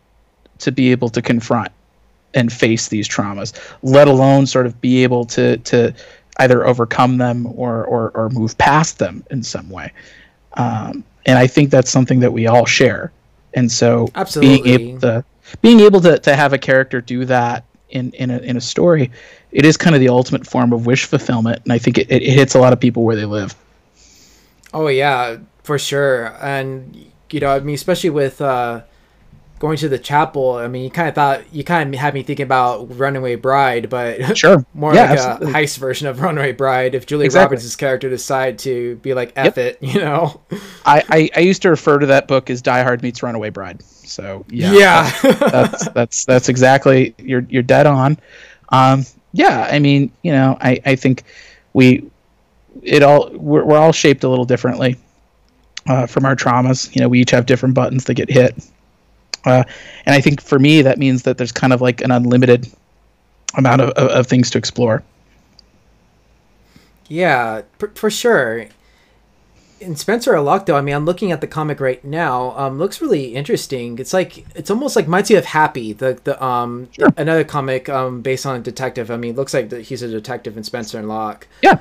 to 0.59 0.73
be 0.73 0.91
able 0.91 1.09
to 1.11 1.23
confront 1.23 1.71
and 2.35 2.53
face 2.53 2.89
these 2.89 3.09
traumas, 3.09 3.53
let 3.83 4.09
alone 4.09 4.47
sort 4.47 4.67
of 4.67 4.81
be 4.81 5.03
able 5.03 5.25
to 5.27 5.57
to 5.59 5.95
either 6.39 6.67
overcome 6.67 7.19
them 7.19 7.47
or 7.47 7.85
or, 7.85 8.11
or 8.11 8.29
move 8.31 8.57
past 8.59 8.99
them 8.99 9.25
in 9.31 9.43
some 9.43 9.69
way. 9.71 9.93
Um, 10.55 11.05
and 11.27 11.39
I 11.39 11.47
think 11.47 11.71
that's 11.71 11.91
something 11.91 12.21
that 12.21 12.33
we 12.33 12.47
all 12.47 12.65
share 12.65 13.13
and 13.55 13.71
so 13.71 14.09
Absolutely. 14.15 14.63
being 14.63 14.81
able 14.81 15.01
to 15.01 15.25
being 15.63 15.81
able 15.81 16.01
to, 16.03 16.19
to 16.19 16.37
have 16.37 16.53
a 16.53 16.59
character 16.59 17.01
do 17.01 17.25
that 17.25 17.65
in 17.91 18.13
in 18.13 18.31
a, 18.31 18.39
in 18.39 18.57
a 18.57 18.61
story 18.61 19.11
it 19.51 19.65
is 19.65 19.77
kind 19.77 19.95
of 19.95 20.01
the 20.01 20.09
ultimate 20.09 20.47
form 20.47 20.73
of 20.73 20.87
wish 20.87 21.05
fulfillment 21.05 21.61
and 21.65 21.73
i 21.73 21.79
think 21.79 21.99
it, 21.99 22.11
it 22.11 22.23
hits 22.23 22.55
a 22.55 22.59
lot 22.59 22.73
of 22.73 22.81
people 22.81 23.05
where 23.05 23.17
they 23.17 23.25
live. 23.25 23.55
Oh 24.75 24.89
yeah 24.89 25.39
for 25.63 25.79
sure. 25.79 26.35
And 26.41 27.11
you 27.31 27.41
know 27.41 27.51
i 27.51 27.61
mean 27.61 27.75
especially 27.75 28.11
with 28.11 28.41
uh 28.41 28.83
going 29.59 29.77
to 29.79 29.89
the 29.89 29.99
chapel, 29.99 30.55
I 30.55 30.69
mean, 30.69 30.85
you 30.85 30.91
kind 30.91 31.09
of 31.09 31.15
thought 31.15 31.53
you 31.53 31.65
kind 31.65 31.93
of 31.93 32.01
had 32.01 32.15
me 32.15 32.23
thinking 32.23 32.45
about 32.45 32.97
Runaway 32.97 33.35
Bride, 33.35 33.91
but 33.91 34.37
sure, 34.39 34.65
more 34.75 34.95
yeah, 34.95 35.03
like 35.03 35.19
absolutely. 35.19 35.51
a 35.51 35.55
heist 35.55 35.79
version 35.79 36.07
of 36.07 36.21
Runaway 36.21 36.53
Bride. 36.53 36.95
If 36.95 37.07
Julia 37.07 37.25
exactly. 37.25 37.57
Roberts' 37.57 37.77
character 37.77 38.09
decide 38.09 38.59
to 38.61 38.97
be 38.97 39.15
like 39.15 39.33
"F 39.37 39.57
yep. 39.57 39.59
it," 39.59 39.79
you 39.83 40.01
know. 40.01 40.41
I, 40.85 41.03
I, 41.09 41.31
I 41.37 41.41
used 41.41 41.63
to 41.63 41.71
refer 41.71 41.99
to 41.99 42.07
that 42.07 42.29
book 42.29 42.51
as 42.51 42.63
Die 42.63 42.83
Hard 42.83 43.03
meets 43.03 43.23
Runaway 43.23 43.51
Bride. 43.51 43.83
So 43.83 44.45
yeah, 44.49 44.73
yeah, 44.73 45.21
that's, 45.23 45.39
that's 45.51 45.89
that's 45.95 46.25
that's 46.25 46.49
exactly 46.49 47.15
you're 47.19 47.47
you're 47.49 47.63
dead 47.63 47.87
on. 47.87 48.19
Um, 48.71 49.05
yeah, 49.33 49.69
I 49.71 49.79
mean, 49.79 50.13
you 50.23 50.33
know, 50.33 50.57
I 50.61 50.81
I 50.85 50.97
think 50.97 51.25
we 51.73 52.09
it 52.83 53.03
all 53.03 53.31
we're, 53.33 53.65
we're 53.65 53.79
all 53.79 53.93
shaped 53.93 54.25
a 54.25 54.29
little 54.29 54.45
differently. 54.45 54.97
Uh, 55.87 56.07
from 56.07 56.27
our 56.27 56.37
traumas, 56.37 56.95
you 56.95 57.01
know, 57.01 57.09
we 57.09 57.19
each 57.19 57.31
have 57.31 57.47
different 57.47 57.75
buttons 57.75 58.05
that 58.05 58.13
get 58.13 58.31
hit 58.31 58.55
uh, 59.49 59.65
and 60.07 60.15
I 60.15 60.21
think 60.21 60.41
for 60.41 60.59
me, 60.59 60.83
that 60.83 60.99
means 60.99 61.23
that 61.23 61.39
there's 61.39 61.53
kind 61.53 61.73
of 61.73 61.81
like 61.81 62.01
an 62.01 62.11
unlimited 62.11 62.69
amount 63.57 63.81
of, 63.81 63.91
of, 63.91 64.09
of 64.11 64.27
things 64.27 64.51
to 64.51 64.59
explore. 64.59 65.03
Yeah, 67.09 67.63
for, 67.79 67.89
for 67.95 68.11
sure. 68.11 68.67
In 69.81 69.95
Spencer 69.95 70.35
or 70.35 70.41
Locke, 70.41 70.67
though, 70.67 70.77
I 70.77 70.81
mean, 70.81 70.95
I'm 70.95 71.05
looking 71.05 71.31
at 71.31 71.41
the 71.41 71.47
comic 71.47 71.81
right 71.81 72.05
now. 72.05 72.51
Um, 72.59 72.79
looks 72.79 73.01
really 73.01 73.35
interesting. 73.37 73.99
It's 73.99 74.13
like 74.13 74.45
it's 74.57 74.71
almost 74.71 74.97
like 74.97 75.07
reminds 75.07 75.31
you 75.31 75.39
of 75.39 75.45
Happy, 75.45 75.93
the 75.93 76.19
the 76.25 76.43
um 76.45 76.89
sure. 76.93 77.09
another 77.17 77.45
comic 77.45 77.89
um 77.89 78.21
based 78.21 78.45
on 78.45 78.57
a 78.57 78.61
detective. 78.61 79.11
I 79.11 79.17
mean, 79.17 79.37
looks 79.37 79.55
like 79.55 79.71
the, 79.71 79.81
he's 79.81 80.03
a 80.03 80.09
detective 80.09 80.57
in 80.57 80.65
Spencer 80.65 80.99
and 80.99 81.09
Locke. 81.09 81.47
Yeah. 81.63 81.81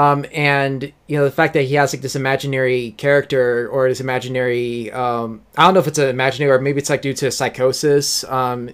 Um, 0.00 0.24
and 0.32 0.92
you 1.08 1.18
know 1.18 1.24
the 1.24 1.30
fact 1.30 1.52
that 1.52 1.64
he 1.64 1.74
has 1.74 1.92
like 1.92 2.00
this 2.00 2.16
imaginary 2.16 2.92
character 2.92 3.68
or 3.68 3.86
this 3.86 4.00
imaginary 4.00 4.90
um, 4.92 5.42
I 5.58 5.64
don't 5.64 5.74
know 5.74 5.80
if 5.80 5.86
it's 5.88 5.98
an 5.98 6.08
imaginary 6.08 6.52
or 6.52 6.58
maybe 6.58 6.78
it's 6.78 6.88
like 6.88 7.02
due 7.02 7.12
to 7.14 7.30
psychosis. 7.30 8.24
Um, 8.24 8.70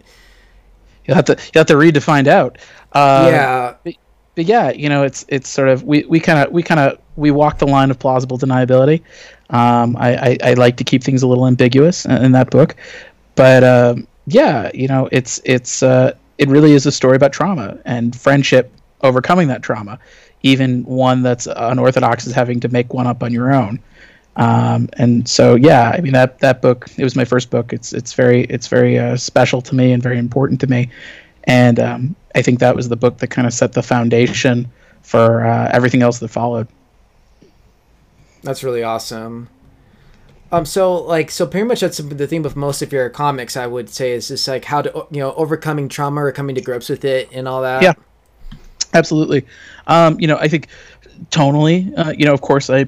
you'll 1.05 1.17
have 1.17 1.25
to 1.25 1.33
you 1.33 1.59
have 1.59 1.67
to 1.67 1.77
read 1.77 1.95
to 1.95 2.01
find 2.01 2.29
out. 2.29 2.59
Uh, 2.93 3.29
yeah. 3.31 3.75
But, 3.83 3.95
but, 4.37 4.45
yeah, 4.45 4.71
you 4.71 4.89
know, 4.89 5.03
it's 5.03 5.25
it's 5.29 5.49
sort 5.49 5.69
of 5.69 5.83
we 5.83 6.05
we 6.05 6.21
kind 6.21 6.39
of 6.39 6.53
we 6.53 6.63
kind 6.63 6.79
of 6.79 7.01
we 7.17 7.33
walk 7.33 7.59
the 7.59 7.67
line 7.67 7.91
of 7.91 7.99
plausible 7.99 8.39
deniability. 8.39 9.03
Um, 9.51 9.97
I, 9.97 10.17
I, 10.17 10.39
I 10.51 10.55
like 10.55 10.77
to 10.77 10.85
keep 10.85 11.03
things 11.03 11.23
a 11.25 11.27
little 11.27 11.47
ambiguous 11.49 12.05
in, 12.05 12.25
in 12.27 12.33
that 12.33 12.51
book, 12.51 12.77
but 13.35 13.65
uh, 13.65 13.97
yeah, 14.27 14.71
you 14.75 14.87
know, 14.87 15.09
it's 15.11 15.41
it's 15.45 15.83
uh, 15.83 16.15
it 16.39 16.49
really 16.49 16.73
is 16.73 16.87
a 16.87 16.93
story 16.93 17.17
about 17.17 17.33
trauma 17.33 17.79
and 17.85 18.15
friendship 18.15 18.71
overcoming 19.03 19.49
that 19.49 19.63
trauma 19.63 19.99
even 20.43 20.85
one 20.85 21.23
that's 21.23 21.47
unorthodox 21.47 22.27
is 22.27 22.33
having 22.33 22.61
to 22.61 22.69
make 22.69 22.93
one 22.93 23.07
up 23.07 23.23
on 23.23 23.33
your 23.33 23.53
own. 23.53 23.81
Um, 24.37 24.89
and 24.99 25.29
so, 25.29 25.55
yeah, 25.55 25.93
I 25.95 26.01
mean 26.01 26.13
that 26.13 26.41
that 26.41 26.61
book. 26.61 26.87
It 26.97 27.05
was 27.05 27.17
my 27.17 27.25
first 27.25 27.51
book. 27.51 27.73
It's 27.73 27.93
it's 27.93 28.13
very 28.13 28.43
it's 28.45 28.69
very 28.69 28.99
uh, 28.99 29.17
special 29.17 29.63
to 29.63 29.75
me 29.75 29.93
and 29.93 30.03
very 30.03 30.19
important 30.19 30.61
to 30.61 30.67
me. 30.67 30.91
And 31.45 31.81
um, 31.81 32.17
I 32.35 32.43
think 32.43 32.59
that 32.59 32.77
was 32.77 32.89
the 32.89 32.97
book 32.97 33.19
that 33.19 33.29
kind 33.29 33.47
of 33.47 33.55
set 33.55 33.73
the 33.73 33.83
foundation 33.83 34.71
for 35.03 35.47
uh, 35.47 35.71
everything 35.73 36.03
else 36.03 36.19
that 36.19 36.29
followed. 36.29 36.69
That's 38.43 38.63
really 38.63 38.83
awesome. 38.83 39.49
Um, 40.53 40.65
so 40.65 40.95
like, 40.95 41.31
so 41.31 41.47
pretty 41.47 41.67
much 41.67 41.81
that's 41.81 41.99
the 41.99 42.27
theme 42.27 42.45
of 42.45 42.57
most 42.57 42.83
of 42.83 42.93
your 42.93 43.09
comics. 43.11 43.57
I 43.57 43.67
would 43.67 43.89
say 43.89 44.13
is 44.13 44.29
just 44.29 44.47
like 44.47 44.65
how 44.65 44.83
to, 44.83 45.07
you 45.11 45.21
know, 45.21 45.35
overcoming 45.35 45.89
trauma 45.89 46.25
or 46.25 46.33
coming 46.33 46.55
to 46.55 46.61
grips 46.61 46.89
with 46.89 47.05
it 47.05 47.29
and 47.33 47.49
all 47.49 47.63
that. 47.63 47.83
Yeah, 47.83 47.95
absolutely. 48.95 49.47
Um, 49.87 50.19
you 50.21 50.27
know, 50.27 50.37
I 50.37 50.49
think 50.49 50.69
tonally, 51.31 51.97
uh, 51.99 52.13
you 52.17 52.25
know, 52.25 52.35
of 52.35 52.41
course, 52.41 52.71
I 52.71 52.87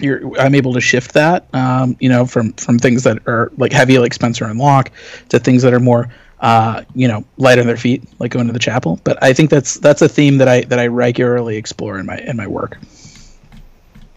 you're, 0.00 0.38
I'm 0.40 0.54
able 0.54 0.72
to 0.74 0.80
shift 0.80 1.12
that, 1.14 1.46
um, 1.54 1.96
you 2.00 2.08
know, 2.08 2.26
from 2.26 2.52
from 2.54 2.78
things 2.78 3.04
that 3.04 3.18
are 3.26 3.52
like 3.56 3.72
heavy, 3.72 3.98
like 3.98 4.14
Spencer 4.14 4.46
and 4.46 4.58
Locke, 4.58 4.90
to 5.28 5.38
things 5.38 5.62
that 5.62 5.74
are 5.74 5.80
more, 5.80 6.08
uh, 6.40 6.82
you 6.94 7.06
know, 7.06 7.24
light 7.36 7.58
on 7.58 7.66
their 7.66 7.76
feet, 7.76 8.02
like 8.18 8.30
going 8.30 8.46
to 8.46 8.52
the 8.52 8.58
chapel. 8.58 9.00
But 9.04 9.22
I 9.22 9.32
think 9.32 9.50
that's 9.50 9.74
that's 9.74 10.02
a 10.02 10.08
theme 10.08 10.38
that 10.38 10.48
I 10.48 10.62
that 10.62 10.78
I 10.78 10.86
regularly 10.86 11.56
explore 11.56 11.98
in 11.98 12.06
my 12.06 12.18
in 12.18 12.36
my 12.36 12.46
work. 12.46 12.78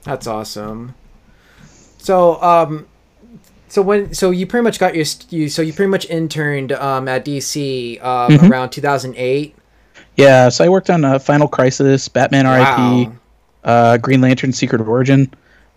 That's 0.03 0.27
awesome. 0.27 0.95
So, 1.97 2.41
um, 2.41 2.87
so 3.69 3.81
when 3.81 4.13
so 4.13 4.31
you 4.31 4.45
pretty 4.45 4.63
much 4.63 4.79
got 4.79 4.95
your 4.95 5.05
you 5.29 5.49
so 5.49 5.61
you 5.61 5.73
pretty 5.73 5.89
much 5.89 6.05
interned 6.09 6.71
um, 6.73 7.07
at 7.07 7.25
DC 7.25 8.03
um, 8.03 8.31
mm-hmm. 8.31 8.51
around 8.51 8.69
2008. 8.71 9.55
Yeah, 10.15 10.49
so 10.49 10.63
I 10.63 10.69
worked 10.69 10.89
on 10.89 11.03
uh, 11.03 11.19
Final 11.19 11.47
Crisis, 11.47 12.07
Batman 12.07 12.45
R.I.P., 12.45 13.11
uh, 13.63 13.97
Green 13.97 14.21
Lantern: 14.21 14.53
Secret 14.53 14.81
Origin. 14.81 15.31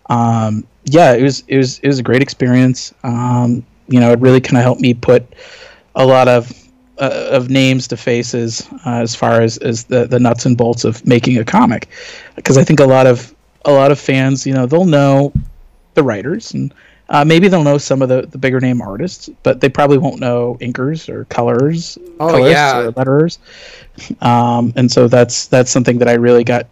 Um, 0.09 0.65
yeah, 0.85 1.13
it 1.13 1.23
was 1.23 1.43
it 1.47 1.57
was 1.57 1.79
it 1.79 1.87
was 1.87 1.99
a 1.99 2.03
great 2.03 2.21
experience. 2.21 2.93
Um, 3.03 3.65
you 3.87 3.99
know, 3.99 4.11
it 4.11 4.19
really 4.19 4.41
kind 4.41 4.57
of 4.57 4.63
helped 4.63 4.81
me 4.81 4.93
put 4.93 5.25
a 5.95 6.05
lot 6.05 6.27
of 6.27 6.51
uh, 6.99 7.29
of 7.31 7.49
names 7.49 7.87
to 7.87 7.97
faces 7.97 8.67
uh, 8.85 9.01
as 9.01 9.15
far 9.15 9.41
as, 9.41 9.57
as 9.59 9.85
the, 9.85 10.07
the 10.07 10.19
nuts 10.19 10.45
and 10.45 10.57
bolts 10.57 10.83
of 10.83 11.05
making 11.05 11.37
a 11.37 11.45
comic, 11.45 11.89
because 12.35 12.57
I 12.57 12.63
think 12.63 12.79
a 12.79 12.85
lot 12.85 13.07
of 13.07 13.33
a 13.65 13.71
lot 13.71 13.91
of 13.91 13.99
fans, 13.99 14.45
you 14.45 14.53
know, 14.53 14.65
they'll 14.65 14.85
know 14.85 15.33
the 15.93 16.03
writers 16.03 16.53
and 16.53 16.73
uh, 17.09 17.23
maybe 17.23 17.47
they'll 17.47 17.63
know 17.63 17.77
some 17.77 18.01
of 18.01 18.09
the, 18.09 18.23
the 18.27 18.37
bigger 18.37 18.59
name 18.59 18.81
artists, 18.81 19.29
but 19.43 19.61
they 19.61 19.69
probably 19.69 19.97
won't 19.97 20.19
know 20.19 20.57
inkers 20.59 21.07
or 21.07 21.25
colors, 21.25 21.97
oh, 22.19 22.29
colorists 22.29 22.53
yeah. 22.53 22.79
or 22.79 22.91
letterers. 22.91 23.37
Um, 24.21 24.73
and 24.75 24.91
so 24.91 25.07
that's 25.07 25.47
that's 25.47 25.71
something 25.71 25.97
that 25.99 26.07
I 26.07 26.13
really 26.13 26.43
got 26.43 26.67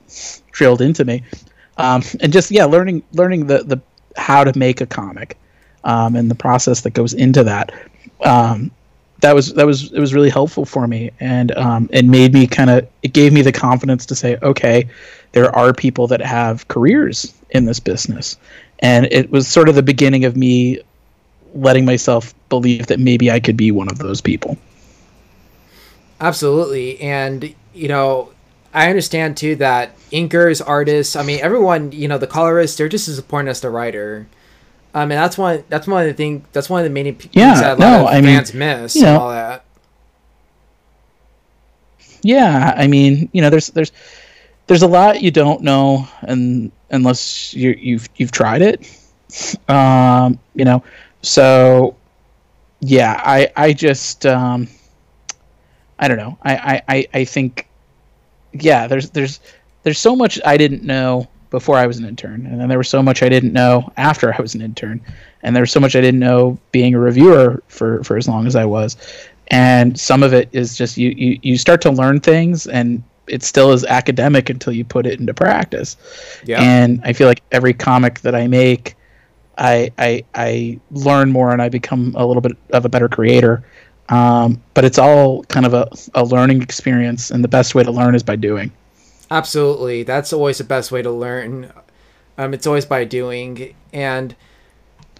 drilled 0.52 0.82
into 0.82 1.06
me. 1.06 1.24
Um, 1.78 2.04
and 2.22 2.32
just 2.32 2.52
yeah, 2.52 2.66
learning 2.66 3.04
learning 3.14 3.48
the 3.48 3.64
the 3.64 3.82
how 4.18 4.44
to 4.44 4.58
make 4.58 4.82
a 4.82 4.86
comic 4.86 5.38
um, 5.84 6.16
and 6.16 6.30
the 6.30 6.36
process 6.36 6.82
that 6.82 6.92
goes 6.92 7.14
into 7.14 7.44
that. 7.44 7.72
Um, 8.24 8.72
that 9.22 9.34
was 9.34 9.54
that 9.54 9.66
was 9.66 9.92
it 9.92 10.00
was 10.00 10.14
really 10.14 10.30
helpful 10.30 10.66
for 10.66 10.88
me, 10.88 11.12
and 11.20 11.56
um, 11.58 11.90
it 11.92 12.06
made 12.06 12.34
me 12.34 12.46
kind 12.46 12.70
of 12.70 12.88
it 13.02 13.14
gave 13.14 13.32
me 13.32 13.42
the 13.42 13.52
confidence 13.52 14.06
to 14.08 14.16
say, 14.16 14.38
okay, 14.42 14.88
there 15.32 15.56
are 15.56 15.74
people 15.74 16.08
that 16.08 16.22
have 16.22 16.68
careers 16.68 17.34
in 17.52 17.66
this 17.66 17.80
business, 17.80 18.38
and 18.80 19.08
it 19.12 19.32
was 19.32 19.48
sort 19.48 19.70
of 19.70 19.76
the 19.76 19.84
beginning 19.84 20.26
of 20.26 20.36
me 20.36 20.80
letting 21.54 21.86
myself 21.86 22.34
believe 22.50 22.88
that 22.88 23.00
maybe 23.00 23.32
I 23.32 23.40
could 23.40 23.58
be 23.58 23.72
one 23.72 23.90
of 23.90 23.98
those 23.98 24.22
people. 24.22 24.58
Absolutely, 26.20 27.00
and 27.00 27.54
you 27.74 27.88
know, 27.88 28.32
I 28.74 28.90
understand 28.90 29.38
too 29.38 29.56
that 29.58 29.98
inkers, 30.12 30.62
artists, 30.66 31.16
I 31.16 31.24
mean, 31.24 31.40
everyone, 31.42 31.92
you 31.92 32.08
know, 32.08 32.18
the 32.18 32.28
colorists, 32.28 32.78
they're 32.78 32.90
just 32.90 33.08
as 33.08 33.18
important 33.18 33.50
as 33.50 33.62
the 33.62 33.70
writer. 33.70 34.28
Um, 34.94 35.02
I 35.02 35.06
mean, 35.08 35.18
that's 35.18 35.38
one. 35.38 35.64
That's 35.70 35.88
one 35.88 36.02
of 36.04 36.08
the 36.08 36.14
things. 36.14 36.46
That's 36.54 36.70
one 36.70 36.80
of 36.80 36.86
the 36.86 36.90
main 36.90 37.14
things 37.16 37.34
yeah, 37.34 37.54
that 37.62 37.78
a 37.78 37.80
no, 37.80 37.88
lot 37.88 38.02
of 38.02 38.08
I 38.08 38.22
fans 38.22 38.54
mean, 38.54 38.60
miss 38.60 38.96
you 38.96 39.02
know, 39.02 39.08
and 39.10 39.18
all 39.18 39.30
that. 39.30 39.66
Yeah, 42.24 42.74
I 42.78 42.88
mean, 42.88 43.30
you 43.34 43.42
know, 43.42 43.50
there's 43.50 43.68
there's 43.68 43.92
there's 44.68 44.82
a 44.82 44.88
lot 44.88 45.22
you 45.22 45.32
don't 45.32 45.62
know, 45.62 46.08
and 46.22 46.72
unless 46.90 47.54
you, 47.54 47.72
you've 47.80 48.08
you've 48.16 48.32
tried 48.32 48.62
it, 48.62 48.90
um, 49.70 50.40
you 50.54 50.66
know. 50.66 50.84
So, 51.22 51.96
yeah, 52.80 53.22
I 53.24 53.52
I 53.56 53.74
just 53.74 54.26
um, 54.26 54.68
I 56.00 56.08
don't 56.08 56.18
know. 56.18 56.38
I, 56.44 56.82
I, 56.88 57.08
I 57.14 57.26
think 57.26 57.68
yeah, 58.54 58.88
there's 58.88 59.10
there's 59.12 59.40
there's 59.84 60.00
so 60.00 60.16
much 60.16 60.40
I 60.46 60.58
didn't 60.58 60.84
know 60.84 61.28
before 61.50 61.78
I 61.78 61.88
was 61.88 61.98
an 61.98 62.06
intern, 62.06 62.46
and 62.46 62.60
then 62.60 62.68
there 62.68 62.78
was 62.78 62.90
so 62.90 63.02
much 63.02 63.24
I 63.24 63.30
didn't 63.30 63.54
know 63.54 63.92
after 63.98 64.34
I 64.34 64.42
was 64.42 64.56
an 64.56 64.62
intern, 64.62 65.02
and 65.44 65.56
there 65.56 65.62
was 65.62 65.72
so 65.72 65.80
much 65.80 65.96
I 65.96 66.02
didn't 66.02 66.20
know 66.20 66.58
being 66.72 66.96
a 66.96 67.00
reviewer 67.00 67.64
for 67.68 68.04
for 68.04 68.18
as 68.18 68.28
long 68.28 68.46
as 68.48 68.56
I 68.56 68.66
was, 68.66 68.98
and 69.48 69.98
some 70.00 70.24
of 70.24 70.34
it 70.34 70.50
is 70.52 70.78
just 70.78 70.98
you 70.98 71.10
you, 71.12 71.40
you 71.42 71.58
start 71.58 71.82
to 71.82 71.92
learn 71.92 72.20
things 72.20 72.68
and 72.68 73.04
it 73.28 73.44
still 73.44 73.72
is 73.72 73.84
academic 73.86 74.50
until 74.50 74.74
you 74.74 74.84
put 74.84 75.06
it 75.06 75.20
into 75.20 75.34
practice. 75.34 75.98
Yeah. 76.46 76.62
And 76.62 77.02
I 77.04 77.14
feel 77.14 77.28
like 77.28 77.42
every 77.52 77.74
comic 77.74 78.22
that 78.22 78.36
I 78.36 78.48
make, 78.48 78.96
I 79.58 79.92
I 79.98 80.24
I 80.36 80.80
learn 80.92 81.32
more 81.32 81.52
and 81.52 81.62
I 81.62 81.70
become 81.70 82.14
a 82.18 82.26
little 82.26 82.42
bit 82.42 82.58
of 82.72 82.86
a 82.86 82.90
better 82.90 83.10
creator. 83.10 83.64
Um, 84.10 84.62
but 84.76 84.86
it's 84.86 85.00
all 85.00 85.44
kind 85.46 85.66
of 85.66 85.74
a, 85.74 85.90
a 86.14 86.24
learning 86.24 86.62
experience, 86.62 87.32
and 87.32 87.44
the 87.44 87.48
best 87.48 87.74
way 87.74 87.84
to 87.84 87.92
learn 87.92 88.14
is 88.14 88.22
by 88.22 88.36
doing. 88.36 88.72
Absolutely, 89.32 90.04
that's 90.04 90.32
always 90.32 90.60
the 90.60 90.64
best 90.64 90.92
way 90.92 91.02
to 91.02 91.12
learn. 91.12 91.72
Um, 92.38 92.54
it's 92.54 92.68
always 92.68 92.86
by 92.86 93.04
doing. 93.06 93.74
And 93.92 94.36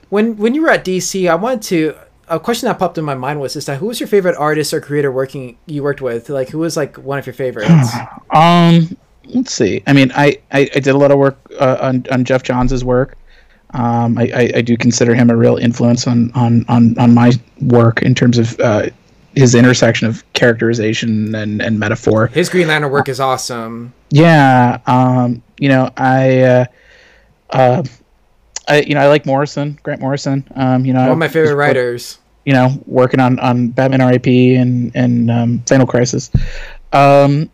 when 0.10 0.38
when 0.38 0.54
you 0.54 0.62
were 0.62 0.70
at 0.70 0.86
DC, 0.86 1.30
I 1.30 1.36
wanted 1.36 1.64
to 1.64 1.96
a 2.28 2.40
question 2.40 2.68
that 2.68 2.80
popped 2.80 2.98
in 2.98 3.06
my 3.06 3.16
mind 3.16 3.40
was 3.40 3.56
is 3.56 3.66
that 3.66 3.80
who 3.80 3.88
was 3.88 4.00
your 4.00 4.08
favorite 4.08 4.36
artist 4.38 4.74
or 4.74 4.82
creator 4.82 5.12
working 5.12 5.58
you 5.66 5.84
worked 5.84 6.02
with? 6.02 6.30
Like 6.30 6.50
who 6.50 6.60
was 6.60 6.76
like 6.76 6.98
one 6.98 7.20
of 7.20 7.26
your 7.26 7.34
favorites? 7.34 7.90
um, 8.32 8.98
let's 9.26 9.54
see. 9.54 9.84
I 9.88 9.94
mean, 9.94 10.12
I 10.16 10.40
I, 10.52 10.70
I 10.76 10.80
did 10.80 10.88
a 10.88 10.98
lot 10.98 11.12
of 11.12 11.18
work 11.18 11.38
uh, 11.60 11.78
on 11.82 12.06
on 12.12 12.24
Geoff 12.24 12.44
Johns's 12.44 12.84
work. 12.84 13.18
Um, 13.74 14.18
I, 14.18 14.32
I, 14.34 14.52
I, 14.58 14.62
do 14.62 14.78
consider 14.78 15.14
him 15.14 15.30
a 15.30 15.36
real 15.36 15.58
influence 15.58 16.08
on, 16.08 16.32
on, 16.34 16.64
on, 16.70 16.98
on 16.98 17.14
my 17.14 17.34
work 17.60 18.02
in 18.04 18.16
terms 18.16 18.38
of 18.38 18.58
uh, 18.62 18.88
his 19.36 19.54
intersection 19.54 20.08
of 20.08 20.24
characterization 20.32 21.36
and, 21.36 21.62
and 21.62 21.78
metaphor. 21.78 22.28
His 22.28 22.48
Green 22.48 22.70
Lantern 22.70 22.90
work 22.90 23.10
is 23.10 23.20
awesome. 23.20 23.94
Yeah, 24.12 24.80
um, 24.86 25.44
you 25.60 25.68
know, 25.68 25.90
I, 25.98 26.42
uh, 26.42 26.66
uh, 27.50 27.84
I, 28.68 28.82
you 28.82 28.96
know, 28.96 29.02
I 29.02 29.08
like 29.08 29.26
Morrison, 29.26 29.80
Grant 29.84 30.02
Morrison. 30.02 30.48
Um, 30.56 30.86
you 30.86 30.94
know, 30.94 31.02
one 31.02 31.12
of 31.12 31.18
my 31.18 31.28
favorite 31.28 31.56
writers. 31.56 32.20
You 32.46 32.54
know, 32.54 32.80
working 32.86 33.20
on 33.20 33.40
on 33.40 33.70
Batman 33.70 34.02
R.I.P. 34.02 34.56
and 34.56 34.92
and 34.96 35.32
um, 35.32 35.60
Final 35.68 35.88
Crisis. 35.88 36.32
Um, 36.94 37.50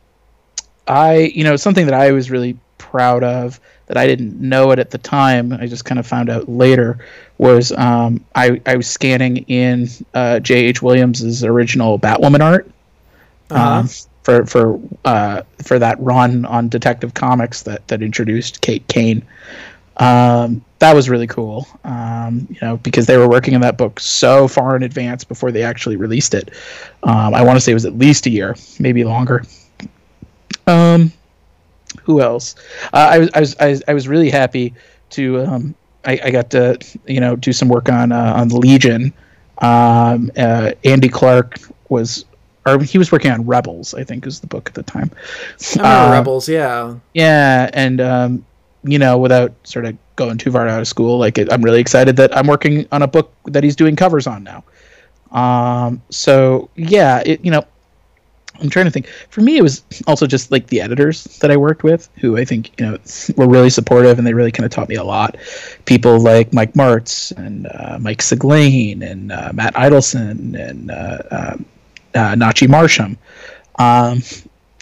I, 0.88 1.32
you 1.34 1.44
know, 1.44 1.56
something 1.56 1.86
that 1.86 1.94
I 1.94 2.12
was 2.12 2.30
really 2.30 2.58
proud 2.78 3.24
of 3.24 3.60
that 3.88 3.98
I 3.98 4.08
didn't 4.08 4.40
know 4.40 4.72
it 4.72 4.80
at 4.80 4.92
the 4.92 4.98
time. 4.98 5.54
I 5.54 5.68
just 5.68 5.86
kind 5.86 6.00
of 6.00 6.08
found 6.08 6.30
out 6.30 6.50
later. 6.50 7.00
Was 7.38 7.72
um, 7.74 8.24
I 8.36 8.62
I 8.66 8.76
was 8.76 8.88
scanning 8.88 9.38
in 9.48 9.88
uh, 10.14 10.40
J.H. 10.40 10.82
Williams's 10.82 11.44
original 11.44 11.98
Batwoman 11.98 12.42
art 12.42 12.72
uh-huh. 13.50 13.80
um, 13.80 13.90
for 14.24 14.46
for 14.46 14.80
uh, 15.06 15.44
for 15.64 15.80
that 15.80 16.00
run 16.00 16.46
on 16.46 16.70
Detective 16.70 17.14
Comics 17.14 17.64
that 17.64 17.88
that 17.88 18.02
introduced 18.02 18.62
Kate 18.62 18.88
Kane. 18.88 19.24
Um, 20.02 20.66
that 20.80 20.96
was 20.96 21.12
really 21.12 21.28
cool, 21.28 21.68
um, 21.84 22.48
you 22.50 22.58
know, 22.60 22.78
because 22.78 23.06
they 23.06 23.18
were 23.18 23.30
working 23.30 23.54
on 23.54 23.62
that 23.62 23.78
book 23.78 24.00
so 24.00 24.48
far 24.48 24.76
in 24.76 24.82
advance 24.82 25.24
before 25.24 25.52
they 25.52 25.62
actually 25.62 25.96
released 25.96 26.34
it. 26.34 26.50
Um, 27.04 27.36
I 27.36 27.44
want 27.44 27.58
to 27.58 27.62
say 27.62 27.72
it 27.72 27.76
was 27.76 27.86
at 27.86 27.96
least 27.96 28.26
a 28.26 28.32
year, 28.32 28.56
maybe 28.80 29.04
longer. 29.04 29.44
Um, 30.66 31.14
who 32.02 32.20
else? 32.20 32.56
Uh, 32.94 33.10
I 33.12 33.18
was 33.20 33.30
I 33.36 33.40
was 33.40 33.56
I 33.60 33.68
was 33.70 33.84
I 33.90 33.94
was 33.94 34.08
really 34.08 34.32
happy 34.32 34.74
to 35.12 35.42
um, 35.42 35.76
I, 36.04 36.20
I 36.24 36.32
got 36.32 36.50
to 36.52 36.80
you 37.06 37.20
know 37.20 37.36
do 37.36 37.54
some 37.54 37.70
work 37.70 37.88
on 37.88 38.12
uh, 38.12 38.34
on 38.36 38.48
the 38.48 38.58
Legion. 38.58 39.14
Um, 39.60 40.32
uh, 40.36 40.72
Andy 40.84 41.10
Clarke 41.10 41.60
was 41.90 42.26
or 42.66 42.80
he 42.80 42.98
was 42.98 43.12
working 43.12 43.30
on 43.30 43.46
Rebels, 43.46 43.94
I 43.94 44.04
think, 44.04 44.26
was 44.26 44.40
the 44.40 44.48
book 44.48 44.70
at 44.70 44.74
the 44.74 44.84
time. 44.84 45.12
Uh, 45.80 46.10
Rebels, 46.12 46.50
yeah, 46.50 46.96
yeah, 47.14 47.70
and 47.74 48.02
um, 48.02 48.46
you 48.84 49.00
know, 49.00 49.18
without 49.18 49.54
sort 49.64 49.86
of 49.86 49.98
going 50.16 50.38
too 50.38 50.52
far 50.52 50.68
out 50.68 50.82
of 50.82 50.88
school, 50.88 51.18
like 51.18 51.38
it, 51.38 51.52
I'm 51.52 51.62
really 51.62 51.80
excited 51.80 52.16
that 52.18 52.36
I'm 52.36 52.48
working 52.48 52.88
on 52.92 53.02
a 53.02 53.08
book 53.08 53.34
that 53.46 53.64
he's 53.64 53.76
doing 53.76 53.96
covers 53.96 54.28
on 54.28 54.44
now. 54.44 54.64
Um, 55.32 56.02
so 56.10 56.70
yeah, 56.76 57.22
it 57.26 57.44
you 57.44 57.52
know, 57.52 57.64
I'm 58.60 58.70
trying 58.70 58.86
to 58.86 58.92
think. 58.92 59.08
For 59.30 59.42
me, 59.42 59.58
it 59.58 59.62
was 59.62 59.84
also 60.08 60.28
just 60.28 60.52
like 60.52 60.68
the 60.68 60.82
editors 60.82 61.24
that 61.40 61.52
I 61.52 61.58
worked 61.58 61.84
with, 61.84 62.10
who 62.20 62.38
I 62.38 62.46
think 62.46 62.80
you 62.80 62.86
know 62.86 62.98
were 63.36 63.48
really 63.48 63.70
supportive, 63.70 64.18
and 64.18 64.28
they 64.28 64.34
really 64.34 64.52
kind 64.52 64.66
of 64.66 64.72
taught 64.72 64.90
me 64.90 64.96
a 64.96 65.04
lot. 65.04 65.38
People 65.86 66.20
like 66.20 66.54
Mike 66.54 66.76
Marts 66.76 67.32
and 67.32 67.68
uh, 67.68 67.98
Mike 68.00 68.20
Siglain 68.20 69.02
and 69.02 69.32
uh, 69.32 69.52
Matt 69.54 69.74
Idelson 69.76 70.60
and 70.60 70.92
uh, 70.92 71.18
um, 71.32 71.66
uh, 72.14 72.36
Nachie 72.36 72.70
Marsham, 72.70 73.18
um, 73.80 74.22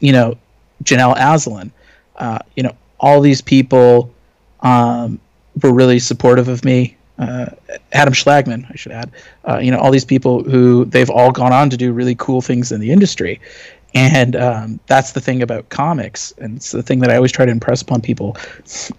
you 0.01 0.11
know, 0.11 0.37
Janelle 0.83 1.15
Asselin, 1.15 1.71
uh, 2.17 2.39
you 2.55 2.63
know, 2.63 2.75
all 2.99 3.21
these 3.21 3.41
people 3.41 4.13
um, 4.61 5.19
were 5.61 5.73
really 5.73 5.99
supportive 5.99 6.47
of 6.47 6.63
me. 6.65 6.95
Uh, 7.17 7.47
Adam 7.91 8.13
Schlagman, 8.13 8.65
I 8.71 8.75
should 8.75 8.93
add, 8.93 9.11
uh, 9.47 9.57
you 9.57 9.71
know, 9.71 9.77
all 9.77 9.91
these 9.91 10.05
people 10.05 10.43
who 10.43 10.85
they've 10.85 11.09
all 11.09 11.31
gone 11.31 11.51
on 11.51 11.69
to 11.69 11.77
do 11.77 11.91
really 11.91 12.15
cool 12.15 12.41
things 12.41 12.71
in 12.71 12.79
the 12.79 12.91
industry. 12.91 13.41
And 13.93 14.35
um, 14.35 14.79
that's 14.87 15.13
the 15.13 15.19
thing 15.19 15.41
about 15.41 15.67
comics. 15.69 16.33
And 16.37 16.57
it's 16.57 16.71
the 16.71 16.83
thing 16.83 16.99
that 16.99 17.09
I 17.09 17.15
always 17.15 17.31
try 17.31 17.45
to 17.45 17.51
impress 17.51 17.81
upon 17.81 18.01
people. 18.01 18.37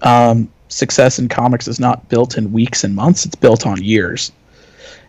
Um, 0.03 0.51
success 0.69 1.19
in 1.19 1.29
comics 1.29 1.67
is 1.67 1.81
not 1.81 2.09
built 2.09 2.37
in 2.37 2.53
weeks 2.53 2.85
and 2.85 2.95
months, 2.95 3.25
it's 3.25 3.37
built 3.37 3.67
on 3.67 3.83
years. 3.83 4.33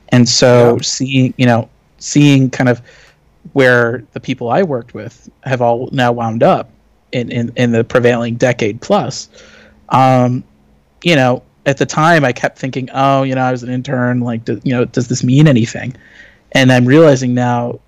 And 0.10 0.28
so 0.28 0.76
yeah. 0.76 0.82
seeing, 0.82 1.34
you 1.38 1.46
know, 1.46 1.70
seeing 1.98 2.50
kind 2.50 2.70
of 2.70 2.82
where 3.54 4.04
the 4.14 4.20
people 4.20 4.50
I 4.50 4.64
worked 4.64 4.94
with 4.94 5.30
have 5.44 5.62
all 5.62 5.90
now 5.92 6.12
wound 6.12 6.44
up 6.44 6.70
in, 7.12 7.32
in, 7.32 7.52
in 7.56 7.72
the 7.72 7.84
prevailing 7.84 8.36
decade 8.36 8.82
plus. 8.82 9.30
Um, 9.90 10.44
you 11.04 11.16
know, 11.16 11.44
at 11.66 11.78
the 11.78 11.86
time 11.86 12.24
I 12.26 12.32
kept 12.32 12.58
thinking, 12.58 12.90
oh, 12.94 13.24
you 13.24 13.36
know, 13.36 13.42
I 13.42 13.52
was 13.52 13.64
an 13.64 13.70
intern. 13.70 14.22
Like, 14.22 14.46
do, 14.46 14.60
you 14.64 14.74
know, 14.74 14.86
does 14.86 15.08
this 15.08 15.24
mean 15.24 15.48
anything? 15.48 15.96
And 16.54 16.72
I'm 16.72 16.86
realizing 16.86 17.34
now 17.34 17.80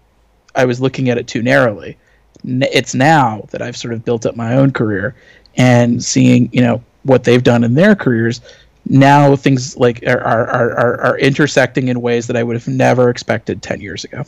I 0.55 0.65
was 0.65 0.79
looking 0.79 1.09
at 1.09 1.17
it 1.17 1.27
too 1.27 1.41
narrowly. 1.41 1.97
It's 2.45 2.93
now 2.93 3.47
that 3.51 3.61
I've 3.61 3.77
sort 3.77 3.93
of 3.93 4.03
built 4.03 4.25
up 4.25 4.35
my 4.35 4.55
own 4.55 4.71
career 4.71 5.15
and 5.55 6.03
seeing, 6.03 6.49
you 6.51 6.61
know, 6.61 6.83
what 7.03 7.23
they've 7.23 7.43
done 7.43 7.63
in 7.63 7.73
their 7.73 7.95
careers. 7.95 8.41
Now 8.85 9.35
things 9.35 9.77
like 9.77 10.03
are, 10.05 10.19
are, 10.19 10.49
are, 10.49 11.01
are 11.01 11.17
intersecting 11.19 11.87
in 11.87 12.01
ways 12.01 12.27
that 12.27 12.35
I 12.35 12.43
would 12.43 12.55
have 12.55 12.67
never 12.67 13.09
expected 13.09 13.61
10 13.61 13.79
years 13.79 14.03
ago 14.03 14.25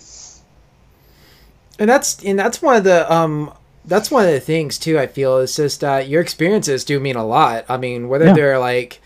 and 1.80 1.90
that's 1.90 2.24
and 2.24 2.38
that's 2.38 2.62
one 2.62 2.76
of 2.76 2.84
the 2.84 3.12
um 3.12 3.54
that's 3.88 4.12
one 4.12 4.26
of 4.26 4.32
the 4.32 4.40
things 4.40 4.78
too 4.78 4.98
i 4.98 5.08
feel 5.08 5.38
is 5.38 5.56
just 5.56 5.82
that 5.82 6.08
your 6.08 6.22
experiences 6.22 6.84
do 6.84 7.00
mean 7.00 7.16
a 7.16 7.26
lot. 7.26 7.66
I 7.70 7.78
mean 7.78 8.08
whether 8.10 8.26
yeah. 8.26 8.34
they're 8.34 8.60
like 8.60 9.02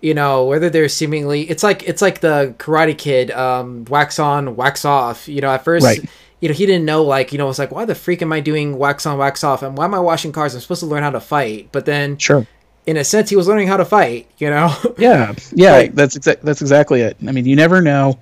you 0.00 0.14
know 0.14 0.46
whether 0.46 0.70
they're 0.70 0.88
seemingly 0.88 1.42
it's 1.42 1.62
like 1.62 1.82
it's 1.88 2.02
like 2.02 2.20
the 2.20 2.54
karate 2.58 2.96
kid 2.96 3.30
um 3.30 3.84
wax 3.86 4.18
on 4.18 4.56
wax 4.56 4.84
off. 4.84 5.28
You 5.28 5.40
know 5.40 5.50
at 5.50 5.64
first 5.64 5.84
right. 5.84 6.04
you 6.40 6.48
know 6.48 6.54
he 6.54 6.66
didn't 6.66 6.84
know 6.84 7.02
like 7.02 7.32
you 7.32 7.38
know 7.38 7.48
it's 7.48 7.58
like 7.58 7.72
why 7.72 7.84
the 7.84 7.94
freak 7.94 8.22
am 8.22 8.32
i 8.32 8.40
doing 8.40 8.78
wax 8.78 9.06
on 9.06 9.18
wax 9.18 9.44
off? 9.44 9.62
And 9.62 9.76
why 9.76 9.84
am 9.84 9.94
i 9.94 10.00
washing 10.00 10.32
cars? 10.32 10.54
I'm 10.54 10.60
supposed 10.60 10.80
to 10.80 10.86
learn 10.86 11.02
how 11.02 11.10
to 11.10 11.20
fight. 11.20 11.68
But 11.72 11.86
then 11.86 12.18
sure. 12.18 12.46
in 12.86 12.96
a 12.96 13.04
sense 13.04 13.30
he 13.30 13.36
was 13.36 13.48
learning 13.48 13.68
how 13.68 13.76
to 13.76 13.84
fight 13.84 14.28
you 14.38 14.50
know? 14.50 14.74
Yeah. 14.98 15.34
Yeah 15.52 15.72
like, 15.72 15.94
that's 15.94 16.16
exa- 16.16 16.40
that's 16.40 16.60
exactly 16.60 17.00
it. 17.00 17.16
I 17.26 17.32
mean 17.32 17.46
you 17.46 17.56
never 17.56 17.80
know 17.80 18.18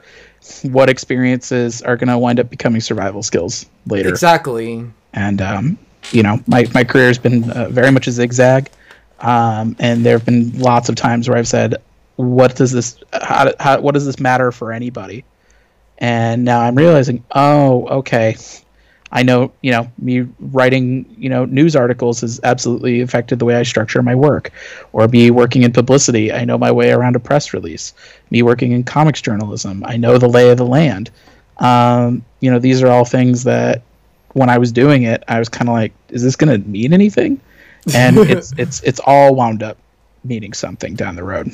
what 0.62 0.88
experiences 0.88 1.82
are 1.82 1.96
going 1.96 2.08
to 2.08 2.18
wind 2.18 2.40
up 2.40 2.50
becoming 2.50 2.80
survival 2.80 3.22
skills 3.22 3.66
later. 3.86 4.08
Exactly. 4.08 4.90
And 5.12 5.40
um, 5.42 5.78
you 6.10 6.22
know, 6.22 6.40
my 6.46 6.66
my 6.74 6.84
career 6.84 7.08
has 7.08 7.18
been 7.18 7.50
uh, 7.50 7.68
very 7.68 7.90
much 7.90 8.06
a 8.06 8.12
zigzag, 8.12 8.70
um, 9.20 9.76
and 9.78 10.04
there 10.04 10.16
have 10.16 10.26
been 10.26 10.58
lots 10.58 10.88
of 10.88 10.94
times 10.94 11.28
where 11.28 11.38
I've 11.38 11.48
said, 11.48 11.76
"What 12.16 12.56
does 12.56 12.72
this? 12.72 12.96
How, 13.12 13.52
how 13.60 13.80
what 13.80 13.92
does 13.92 14.06
this 14.06 14.18
matter 14.18 14.52
for 14.52 14.72
anybody?" 14.72 15.24
And 15.98 16.44
now 16.44 16.60
I'm 16.60 16.74
realizing, 16.74 17.24
oh, 17.30 17.86
okay, 17.98 18.36
I 19.12 19.22
know, 19.22 19.52
you 19.60 19.70
know, 19.70 19.92
me 19.98 20.26
writing, 20.40 21.06
you 21.18 21.28
know, 21.28 21.44
news 21.44 21.76
articles 21.76 22.22
has 22.22 22.40
absolutely 22.42 23.02
affected 23.02 23.38
the 23.38 23.44
way 23.44 23.56
I 23.56 23.62
structure 23.62 24.02
my 24.02 24.14
work. 24.14 24.50
Or 24.92 25.06
me 25.06 25.30
working 25.30 25.62
in 25.62 25.72
publicity, 25.72 26.32
I 26.32 26.44
know 26.44 26.56
my 26.56 26.72
way 26.72 26.90
around 26.90 27.14
a 27.14 27.20
press 27.20 27.52
release. 27.52 27.92
Me 28.30 28.42
working 28.42 28.72
in 28.72 28.84
comics 28.84 29.20
journalism, 29.20 29.84
I 29.86 29.98
know 29.98 30.16
the 30.16 30.28
lay 30.28 30.50
of 30.50 30.56
the 30.56 30.66
land. 30.66 31.10
Um, 31.58 32.24
you 32.40 32.50
know, 32.50 32.58
these 32.58 32.82
are 32.82 32.88
all 32.88 33.04
things 33.04 33.44
that 33.44 33.82
when 34.32 34.48
I 34.48 34.58
was 34.58 34.72
doing 34.72 35.02
it, 35.04 35.22
I 35.28 35.38
was 35.38 35.48
kind 35.48 35.68
of 35.68 35.74
like, 35.74 35.92
is 36.08 36.22
this 36.22 36.36
going 36.36 36.62
to 36.62 36.68
mean 36.68 36.92
anything? 36.92 37.40
And 37.94 38.16
it's 38.18 38.52
it's 38.56 38.82
it's 38.82 39.00
all 39.04 39.34
wound 39.34 39.62
up 39.62 39.78
meaning 40.24 40.52
something 40.52 40.94
down 40.94 41.16
the 41.16 41.24
road. 41.24 41.52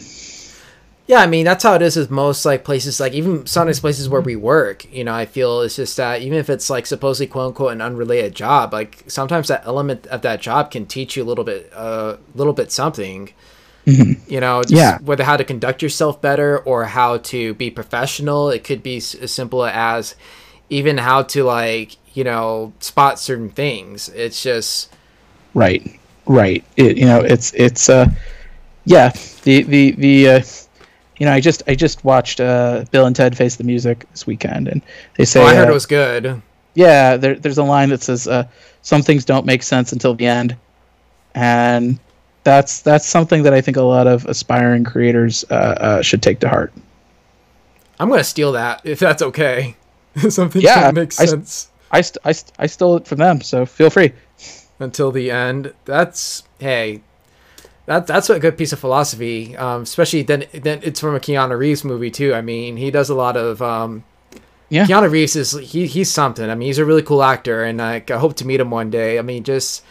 Yeah, 1.07 1.21
I 1.21 1.27
mean 1.27 1.47
that's 1.47 1.65
how 1.65 1.75
it 1.75 1.81
is 1.81 1.97
with 1.97 2.11
most 2.11 2.45
like 2.45 2.65
places, 2.65 3.01
like 3.01 3.15
even 3.15 3.47
sometimes 3.47 3.81
places 3.81 4.11
where 4.11 4.21
we 4.21 4.37
work. 4.37 4.85
You 4.93 5.05
know, 5.05 5.15
I 5.15 5.25
feel 5.25 5.63
it's 5.63 5.77
just 5.77 5.97
that 5.97 6.21
even 6.21 6.39
if 6.39 6.51
it's 6.51 6.69
like 6.69 6.85
supposedly 6.85 7.27
quote 7.27 7.49
unquote 7.49 7.73
an 7.73 7.81
unrelated 7.81 8.35
job, 8.35 8.75
like 8.75 9.05
sometimes 9.07 9.49
that 9.49 9.67
element 9.67 10.07
of 10.09 10.21
that 10.23 10.43
job 10.43 10.71
can 10.71 10.85
teach 10.85 11.17
you 11.17 11.23
a 11.23 11.25
little 11.25 11.45
bit, 11.45 11.71
a 11.73 11.79
uh, 11.79 12.17
little 12.35 12.53
bit 12.53 12.71
something. 12.71 13.33
Mm-hmm. 13.87 14.31
You 14.31 14.41
know, 14.41 14.63
yeah. 14.69 14.99
whether 14.99 15.25
how 15.25 15.39
to 15.39 15.45
conduct 15.45 15.83
yourself 15.83 16.21
better 16.21 16.59
or 16.59 16.85
how 16.85 17.17
to 17.17 17.55
be 17.55 17.71
professional. 17.71 18.51
It 18.51 18.63
could 18.63 18.83
be 18.83 18.99
as 18.99 19.33
simple 19.33 19.65
as 19.65 20.15
even 20.69 20.99
how 20.99 21.23
to 21.23 21.43
like 21.45 21.97
you 22.19 22.25
know 22.25 22.73
spot 22.81 23.21
certain 23.21 23.49
things. 23.49 24.09
It's 24.09 24.43
just 24.43 24.93
right, 25.55 26.01
right. 26.27 26.65
It, 26.77 26.99
you 26.99 27.07
know, 27.07 27.21
it's 27.21 27.55
it's 27.55 27.89
uh, 27.89 28.11
yeah. 28.85 29.13
The 29.45 29.63
the 29.63 29.93
the 29.93 30.29
uh, 30.29 30.41
you 31.19 31.27
know, 31.27 31.33
I 31.33 31.39
just 31.39 31.63
I 31.69 31.77
just 31.77 32.05
watched 32.05 32.41
uh, 32.41 32.87
Bill 32.91 33.07
and 33.07 33.15
Ted 33.15 33.37
Face 33.37 33.55
the 33.55 33.63
Music 33.63 34.05
this 34.11 34.27
weekend, 34.27 34.67
and 34.67 34.83
they 35.17 35.25
say 35.25 35.41
oh, 35.41 35.47
I 35.47 35.55
heard 35.55 35.69
uh, 35.69 35.71
it 35.71 35.75
was 35.75 35.87
good. 35.87 36.43
Yeah, 36.75 37.17
there, 37.17 37.37
there's 37.37 37.59
a 37.59 37.63
line 37.63 37.91
that 37.91 38.03
says 38.03 38.27
uh, 38.27 38.49
some 38.83 39.03
things 39.03 39.25
don't 39.25 39.47
make 39.47 39.63
sense 39.63 39.93
until 39.93 40.15
the 40.15 40.27
end, 40.27 40.57
and 41.37 42.01
that's 42.43 42.81
that's 42.81 43.07
something 43.07 43.45
that 43.45 43.55
I 43.55 43.61
think 43.61 43.77
a 43.77 43.83
lot 43.83 44.09
of 44.09 44.27
aspiring 44.27 44.83
creators 44.83 45.45
uh, 45.51 45.55
uh, 45.55 46.03
should 46.03 46.21
take 46.21 46.41
to 46.41 46.49
heart. 46.49 46.73
I'm 48.01 48.09
gonna 48.09 48.25
steal 48.25 48.51
that 48.53 48.81
if 48.83 48.99
that's 48.99 49.23
okay. 49.23 49.77
something 50.31 50.63
yeah, 50.63 50.91
makes 50.91 51.15
sense. 51.15 51.69
I, 51.91 52.01
st- 52.01 52.19
I, 52.25 52.33
st- 52.33 52.53
I 52.59 52.67
stole 52.67 52.97
it 52.97 53.07
from 53.07 53.19
them, 53.19 53.41
so 53.41 53.65
feel 53.67 53.91
free. 53.91 54.13
Until 54.79 55.11
the 55.11 55.31
end. 55.31 55.73
That's 55.85 56.45
hey, 56.59 57.03
that 57.87 58.07
that's 58.07 58.31
a 58.31 58.39
good 58.39 58.57
piece 58.59 58.73
of 58.73 58.79
philosophy. 58.79 59.57
Um, 59.57 59.83
especially 59.83 60.23
then 60.23 60.45
then 60.53 60.81
it's 60.83 61.01
from 61.01 61.15
a 61.15 61.21
Keanu 61.21 61.59
Reeves 61.59 61.85
movie 61.85 62.11
too. 62.11 62.35
I 62.35 62.43
mean, 62.43 62.77
he 62.77 62.91
does 62.91 63.09
a 63.09 63.15
lot 63.15 63.37
of 63.37 63.61
um, 63.63 64.05
yeah. 64.69 64.87
Keanu 64.87 65.11
Reeves 65.11 65.35
is 65.35 65.53
he 65.53 65.87
he's 65.87 66.11
something. 66.11 66.49
I 66.49 66.55
mean, 66.55 66.67
he's 66.67 66.79
a 66.79 66.85
really 66.85 67.03
cool 67.03 67.23
actor, 67.23 67.65
and 67.65 67.79
like, 67.79 68.11
I 68.11 68.19
hope 68.19 68.37
to 68.37 68.47
meet 68.47 68.61
him 68.61 68.71
one 68.71 68.91
day. 68.91 69.19
I 69.19 69.23
mean, 69.23 69.43
just 69.43 69.83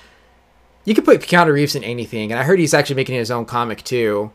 you 0.85 0.93
can 0.93 1.03
put 1.03 1.21
Keanu 1.21 1.51
Reeves 1.51 1.75
in 1.75 1.83
anything, 1.83 2.31
and 2.31 2.39
I 2.39 2.43
heard 2.43 2.59
he's 2.59 2.73
actually 2.73 2.97
making 2.97 3.15
his 3.15 3.31
own 3.31 3.45
comic 3.45 3.83
too. 3.83 4.31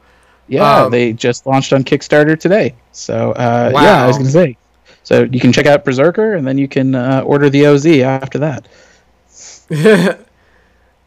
Yeah, 0.49 0.83
um, 0.83 0.91
they 0.91 1.13
just 1.13 1.47
launched 1.47 1.73
on 1.73 1.85
Kickstarter 1.85 2.39
today. 2.39 2.75
So 2.91 3.31
uh, 3.33 3.71
wow. 3.73 3.83
yeah, 3.83 4.03
I 4.03 4.07
was 4.07 4.19
gonna 4.19 4.31
say. 4.31 4.57
So 5.05 5.24
you 5.24 5.40
can 5.40 5.53
check 5.53 5.66
out 5.66 5.84
Berserker, 5.84 6.34
and 6.34 6.46
then 6.46 6.59
you 6.59 6.68
can 6.68 6.94
uh, 6.94 7.22
order 7.24 7.50
the 7.50 7.66
OZ 7.66 7.86
after 7.86 8.38
that. 8.38 8.68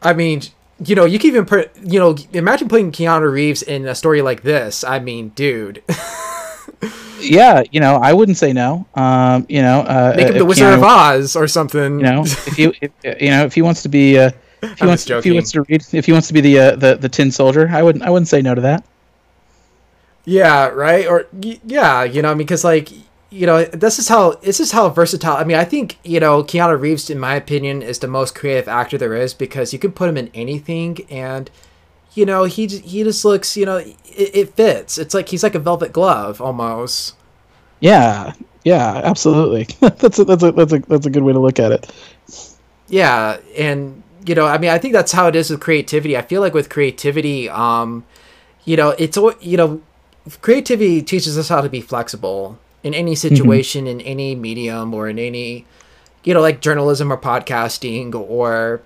I 0.02 0.12
mean, 0.12 0.42
you 0.84 0.94
know, 0.94 1.04
you 1.04 1.18
can 1.18 1.28
even 1.28 1.46
put, 1.46 1.70
you 1.82 1.98
know, 1.98 2.16
imagine 2.32 2.68
putting 2.68 2.92
Keanu 2.92 3.30
Reeves 3.30 3.62
in 3.62 3.86
a 3.86 3.94
story 3.94 4.20
like 4.22 4.42
this. 4.42 4.84
I 4.84 4.98
mean, 4.98 5.30
dude. 5.30 5.82
yeah, 7.20 7.62
you 7.70 7.80
know, 7.80 7.96
I 7.96 8.12
wouldn't 8.12 8.36
say 8.36 8.52
no. 8.52 8.86
Um, 8.94 9.46
you 9.48 9.62
know, 9.62 9.80
uh, 9.80 10.14
make 10.16 10.28
him 10.28 10.38
the 10.38 10.44
Wizard 10.44 10.74
Keanu, 10.74 10.76
of 10.76 10.82
Oz 10.82 11.36
or 11.36 11.48
something. 11.48 11.98
You 11.98 12.04
know, 12.04 12.22
if 12.24 12.58
you, 12.58 12.74
if, 12.80 12.90
you 13.20 13.30
know, 13.30 13.44
if 13.44 13.54
he 13.54 13.62
wants 13.62 13.82
to 13.82 13.88
be, 13.88 14.18
uh, 14.18 14.30
if 14.62 14.78
he 14.78 14.86
wants, 14.86 15.08
if 15.08 15.24
he 15.24 15.32
wants 15.32 15.52
to 15.52 15.62
read, 15.62 15.84
if 15.92 16.04
he 16.04 16.12
wants 16.12 16.28
to 16.28 16.34
be 16.34 16.40
the 16.40 16.58
uh, 16.58 16.76
the 16.76 16.96
the 16.96 17.08
Tin 17.08 17.30
Soldier, 17.30 17.68
I 17.70 17.82
wouldn't, 17.82 18.04
I 18.04 18.10
wouldn't 18.10 18.28
say 18.28 18.42
no 18.42 18.54
to 18.54 18.60
that. 18.60 18.84
Yeah, 20.26 20.66
right. 20.68 21.06
Or 21.06 21.26
yeah, 21.40 22.04
you 22.04 22.20
know, 22.20 22.30
I 22.30 22.34
mean, 22.34 22.46
because 22.46 22.64
like 22.64 22.90
you 23.36 23.46
know, 23.46 23.64
this 23.64 23.98
is 23.98 24.08
how 24.08 24.32
this 24.36 24.60
is 24.60 24.72
how 24.72 24.88
versatile. 24.88 25.36
I 25.36 25.44
mean, 25.44 25.58
I 25.58 25.64
think 25.64 25.98
you 26.02 26.18
know 26.20 26.42
Keanu 26.42 26.80
Reeves, 26.80 27.10
in 27.10 27.18
my 27.18 27.34
opinion, 27.34 27.82
is 27.82 27.98
the 27.98 28.08
most 28.08 28.34
creative 28.34 28.66
actor 28.66 28.96
there 28.96 29.14
is 29.14 29.34
because 29.34 29.74
you 29.74 29.78
can 29.78 29.92
put 29.92 30.08
him 30.08 30.16
in 30.16 30.30
anything, 30.32 31.06
and 31.10 31.50
you 32.14 32.24
know 32.24 32.44
he 32.44 32.66
he 32.66 33.04
just 33.04 33.26
looks, 33.26 33.54
you 33.54 33.66
know, 33.66 33.76
it, 33.76 33.96
it 34.06 34.54
fits. 34.54 34.96
It's 34.96 35.12
like 35.12 35.28
he's 35.28 35.42
like 35.42 35.54
a 35.54 35.58
velvet 35.58 35.92
glove 35.92 36.40
almost. 36.40 37.14
Yeah, 37.80 38.32
yeah, 38.64 39.02
absolutely. 39.04 39.64
that's 39.80 40.18
a, 40.18 40.24
that's 40.24 40.42
a 40.42 40.52
that's 40.52 40.72
a 40.72 40.78
that's 40.78 41.06
a 41.06 41.10
good 41.10 41.22
way 41.22 41.34
to 41.34 41.38
look 41.38 41.60
at 41.60 41.72
it. 41.72 41.92
Yeah, 42.88 43.38
and 43.54 44.02
you 44.24 44.34
know, 44.34 44.46
I 44.46 44.56
mean, 44.56 44.70
I 44.70 44.78
think 44.78 44.94
that's 44.94 45.12
how 45.12 45.26
it 45.26 45.36
is 45.36 45.50
with 45.50 45.60
creativity. 45.60 46.16
I 46.16 46.22
feel 46.22 46.40
like 46.40 46.54
with 46.54 46.70
creativity, 46.70 47.50
um, 47.50 48.06
you 48.64 48.78
know, 48.78 48.90
it's 48.98 49.18
all 49.18 49.34
you 49.40 49.58
know, 49.58 49.82
creativity 50.40 51.02
teaches 51.02 51.36
us 51.36 51.50
how 51.50 51.60
to 51.60 51.68
be 51.68 51.82
flexible 51.82 52.58
in 52.86 52.94
any 52.94 53.12
mm-hmm. 53.12 53.34
situation, 53.34 53.84
mm-hmm. 53.86 54.00
in 54.00 54.06
any 54.06 54.34
medium, 54.34 54.94
or 54.94 55.08
in 55.08 55.18
any 55.18 55.66
you 56.26 56.34
know, 56.34 56.40
like 56.40 56.60
journalism 56.60 57.12
or 57.12 57.16
podcasting 57.16 58.12
or 58.12 58.82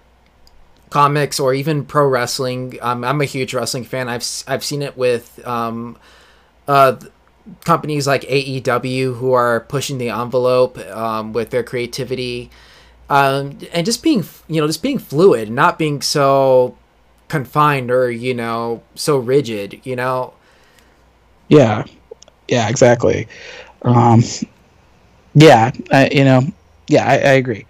comics 0.90 1.40
or 1.40 1.54
even 1.54 1.86
pro 1.86 2.06
wrestling. 2.06 2.76
Um, 2.82 3.02
I'm 3.02 3.20
a 3.22 3.24
huge 3.24 3.54
wrestling 3.54 3.84
fan. 3.84 4.08
I've 4.08 4.24
I've 4.46 4.62
seen 4.62 4.82
it 4.82 4.96
with 4.96 5.44
um, 5.46 5.96
uh, 6.68 6.96
companies 7.64 8.06
like 8.06 8.22
AEW 8.22 9.16
who 9.16 9.32
are 9.32 9.60
pushing 9.60 9.96
the 9.96 10.10
envelope 10.10 10.78
um, 10.90 11.32
with 11.32 11.48
their 11.48 11.62
creativity, 11.62 12.50
um, 13.08 13.58
and 13.72 13.86
just 13.86 14.02
being 14.02 14.22
you 14.46 14.60
know 14.60 14.66
just 14.66 14.82
being 14.82 14.98
fluid, 14.98 15.50
not 15.50 15.78
being 15.78 16.02
so 16.02 16.76
confined 17.28 17.90
or 17.90 18.10
you 18.10 18.34
know 18.34 18.82
so 18.94 19.16
rigid. 19.16 19.80
You 19.82 19.96
know. 19.96 20.34
Yeah, 21.48 21.84
yeah, 22.48 22.68
exactly. 22.68 23.26
Um, 23.82 24.22
yeah, 25.34 25.70
I, 25.90 26.08
you 26.08 26.24
know, 26.24 26.42
yeah, 26.88 27.06
I, 27.06 27.14
I 27.14 27.32
agree. 27.32 27.66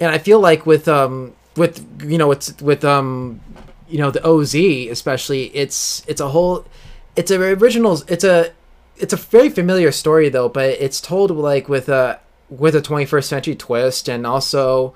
And 0.00 0.10
I 0.10 0.18
feel 0.18 0.40
like 0.40 0.66
with 0.66 0.88
um 0.88 1.32
with 1.56 2.02
you 2.02 2.18
know 2.18 2.28
with 2.28 2.60
with 2.60 2.84
um 2.84 3.40
you 3.88 3.98
know 3.98 4.10
the 4.10 4.24
OZ 4.24 4.54
especially 4.54 5.44
it's 5.56 6.04
it's 6.06 6.20
a 6.20 6.28
whole 6.28 6.66
it's 7.14 7.30
a 7.30 7.40
original 7.40 8.02
it's 8.08 8.24
a 8.24 8.52
it's 8.98 9.12
a 9.12 9.16
very 9.16 9.48
familiar 9.48 9.90
story 9.92 10.28
though 10.28 10.48
but 10.48 10.70
it's 10.70 11.00
told 11.00 11.30
like 11.30 11.68
with 11.68 11.88
a 11.88 12.20
with 12.48 12.74
a 12.74 12.80
21st 12.80 13.24
century 13.24 13.54
twist 13.54 14.08
and 14.08 14.26
also 14.26 14.94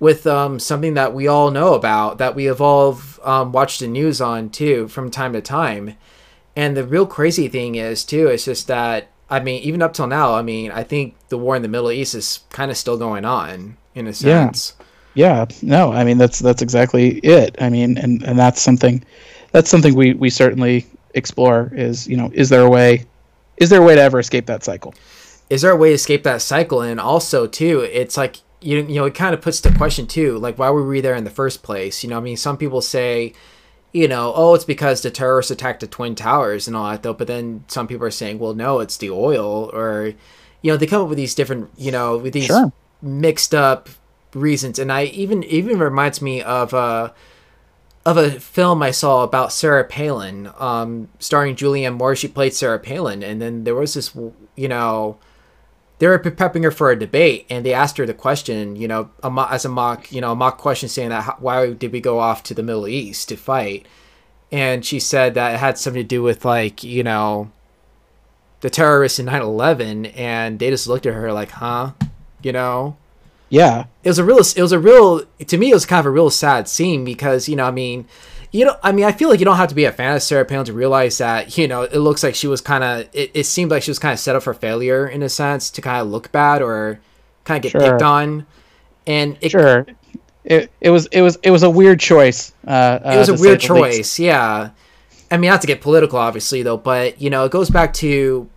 with 0.00 0.26
um 0.26 0.58
something 0.58 0.94
that 0.94 1.12
we 1.12 1.26
all 1.26 1.50
know 1.50 1.74
about 1.74 2.18
that 2.18 2.34
we 2.34 2.44
have 2.44 2.60
all 2.60 3.00
um, 3.24 3.52
watched 3.52 3.80
the 3.80 3.88
news 3.88 4.20
on 4.20 4.48
too 4.50 4.88
from 4.88 5.10
time 5.10 5.32
to 5.32 5.40
time 5.40 5.94
and 6.54 6.76
the 6.76 6.84
real 6.84 7.06
crazy 7.06 7.48
thing 7.48 7.74
is 7.74 8.04
too 8.04 8.28
it's 8.28 8.44
just 8.44 8.68
that 8.68 9.08
I 9.30 9.40
mean 9.40 9.62
even 9.62 9.82
up 9.82 9.92
till 9.92 10.06
now 10.06 10.34
I 10.34 10.42
mean 10.42 10.70
I 10.70 10.82
think 10.82 11.14
the 11.28 11.38
war 11.38 11.56
in 11.56 11.62
the 11.62 11.68
Middle 11.68 11.90
East 11.90 12.14
is 12.14 12.40
kind 12.50 12.70
of 12.70 12.76
still 12.76 12.96
going 12.96 13.24
on 13.24 13.76
in 13.94 14.06
a 14.06 14.12
sense. 14.12 14.74
Yeah 14.78 14.84
yeah 15.18 15.46
no 15.62 15.90
i 15.92 16.04
mean 16.04 16.16
that's 16.16 16.38
that's 16.38 16.62
exactly 16.62 17.18
it. 17.24 17.56
I 17.60 17.70
mean 17.70 17.98
and 17.98 18.22
and 18.22 18.38
that's 18.38 18.60
something 18.60 19.04
that's 19.50 19.68
something 19.68 19.94
we 19.94 20.14
we 20.14 20.30
certainly 20.30 20.86
explore 21.14 21.72
is 21.74 22.06
you 22.06 22.16
know 22.16 22.30
is 22.34 22.50
there 22.50 22.60
a 22.60 22.70
way 22.70 23.04
is 23.56 23.70
there 23.70 23.82
a 23.82 23.84
way 23.84 23.96
to 23.96 24.00
ever 24.00 24.20
escape 24.20 24.46
that 24.46 24.62
cycle? 24.62 24.94
Is 25.50 25.62
there 25.62 25.72
a 25.72 25.76
way 25.76 25.88
to 25.88 25.94
escape 25.94 26.22
that 26.22 26.40
cycle? 26.40 26.82
And 26.82 27.00
also 27.00 27.48
too 27.48 27.80
it's 27.80 28.16
like 28.16 28.36
you, 28.60 28.76
you 28.78 28.94
know 28.96 29.06
it 29.06 29.14
kind 29.14 29.34
of 29.34 29.40
puts 29.40 29.60
the 29.60 29.72
question 29.72 30.06
too 30.06 30.38
like 30.38 30.58
why 30.58 30.70
were 30.70 30.86
we 30.86 31.00
there 31.00 31.16
in 31.16 31.24
the 31.24 31.30
first 31.30 31.62
place? 31.62 32.04
You 32.04 32.10
know 32.10 32.18
i 32.18 32.20
mean 32.20 32.36
some 32.36 32.56
people 32.56 32.80
say 32.80 33.32
you 33.92 34.06
know 34.06 34.32
oh 34.36 34.54
it's 34.54 34.64
because 34.64 35.02
the 35.02 35.10
terrorists 35.10 35.50
attacked 35.50 35.80
the 35.80 35.86
twin 35.86 36.14
towers 36.14 36.66
and 36.66 36.76
all 36.76 36.90
that 36.90 37.02
though 37.02 37.14
but 37.14 37.26
then 37.26 37.64
some 37.68 37.86
people 37.86 38.06
are 38.06 38.10
saying 38.10 38.38
well 38.38 38.54
no 38.54 38.80
it's 38.80 38.96
the 38.98 39.10
oil 39.10 39.70
or 39.72 40.12
you 40.62 40.70
know 40.70 40.76
they 40.76 40.86
come 40.86 41.02
up 41.02 41.08
with 41.08 41.18
these 41.18 41.34
different 41.34 41.70
you 41.76 41.90
know 41.90 42.18
with 42.18 42.32
these 42.32 42.46
sure. 42.46 42.72
mixed 43.00 43.54
up 43.54 43.88
reasons, 44.34 44.78
and 44.78 44.92
I 44.92 45.04
even 45.04 45.42
even 45.44 45.78
reminds 45.78 46.20
me 46.20 46.42
of 46.42 46.74
uh 46.74 47.10
of 48.06 48.16
a 48.16 48.40
film 48.40 48.82
I 48.82 48.90
saw 48.90 49.22
about 49.22 49.52
Sarah 49.52 49.84
Palin, 49.84 50.50
um, 50.58 51.08
starring 51.18 51.56
Julianne 51.56 51.98
Moore. 51.98 52.16
She 52.16 52.28
played 52.28 52.54
Sarah 52.54 52.78
Palin, 52.78 53.22
and 53.22 53.42
then 53.42 53.64
there 53.64 53.74
was 53.74 53.94
this, 53.94 54.16
you 54.56 54.68
know, 54.68 55.18
they 55.98 56.06
were 56.06 56.18
prepping 56.18 56.62
her 56.64 56.70
for 56.70 56.90
a 56.90 56.98
debate, 56.98 57.46
and 57.50 57.64
they 57.64 57.72
asked 57.72 57.98
her 57.98 58.06
the 58.06 58.14
question, 58.14 58.76
you 58.76 58.86
know, 58.86 59.10
a 59.22 59.30
mo- 59.30 59.48
as 59.50 59.64
a 59.64 59.68
mock, 59.68 60.12
you 60.12 60.20
know, 60.20 60.32
a 60.32 60.36
mock 60.36 60.58
question 60.58 60.88
saying 60.88 61.10
that 61.10 61.40
why 61.40 61.72
did 61.72 61.92
we 61.92 62.00
go 62.00 62.18
off 62.18 62.42
to 62.44 62.54
the 62.54 62.62
Middle 62.62 62.86
East 62.88 63.28
to 63.28 63.36
fight? 63.36 63.86
And 64.50 64.84
she 64.84 65.00
said 65.00 65.34
that 65.34 65.54
it 65.54 65.58
had 65.58 65.76
something 65.76 66.02
to 66.02 66.06
do 66.06 66.22
with 66.22 66.44
like, 66.44 66.82
you 66.82 67.02
know, 67.02 67.50
the 68.60 68.70
terrorists 68.70 69.18
in 69.18 69.26
9/11, 69.26 70.12
and 70.16 70.58
they 70.58 70.70
just 70.70 70.86
looked 70.86 71.06
at 71.06 71.14
her 71.14 71.32
like, 71.32 71.50
huh, 71.50 71.92
you 72.42 72.52
know? 72.52 72.96
Yeah. 73.48 73.86
It 74.04 74.08
was 74.08 74.18
a 74.18 74.24
real 74.24 74.38
it 74.38 74.62
was 74.62 74.72
a 74.72 74.78
real 74.78 75.24
to 75.24 75.58
me 75.58 75.70
it 75.70 75.74
was 75.74 75.86
kind 75.86 76.00
of 76.00 76.06
a 76.06 76.10
real 76.10 76.30
sad 76.30 76.68
scene 76.68 77.04
because 77.04 77.48
you 77.48 77.56
know 77.56 77.64
i 77.64 77.70
mean 77.70 78.06
you 78.50 78.64
know 78.64 78.76
i 78.82 78.92
mean 78.92 79.04
i 79.04 79.12
feel 79.12 79.28
like 79.28 79.38
you 79.38 79.44
don't 79.44 79.56
have 79.56 79.68
to 79.68 79.74
be 79.74 79.84
a 79.84 79.92
fan 79.92 80.16
of 80.16 80.22
sarah 80.22 80.44
palin 80.44 80.64
to 80.64 80.72
realize 80.72 81.18
that 81.18 81.58
you 81.58 81.68
know 81.68 81.82
it 81.82 81.98
looks 81.98 82.22
like 82.22 82.34
she 82.34 82.46
was 82.46 82.60
kind 82.60 82.82
of 82.82 83.08
it, 83.12 83.30
it 83.34 83.44
seemed 83.44 83.70
like 83.70 83.82
she 83.82 83.90
was 83.90 83.98
kind 83.98 84.12
of 84.12 84.18
set 84.18 84.34
up 84.34 84.42
for 84.42 84.54
failure 84.54 85.06
in 85.06 85.22
a 85.22 85.28
sense 85.28 85.70
to 85.70 85.80
kind 85.80 86.00
of 86.00 86.08
look 86.08 86.32
bad 86.32 86.62
or 86.62 87.00
kind 87.48 87.64
of 87.64 87.72
get 87.72 87.72
sure. 87.72 87.90
picked 87.90 88.02
on. 88.02 88.46
And 89.06 89.38
it, 89.40 89.50
sure. 89.50 89.86
It, 90.44 90.70
it 90.80 90.90
was 90.90 91.06
it 91.06 91.20
was 91.20 91.36
it 91.42 91.50
was 91.50 91.62
a 91.62 91.68
weird 91.68 92.00
choice 92.00 92.52
uh, 92.66 93.00
it 93.04 93.18
was 93.18 93.28
uh, 93.28 93.34
a 93.34 93.38
weird 93.38 93.60
choice 93.60 94.18
yeah. 94.18 94.70
I 95.30 95.36
mean 95.36 95.50
not 95.50 95.60
to 95.60 95.66
get 95.66 95.82
political 95.82 96.18
obviously 96.18 96.62
though 96.62 96.78
but 96.78 97.20
you 97.20 97.28
know 97.28 97.44
it 97.44 97.52
goes 97.52 97.68
back 97.68 97.92
to 97.94 98.48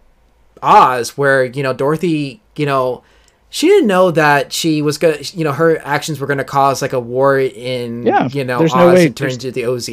oz 0.62 1.18
where 1.18 1.44
you 1.44 1.64
know 1.64 1.74
dorothy 1.74 2.40
you 2.56 2.66
know 2.66 3.04
she 3.52 3.68
didn't 3.68 3.88
know 3.88 4.10
that 4.10 4.52
she 4.52 4.82
was 4.82 4.98
gonna 4.98 5.18
you 5.34 5.44
know 5.44 5.52
her 5.52 5.78
actions 5.86 6.20
were 6.20 6.26
gonna 6.26 6.44
cause 6.44 6.82
like 6.82 6.94
a 6.94 7.00
war 7.00 7.38
in 7.38 8.04
yeah, 8.04 8.28
you 8.30 8.44
know 8.44 8.58
there's 8.58 8.74
Oz 8.74 8.78
no 8.78 8.94
way, 8.94 9.06
in 9.06 9.14
terms 9.14 9.46
of 9.46 9.54
the 9.54 9.66
oz 9.66 9.90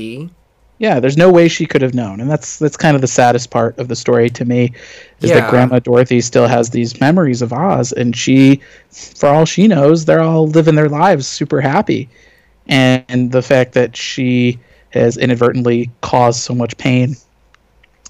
yeah 0.79 1.01
there's 1.01 1.17
no 1.17 1.31
way 1.31 1.49
she 1.49 1.67
could 1.67 1.83
have 1.83 1.93
known 1.93 2.21
and 2.21 2.31
that's 2.31 2.59
that's 2.59 2.77
kind 2.77 2.95
of 2.95 3.03
the 3.03 3.09
saddest 3.09 3.51
part 3.51 3.77
of 3.79 3.89
the 3.89 3.97
story 3.97 4.31
to 4.31 4.45
me 4.45 4.73
is 5.21 5.29
yeah. 5.29 5.41
that 5.41 5.51
grandma 5.51 5.81
dorothy 5.81 6.21
still 6.21 6.47
has 6.47 6.71
these 6.71 7.01
memories 7.01 7.43
of 7.43 7.53
oz 7.53 7.93
and 7.93 8.17
she 8.17 8.61
for 8.91 9.29
all 9.29 9.45
she 9.45 9.67
knows 9.67 10.05
they're 10.05 10.23
all 10.23 10.47
living 10.47 10.75
their 10.75 10.89
lives 10.89 11.27
super 11.27 11.61
happy. 11.61 12.09
And, 12.69 13.05
and 13.09 13.33
the 13.33 13.43
fact 13.43 13.73
that 13.73 13.97
she 13.97 14.59
has 14.91 15.17
inadvertently 15.17 15.91
caused 16.03 16.41
so 16.41 16.55
much 16.55 16.77
pain. 16.77 17.17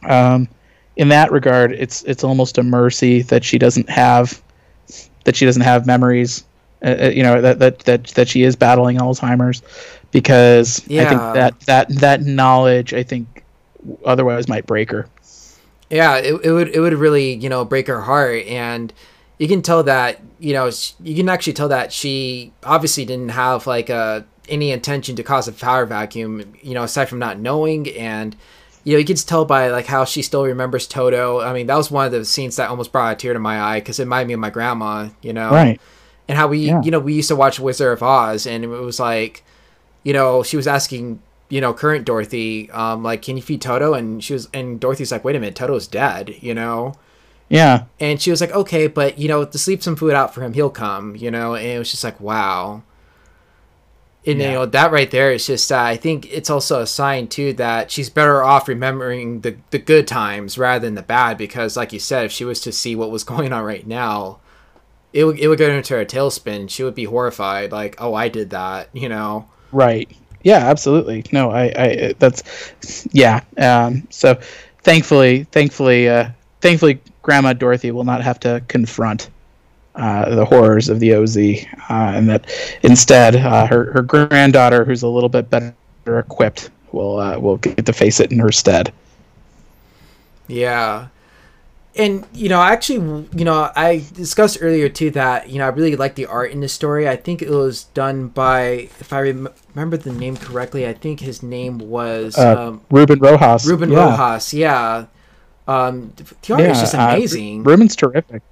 Um, 0.08 0.48
in 0.96 1.08
that 1.08 1.30
regard 1.30 1.72
it's 1.72 2.02
it's 2.04 2.24
almost 2.24 2.58
a 2.58 2.62
mercy 2.62 3.22
that 3.22 3.44
she 3.44 3.56
doesn't 3.56 3.88
have 3.88 4.42
that 5.28 5.36
she 5.36 5.44
doesn't 5.44 5.60
have 5.60 5.86
memories. 5.86 6.42
Uh, 6.82 6.96
uh, 7.02 7.10
you 7.14 7.22
know 7.22 7.42
that 7.42 7.58
that 7.58 7.80
that 7.80 8.06
that 8.08 8.28
she 8.28 8.44
is 8.44 8.56
battling 8.56 8.96
Alzheimer's 8.96 9.60
because 10.10 10.82
yeah. 10.86 11.02
I 11.02 11.04
think 11.04 11.20
that 11.20 11.60
that 11.60 11.88
that 11.96 12.22
knowledge 12.22 12.94
I 12.94 13.02
think 13.02 13.44
otherwise 14.06 14.48
might 14.48 14.64
break 14.64 14.90
her. 14.90 15.06
Yeah, 15.90 16.16
it, 16.16 16.32
it 16.42 16.50
would 16.50 16.68
it 16.68 16.80
would 16.80 16.94
really 16.94 17.34
you 17.34 17.50
know 17.50 17.62
break 17.66 17.88
her 17.88 18.00
heart, 18.00 18.46
and 18.46 18.90
you 19.38 19.48
can 19.48 19.60
tell 19.60 19.82
that 19.82 20.22
you 20.38 20.54
know 20.54 20.70
you 21.02 21.14
can 21.14 21.28
actually 21.28 21.52
tell 21.52 21.68
that 21.68 21.92
she 21.92 22.54
obviously 22.62 23.04
didn't 23.04 23.30
have 23.30 23.66
like 23.66 23.90
a 23.90 24.24
any 24.48 24.70
intention 24.70 25.14
to 25.16 25.22
cause 25.22 25.46
a 25.46 25.52
power 25.52 25.84
vacuum. 25.84 26.54
You 26.62 26.72
know, 26.72 26.84
aside 26.84 27.10
from 27.10 27.18
not 27.18 27.38
knowing 27.38 27.86
and 27.90 28.34
you 28.84 28.94
know, 28.94 28.98
you 28.98 29.04
can 29.04 29.16
tell 29.16 29.44
by 29.44 29.68
like 29.68 29.86
how 29.86 30.04
she 30.04 30.22
still 30.22 30.44
remembers 30.44 30.86
Toto. 30.86 31.40
I 31.40 31.52
mean, 31.52 31.66
that 31.66 31.76
was 31.76 31.90
one 31.90 32.06
of 32.06 32.12
the 32.12 32.24
scenes 32.24 32.56
that 32.56 32.70
almost 32.70 32.92
brought 32.92 33.12
a 33.12 33.16
tear 33.16 33.32
to 33.32 33.38
my 33.38 33.60
eye 33.60 33.80
because 33.80 33.98
it 33.98 34.04
reminded 34.04 34.28
me 34.28 34.34
of 34.34 34.40
my 34.40 34.50
grandma. 34.50 35.08
You 35.22 35.32
know, 35.32 35.50
right? 35.50 35.80
And 36.28 36.36
how 36.36 36.48
we, 36.48 36.58
yeah. 36.58 36.82
you 36.82 36.90
know, 36.90 36.98
we 36.98 37.14
used 37.14 37.28
to 37.28 37.36
watch 37.36 37.58
Wizard 37.58 37.92
of 37.92 38.02
Oz, 38.02 38.46
and 38.46 38.64
it 38.64 38.68
was 38.68 39.00
like, 39.00 39.44
you 40.02 40.12
know, 40.12 40.42
she 40.42 40.56
was 40.56 40.66
asking, 40.66 41.22
you 41.48 41.60
know, 41.60 41.72
current 41.72 42.04
Dorothy, 42.04 42.70
um, 42.70 43.02
like, 43.02 43.22
can 43.22 43.36
you 43.36 43.42
feed 43.42 43.62
Toto? 43.62 43.94
And 43.94 44.22
she 44.22 44.34
was, 44.34 44.48
and 44.52 44.78
Dorothy's 44.78 45.10
like, 45.10 45.24
wait 45.24 45.36
a 45.36 45.40
minute, 45.40 45.54
Toto's 45.54 45.86
dead. 45.86 46.34
You 46.40 46.54
know. 46.54 46.94
Yeah. 47.48 47.84
And 47.98 48.20
she 48.20 48.30
was 48.30 48.42
like, 48.42 48.52
okay, 48.52 48.88
but 48.88 49.18
you 49.18 49.28
know, 49.28 49.44
to 49.44 49.58
sleep 49.58 49.82
some 49.82 49.96
food 49.96 50.12
out 50.12 50.34
for 50.34 50.42
him, 50.42 50.52
he'll 50.52 50.70
come. 50.70 51.16
You 51.16 51.30
know, 51.30 51.54
and 51.54 51.66
it 51.66 51.78
was 51.78 51.90
just 51.90 52.04
like, 52.04 52.20
wow 52.20 52.82
and 54.28 54.40
yeah. 54.40 54.48
you 54.48 54.54
know 54.54 54.66
that 54.66 54.92
right 54.92 55.10
there. 55.10 55.32
Is 55.32 55.46
just 55.46 55.72
uh, 55.72 55.80
i 55.80 55.96
think 55.96 56.30
it's 56.32 56.50
also 56.50 56.80
a 56.80 56.86
sign 56.86 57.28
too 57.28 57.52
that 57.54 57.90
she's 57.90 58.10
better 58.10 58.42
off 58.42 58.68
remembering 58.68 59.40
the, 59.40 59.56
the 59.70 59.78
good 59.78 60.06
times 60.06 60.58
rather 60.58 60.84
than 60.84 60.94
the 60.94 61.02
bad 61.02 61.38
because 61.38 61.76
like 61.76 61.92
you 61.92 61.98
said 61.98 62.26
if 62.26 62.32
she 62.32 62.44
was 62.44 62.60
to 62.60 62.72
see 62.72 62.94
what 62.94 63.10
was 63.10 63.24
going 63.32 63.52
on 63.52 63.64
right 63.64 63.86
now 63.86 64.38
it 65.12 65.24
would, 65.24 65.38
it 65.38 65.48
would 65.48 65.58
go 65.58 65.70
into 65.70 65.98
a 65.98 66.04
tailspin. 66.04 66.68
She 66.68 66.82
would 66.82 66.94
be 66.94 67.04
horrified 67.04 67.72
like 67.72 67.96
oh 67.98 68.14
i 68.14 68.28
did 68.28 68.50
that 68.50 68.90
you 68.92 69.08
know? 69.08 69.48
Right. 69.72 70.10
Yeah 70.42 70.68
absolutely. 70.68 71.24
No 71.32 71.50
i 71.50 71.72
i 71.76 72.14
that's 72.18 73.08
yeah 73.12 73.40
um 73.56 74.06
so 74.10 74.38
thankfully 74.82 75.44
thankfully 75.44 76.08
uh 76.08 76.30
thankfully 76.60 77.00
grandma 77.22 77.52
dorothy 77.52 77.90
will 77.90 78.04
not 78.04 78.22
have 78.22 78.40
to 78.40 78.62
confront 78.68 79.30
uh, 79.98 80.34
the 80.34 80.44
horrors 80.44 80.88
of 80.88 81.00
the 81.00 81.14
OZ, 81.14 81.36
uh, 81.36 81.56
and 81.90 82.28
that 82.28 82.50
instead 82.82 83.36
uh, 83.36 83.66
her 83.66 83.92
her 83.92 84.02
granddaughter, 84.02 84.84
who's 84.84 85.02
a 85.02 85.08
little 85.08 85.28
bit 85.28 85.50
better 85.50 85.74
equipped, 86.06 86.70
will 86.92 87.18
uh, 87.18 87.38
will 87.38 87.56
get 87.56 87.84
to 87.84 87.92
face 87.92 88.20
it 88.20 88.30
in 88.30 88.38
her 88.38 88.52
stead. 88.52 88.92
Yeah, 90.46 91.08
and 91.96 92.24
you 92.32 92.48
know, 92.48 92.62
actually, 92.62 93.28
you 93.36 93.44
know, 93.44 93.72
I 93.74 94.04
discussed 94.12 94.58
earlier 94.60 94.88
too 94.88 95.10
that 95.10 95.50
you 95.50 95.58
know 95.58 95.64
I 95.64 95.68
really 95.68 95.96
like 95.96 96.14
the 96.14 96.26
art 96.26 96.52
in 96.52 96.60
the 96.60 96.68
story. 96.68 97.08
I 97.08 97.16
think 97.16 97.42
it 97.42 97.50
was 97.50 97.84
done 97.84 98.28
by, 98.28 98.88
if 99.00 99.12
I 99.12 99.20
rem- 99.22 99.48
remember 99.74 99.96
the 99.96 100.12
name 100.12 100.36
correctly, 100.36 100.86
I 100.86 100.94
think 100.94 101.18
his 101.18 101.42
name 101.42 101.78
was 101.78 102.38
uh, 102.38 102.68
um, 102.68 102.82
Ruben 102.90 103.18
Rojas. 103.18 103.66
Ruben 103.66 103.90
yeah. 103.90 104.10
Rojas, 104.10 104.54
yeah. 104.54 105.06
Um, 105.66 106.12
the 106.16 106.54
art 106.54 106.62
yeah, 106.62 106.70
is 106.70 106.80
just 106.80 106.94
amazing. 106.94 107.64
Ruben's 107.64 107.96
terrific. 107.96 108.42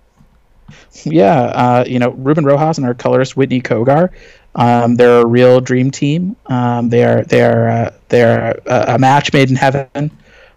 Yeah, 1.05 1.41
uh, 1.41 1.85
you 1.87 1.99
know, 1.99 2.11
Ruben 2.11 2.45
Rojas 2.45 2.79
and 2.79 2.87
our 2.87 2.95
colorist 2.95 3.37
Whitney 3.37 3.61
Cogar. 3.61 4.11
Um, 4.55 4.97
they're 4.97 5.21
a 5.21 5.27
real 5.27 5.61
dream 5.61 5.91
team. 5.91 6.35
Um, 6.47 6.89
they 6.89 7.05
are 7.05 7.23
they 7.25 7.43
are 7.43 7.69
uh, 7.69 7.91
they 8.09 8.23
are 8.23 8.59
a, 8.67 8.95
a, 8.95 8.99
match 8.99 9.33
made 9.33 9.51
in 9.51 9.57
heaven. 9.57 10.11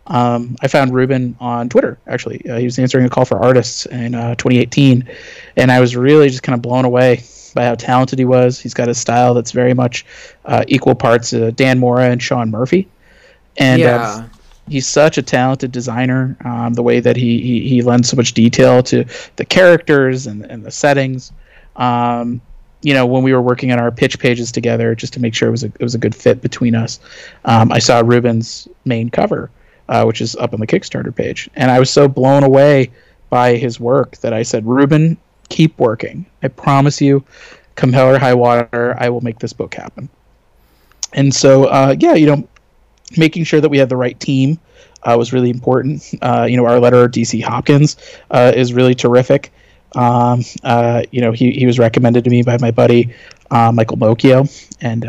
Um, 0.07 0.55
I 0.61 0.67
found 0.69 0.93
Ruben 0.93 1.35
on 1.39 1.69
Twitter. 1.69 1.97
Actually, 2.07 2.49
uh, 2.49 2.57
he 2.57 2.65
was 2.65 2.79
answering 2.79 3.05
a 3.05 3.09
call 3.09 3.25
for 3.25 3.37
artists 3.39 3.85
in 3.87 4.15
uh, 4.15 4.35
2018, 4.35 5.07
and 5.57 5.71
I 5.71 5.81
was 5.81 5.95
really 5.95 6.29
just 6.29 6.43
kind 6.43 6.55
of 6.55 6.61
blown 6.61 6.85
away 6.85 7.23
by 7.53 7.65
how 7.65 7.75
talented 7.75 8.17
he 8.17 8.25
was. 8.25 8.59
He's 8.59 8.73
got 8.73 8.87
a 8.87 8.95
style 8.95 9.33
that's 9.33 9.51
very 9.51 9.73
much 9.73 10.05
uh, 10.45 10.63
equal 10.67 10.95
parts 10.95 11.33
uh, 11.33 11.51
Dan 11.53 11.77
Mora 11.77 12.09
and 12.09 12.23
Sean 12.23 12.49
Murphy, 12.49 12.87
and 13.57 13.81
yeah. 13.81 14.29
He's 14.69 14.87
such 14.87 15.17
a 15.17 15.21
talented 15.21 15.71
designer. 15.71 16.37
Um, 16.45 16.73
the 16.73 16.83
way 16.83 16.99
that 16.99 17.15
he, 17.15 17.41
he 17.41 17.67
he 17.67 17.81
lends 17.81 18.09
so 18.09 18.15
much 18.15 18.33
detail 18.33 18.83
to 18.83 19.05
the 19.35 19.45
characters 19.45 20.27
and 20.27 20.45
and 20.45 20.65
the 20.65 20.71
settings. 20.71 21.31
Um, 21.75 22.41
you 22.81 22.93
know, 22.93 23.05
when 23.05 23.23
we 23.23 23.33
were 23.33 23.41
working 23.41 23.71
on 23.71 23.79
our 23.79 23.91
pitch 23.91 24.19
pages 24.19 24.51
together, 24.51 24.95
just 24.95 25.11
to 25.13 25.19
make 25.19 25.35
sure 25.35 25.49
it 25.49 25.51
was 25.51 25.63
a 25.63 25.67
it 25.67 25.81
was 25.81 25.95
a 25.95 25.99
good 25.99 26.15
fit 26.15 26.41
between 26.41 26.75
us, 26.75 26.99
um, 27.45 27.71
I 27.71 27.79
saw 27.79 27.99
Ruben's 27.99 28.67
main 28.85 29.09
cover, 29.09 29.49
uh, 29.89 30.03
which 30.05 30.21
is 30.21 30.35
up 30.37 30.53
on 30.53 30.59
the 30.59 30.67
Kickstarter 30.67 31.13
page, 31.13 31.49
and 31.55 31.71
I 31.71 31.79
was 31.79 31.89
so 31.89 32.07
blown 32.07 32.43
away 32.43 32.91
by 33.29 33.55
his 33.55 33.79
work 33.79 34.17
that 34.17 34.33
I 34.33 34.43
said, 34.43 34.65
Ruben, 34.65 35.17
keep 35.49 35.77
working. 35.77 36.25
I 36.41 36.47
promise 36.47 36.99
you, 36.99 37.23
or 37.81 38.19
high 38.19 38.33
water, 38.33 38.95
I 38.99 39.09
will 39.09 39.21
make 39.21 39.39
this 39.39 39.53
book 39.53 39.75
happen. 39.75 40.09
And 41.13 41.33
so, 41.33 41.65
uh, 41.65 41.95
yeah, 41.99 42.13
you 42.13 42.27
know, 42.27 42.47
making 43.17 43.43
sure 43.43 43.61
that 43.61 43.69
we 43.69 43.77
had 43.77 43.89
the 43.89 43.97
right 43.97 44.19
team 44.19 44.59
uh, 45.03 45.15
was 45.17 45.33
really 45.33 45.49
important. 45.49 46.03
Uh, 46.21 46.45
you 46.49 46.57
know, 46.57 46.65
our 46.65 46.79
letter 46.79 47.07
DC 47.07 47.41
Hopkins 47.43 47.97
uh, 48.31 48.51
is 48.55 48.73
really 48.73 48.95
terrific. 48.95 49.51
Um, 49.95 50.43
uh, 50.63 51.03
you 51.11 51.21
know, 51.21 51.31
he, 51.31 51.51
he 51.51 51.65
was 51.65 51.79
recommended 51.79 52.23
to 52.23 52.29
me 52.29 52.43
by 52.43 52.57
my 52.59 52.71
buddy 52.71 53.13
uh, 53.51 53.71
Michael 53.71 53.97
Moccio, 53.97 54.47
and 54.81 55.03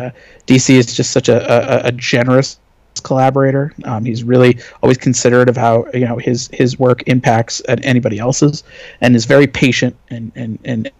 DC 0.46 0.74
is 0.74 0.94
just 0.94 1.10
such 1.10 1.28
a, 1.28 1.84
a, 1.84 1.88
a 1.88 1.92
generous 1.92 2.58
collaborator. 3.02 3.74
Um, 3.84 4.04
he's 4.04 4.24
really 4.24 4.58
always 4.82 4.98
considerate 4.98 5.48
of 5.48 5.56
how 5.56 5.86
you 5.92 6.06
know 6.06 6.16
his 6.16 6.48
his 6.52 6.78
work 6.78 7.02
impacts 7.06 7.60
anybody 7.68 8.18
else's, 8.18 8.64
and 9.00 9.14
is 9.14 9.26
very 9.26 9.46
patient 9.46 9.96
and 10.08 10.32
and 10.34 10.58
and 10.64 10.90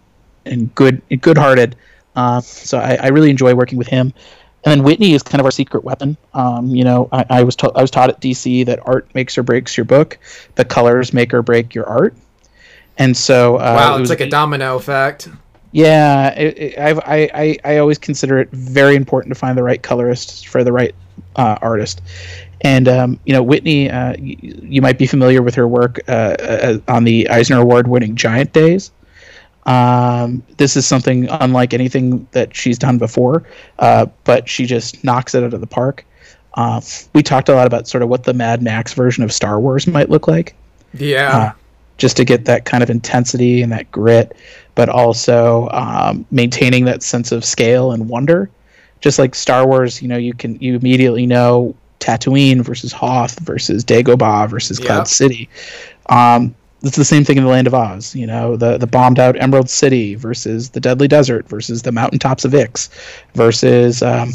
and 0.45 0.73
good 0.75 1.01
good 1.21 1.37
hearted. 1.37 1.75
Uh, 2.15 2.41
so 2.41 2.77
I, 2.77 2.97
I, 3.01 3.07
really 3.07 3.29
enjoy 3.29 3.55
working 3.55 3.77
with 3.77 3.87
him. 3.87 4.13
And 4.63 4.71
then 4.71 4.83
Whitney 4.83 5.13
is 5.13 5.23
kind 5.23 5.39
of 5.39 5.45
our 5.45 5.51
secret 5.51 5.83
weapon. 5.83 6.17
Um, 6.33 6.67
you 6.67 6.83
know, 6.83 7.09
I, 7.11 7.25
I 7.29 7.43
was 7.43 7.55
ta- 7.55 7.71
I 7.75 7.81
was 7.81 7.89
taught 7.89 8.09
at 8.09 8.21
DC 8.21 8.65
that 8.67 8.79
art 8.85 9.07
makes 9.15 9.37
or 9.37 9.43
breaks 9.43 9.75
your 9.75 9.85
book, 9.85 10.19
the 10.55 10.65
colors 10.65 11.13
make 11.13 11.33
or 11.33 11.41
break 11.41 11.73
your 11.73 11.87
art. 11.87 12.15
And 12.97 13.17
so 13.17 13.55
uh, 13.55 13.75
wow, 13.77 13.97
it's 13.97 14.09
it 14.09 14.13
like 14.13 14.21
a 14.21 14.29
domino 14.29 14.75
effect. 14.75 15.29
Yeah, 15.71 16.37
it, 16.37 16.57
it, 16.57 16.79
I, 16.79 17.29
I, 17.33 17.57
I 17.63 17.77
always 17.77 17.97
consider 17.97 18.39
it 18.39 18.49
very 18.51 18.95
important 18.95 19.33
to 19.33 19.39
find 19.39 19.57
the 19.57 19.63
right 19.63 19.81
colorist 19.81 20.47
for 20.47 20.65
the 20.65 20.71
right 20.71 20.93
uh, 21.37 21.57
artist. 21.61 22.01
And 22.61 22.87
um, 22.87 23.19
you 23.25 23.33
know, 23.33 23.41
Whitney, 23.41 23.89
uh, 23.89 24.15
you, 24.19 24.37
you, 24.41 24.81
might 24.81 24.97
be 24.97 25.07
familiar 25.07 25.41
with 25.41 25.55
her 25.55 25.67
work 25.67 25.99
uh, 26.07 26.35
uh, 26.39 26.77
on 26.87 27.05
the 27.05 27.27
Eisner 27.29 27.59
Award-winning 27.59 28.15
Giant 28.15 28.53
Days. 28.53 28.91
Um, 29.65 30.43
this 30.57 30.75
is 30.75 30.87
something 30.87 31.27
unlike 31.29 31.73
anything 31.73 32.27
that 32.31 32.55
she's 32.55 32.79
done 32.79 32.97
before, 32.97 33.43
uh, 33.79 34.07
but 34.23 34.49
she 34.49 34.65
just 34.65 35.03
knocks 35.03 35.35
it 35.35 35.43
out 35.43 35.53
of 35.53 35.61
the 35.61 35.67
park. 35.67 36.05
Uh, 36.55 36.81
we 37.13 37.23
talked 37.23 37.47
a 37.47 37.53
lot 37.53 37.67
about 37.67 37.87
sort 37.87 38.03
of 38.03 38.09
what 38.09 38.23
the 38.23 38.33
Mad 38.33 38.61
Max 38.61 38.93
version 38.93 39.23
of 39.23 39.31
Star 39.31 39.59
Wars 39.59 39.87
might 39.87 40.09
look 40.09 40.27
like. 40.27 40.55
Yeah. 40.93 41.53
just 41.97 42.17
to 42.17 42.25
get 42.25 42.45
that 42.45 42.65
kind 42.65 42.83
of 42.83 42.89
intensity 42.89 43.61
and 43.61 43.71
that 43.71 43.89
grit, 43.91 44.35
but 44.75 44.89
also 44.89 45.69
um, 45.71 46.25
maintaining 46.31 46.85
that 46.85 47.03
sense 47.03 47.31
of 47.31 47.45
scale 47.45 47.91
and 47.91 48.09
wonder 48.09 48.49
just 49.01 49.17
like 49.19 49.35
Star 49.35 49.67
Wars, 49.67 50.01
you 50.01 50.07
know, 50.07 50.17
you 50.17 50.33
can 50.33 50.55
you 50.61 50.75
immediately 50.75 51.25
know 51.25 51.75
Tatooine 51.99 52.61
versus 52.61 52.93
Hoth 52.93 53.39
versus 53.39 53.83
Dagobah 53.83 54.49
versus 54.49 54.79
Cloud 54.79 54.99
yep. 54.99 55.07
City. 55.07 55.49
Um, 56.07 56.55
it's 56.83 56.97
the 56.97 57.05
same 57.05 57.23
thing 57.23 57.37
in 57.37 57.43
the 57.43 57.49
Land 57.49 57.67
of 57.67 57.73
Oz. 57.73 58.15
You 58.15 58.27
know, 58.27 58.55
the 58.55 58.77
the 58.77 58.87
bombed 58.87 59.19
out 59.19 59.39
Emerald 59.41 59.69
City 59.69 60.15
versus 60.15 60.71
the 60.71 60.79
Deadly 60.79 61.07
Desert 61.07 61.47
versus 61.47 61.83
the 61.83 61.91
mountaintops 61.91 62.45
of 62.45 62.53
Ix 62.55 62.89
versus 63.35 64.01
um, 64.01 64.31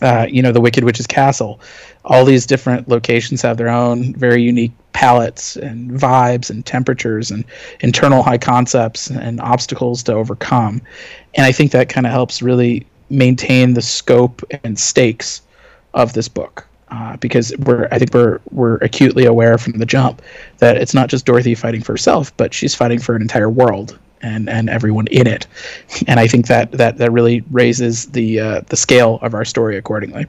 uh, 0.00 0.26
you 0.30 0.42
know 0.42 0.52
the 0.52 0.60
Wicked 0.60 0.84
Witch's 0.84 1.06
Castle. 1.06 1.60
All 2.04 2.24
these 2.24 2.46
different 2.46 2.88
locations 2.88 3.42
have 3.42 3.56
their 3.56 3.68
own 3.68 4.14
very 4.14 4.42
unique 4.42 4.72
palettes 4.92 5.56
and 5.56 5.90
vibes 5.90 6.48
and 6.50 6.64
temperatures 6.64 7.30
and 7.30 7.44
internal 7.80 8.22
high 8.22 8.38
concepts 8.38 9.10
and 9.10 9.40
obstacles 9.40 10.02
to 10.04 10.14
overcome. 10.14 10.80
And 11.34 11.44
I 11.44 11.52
think 11.52 11.72
that 11.72 11.88
kind 11.88 12.06
of 12.06 12.12
helps 12.12 12.40
really 12.40 12.86
maintain 13.10 13.74
the 13.74 13.82
scope 13.82 14.42
and 14.64 14.78
stakes 14.78 15.42
of 15.94 16.12
this 16.12 16.28
book. 16.28 16.66
Uh, 16.88 17.16
because 17.16 17.52
we're, 17.58 17.88
I 17.90 17.98
think 17.98 18.14
we're 18.14 18.38
we're 18.52 18.76
acutely 18.76 19.24
aware 19.24 19.58
from 19.58 19.72
the 19.72 19.86
jump 19.86 20.22
that 20.58 20.76
it's 20.76 20.94
not 20.94 21.08
just 21.08 21.26
Dorothy 21.26 21.56
fighting 21.56 21.82
for 21.82 21.94
herself, 21.94 22.36
but 22.36 22.54
she's 22.54 22.76
fighting 22.76 23.00
for 23.00 23.16
an 23.16 23.22
entire 23.22 23.50
world 23.50 23.98
and 24.22 24.48
and 24.48 24.70
everyone 24.70 25.08
in 25.08 25.26
it. 25.26 25.48
And 26.06 26.20
I 26.20 26.28
think 26.28 26.46
that 26.46 26.70
that 26.72 26.98
that 26.98 27.10
really 27.10 27.42
raises 27.50 28.06
the 28.06 28.38
uh, 28.38 28.60
the 28.66 28.76
scale 28.76 29.18
of 29.22 29.34
our 29.34 29.44
story 29.44 29.76
accordingly. 29.76 30.26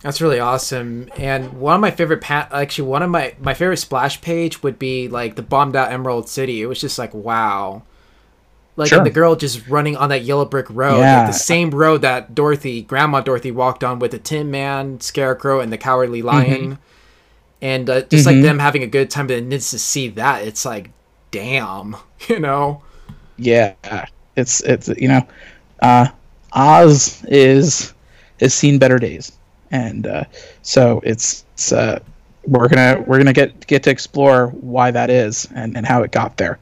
That's 0.00 0.22
really 0.22 0.40
awesome. 0.40 1.10
And 1.18 1.52
one 1.60 1.74
of 1.74 1.80
my 1.82 1.90
favorite 1.90 2.22
pa- 2.22 2.48
actually 2.50 2.88
one 2.88 3.02
of 3.02 3.10
my 3.10 3.34
my 3.38 3.52
favorite 3.52 3.76
splash 3.76 4.22
page 4.22 4.62
would 4.62 4.78
be 4.78 5.08
like 5.08 5.36
the 5.36 5.42
bombed 5.42 5.76
out 5.76 5.92
Emerald 5.92 6.30
City. 6.30 6.62
It 6.62 6.66
was 6.66 6.80
just 6.80 6.98
like 6.98 7.12
wow 7.12 7.82
like 8.80 8.88
sure. 8.88 9.04
the 9.04 9.10
girl 9.10 9.36
just 9.36 9.68
running 9.68 9.96
on 9.96 10.08
that 10.08 10.22
yellow 10.22 10.46
brick 10.46 10.66
road, 10.70 11.00
yeah. 11.00 11.18
like 11.18 11.26
the 11.28 11.38
same 11.38 11.70
road 11.70 12.02
that 12.02 12.34
Dorothy, 12.34 12.82
Grandma 12.82 13.20
Dorothy, 13.20 13.50
walked 13.50 13.84
on 13.84 13.98
with 13.98 14.10
the 14.10 14.18
Tin 14.18 14.50
Man, 14.50 15.00
Scarecrow, 15.00 15.60
and 15.60 15.70
the 15.72 15.78
Cowardly 15.78 16.22
Lion, 16.22 16.72
mm-hmm. 16.72 16.82
and 17.60 17.90
uh, 17.90 18.00
just 18.02 18.26
mm-hmm. 18.26 18.36
like 18.36 18.42
them 18.42 18.58
having 18.58 18.82
a 18.82 18.86
good 18.86 19.10
time. 19.10 19.26
But 19.26 19.36
it 19.36 19.44
needs 19.44 19.70
to 19.70 19.78
see 19.78 20.08
that 20.08 20.46
it's 20.46 20.64
like, 20.64 20.90
damn, 21.30 21.96
you 22.28 22.40
know. 22.40 22.82
Yeah, 23.36 23.74
it's 24.34 24.62
it's 24.62 24.88
you 24.88 25.08
know, 25.08 25.26
uh, 25.80 26.08
Oz 26.52 27.22
is 27.28 27.92
has 28.40 28.54
seen 28.54 28.78
better 28.78 28.98
days, 28.98 29.32
and 29.70 30.06
uh, 30.06 30.24
so 30.62 31.00
it's, 31.04 31.44
it's 31.52 31.72
uh, 31.72 32.00
we're 32.46 32.68
gonna 32.68 33.04
we're 33.06 33.18
gonna 33.18 33.34
get 33.34 33.66
get 33.66 33.82
to 33.82 33.90
explore 33.90 34.48
why 34.48 34.90
that 34.90 35.10
is 35.10 35.46
and, 35.54 35.76
and 35.76 35.86
how 35.86 36.02
it 36.02 36.12
got 36.12 36.38
there 36.38 36.58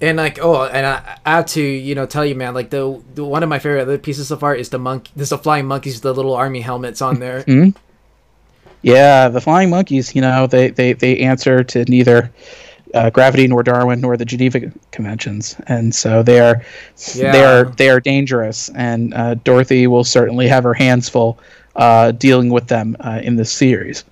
and 0.00 0.16
like 0.16 0.38
oh 0.40 0.64
and 0.64 0.86
I, 0.86 1.18
I 1.24 1.36
have 1.36 1.46
to 1.46 1.62
you 1.62 1.94
know 1.94 2.06
tell 2.06 2.24
you 2.24 2.34
man 2.34 2.54
like 2.54 2.70
the, 2.70 3.00
the 3.14 3.24
one 3.24 3.42
of 3.42 3.48
my 3.48 3.58
favorite 3.58 3.82
other 3.82 3.98
pieces 3.98 4.30
of 4.30 4.42
art 4.42 4.60
is 4.60 4.70
the 4.70 4.78
monkey 4.78 5.12
there's 5.16 5.30
the 5.30 5.38
flying 5.38 5.66
monkeys 5.66 5.94
with 5.94 6.02
the 6.02 6.14
little 6.14 6.34
army 6.34 6.60
helmets 6.60 7.02
on 7.02 7.20
there 7.20 7.42
mm-hmm. 7.42 7.76
yeah 8.82 9.28
the 9.28 9.40
flying 9.40 9.70
monkeys 9.70 10.14
you 10.14 10.20
know 10.20 10.46
they 10.46 10.70
they, 10.70 10.92
they 10.92 11.18
answer 11.18 11.62
to 11.64 11.84
neither 11.84 12.30
uh, 12.94 13.10
gravity 13.10 13.46
nor 13.46 13.62
darwin 13.62 14.00
nor 14.00 14.16
the 14.16 14.24
geneva 14.24 14.72
conventions 14.90 15.56
and 15.66 15.94
so 15.94 16.22
they 16.22 16.40
are 16.40 16.62
yeah. 17.14 17.32
they 17.32 17.44
are 17.44 17.64
they 17.64 17.88
are 17.88 18.00
dangerous 18.00 18.68
and 18.70 19.14
uh, 19.14 19.34
dorothy 19.34 19.86
will 19.86 20.04
certainly 20.04 20.48
have 20.48 20.64
her 20.64 20.74
hands 20.74 21.08
full 21.08 21.38
uh, 21.76 22.10
dealing 22.12 22.50
with 22.50 22.66
them 22.66 22.96
uh, 23.00 23.20
in 23.22 23.36
this 23.36 23.52
series 23.52 24.04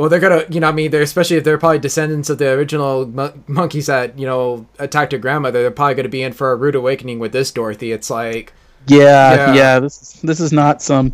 well, 0.00 0.08
they're 0.08 0.18
gonna, 0.18 0.46
you 0.48 0.60
know, 0.60 0.68
I 0.70 0.72
mean, 0.72 0.90
they're 0.90 1.02
especially 1.02 1.36
if 1.36 1.44
they're 1.44 1.58
probably 1.58 1.78
descendants 1.78 2.30
of 2.30 2.38
the 2.38 2.52
original 2.52 3.06
mon- 3.06 3.44
monkeys 3.46 3.84
that 3.88 4.18
you 4.18 4.24
know 4.24 4.64
attacked 4.78 5.12
your 5.12 5.20
grandmother. 5.20 5.60
They're 5.60 5.70
probably 5.70 5.94
gonna 5.94 6.08
be 6.08 6.22
in 6.22 6.32
for 6.32 6.52
a 6.52 6.56
rude 6.56 6.74
awakening 6.74 7.18
with 7.18 7.32
this 7.32 7.50
Dorothy. 7.50 7.92
It's 7.92 8.08
like, 8.08 8.54
yeah, 8.86 9.34
yeah, 9.34 9.54
yeah 9.54 9.78
this 9.78 10.00
is 10.00 10.22
this 10.22 10.40
is 10.40 10.54
not 10.54 10.80
some 10.80 11.12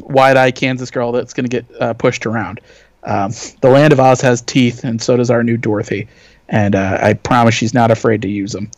wide-eyed 0.00 0.54
Kansas 0.54 0.90
girl 0.90 1.12
that's 1.12 1.34
gonna 1.34 1.48
get 1.48 1.66
uh, 1.78 1.92
pushed 1.92 2.24
around. 2.24 2.62
Um, 3.02 3.32
the 3.60 3.68
Land 3.68 3.92
of 3.92 4.00
Oz 4.00 4.22
has 4.22 4.40
teeth, 4.40 4.82
and 4.82 5.02
so 5.02 5.18
does 5.18 5.28
our 5.28 5.44
new 5.44 5.58
Dorothy. 5.58 6.08
And 6.48 6.74
uh, 6.74 7.00
I 7.02 7.12
promise 7.12 7.54
she's 7.54 7.74
not 7.74 7.90
afraid 7.90 8.22
to 8.22 8.28
use 8.28 8.52
them. 8.52 8.70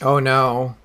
Oh 0.00 0.18
no! 0.18 0.76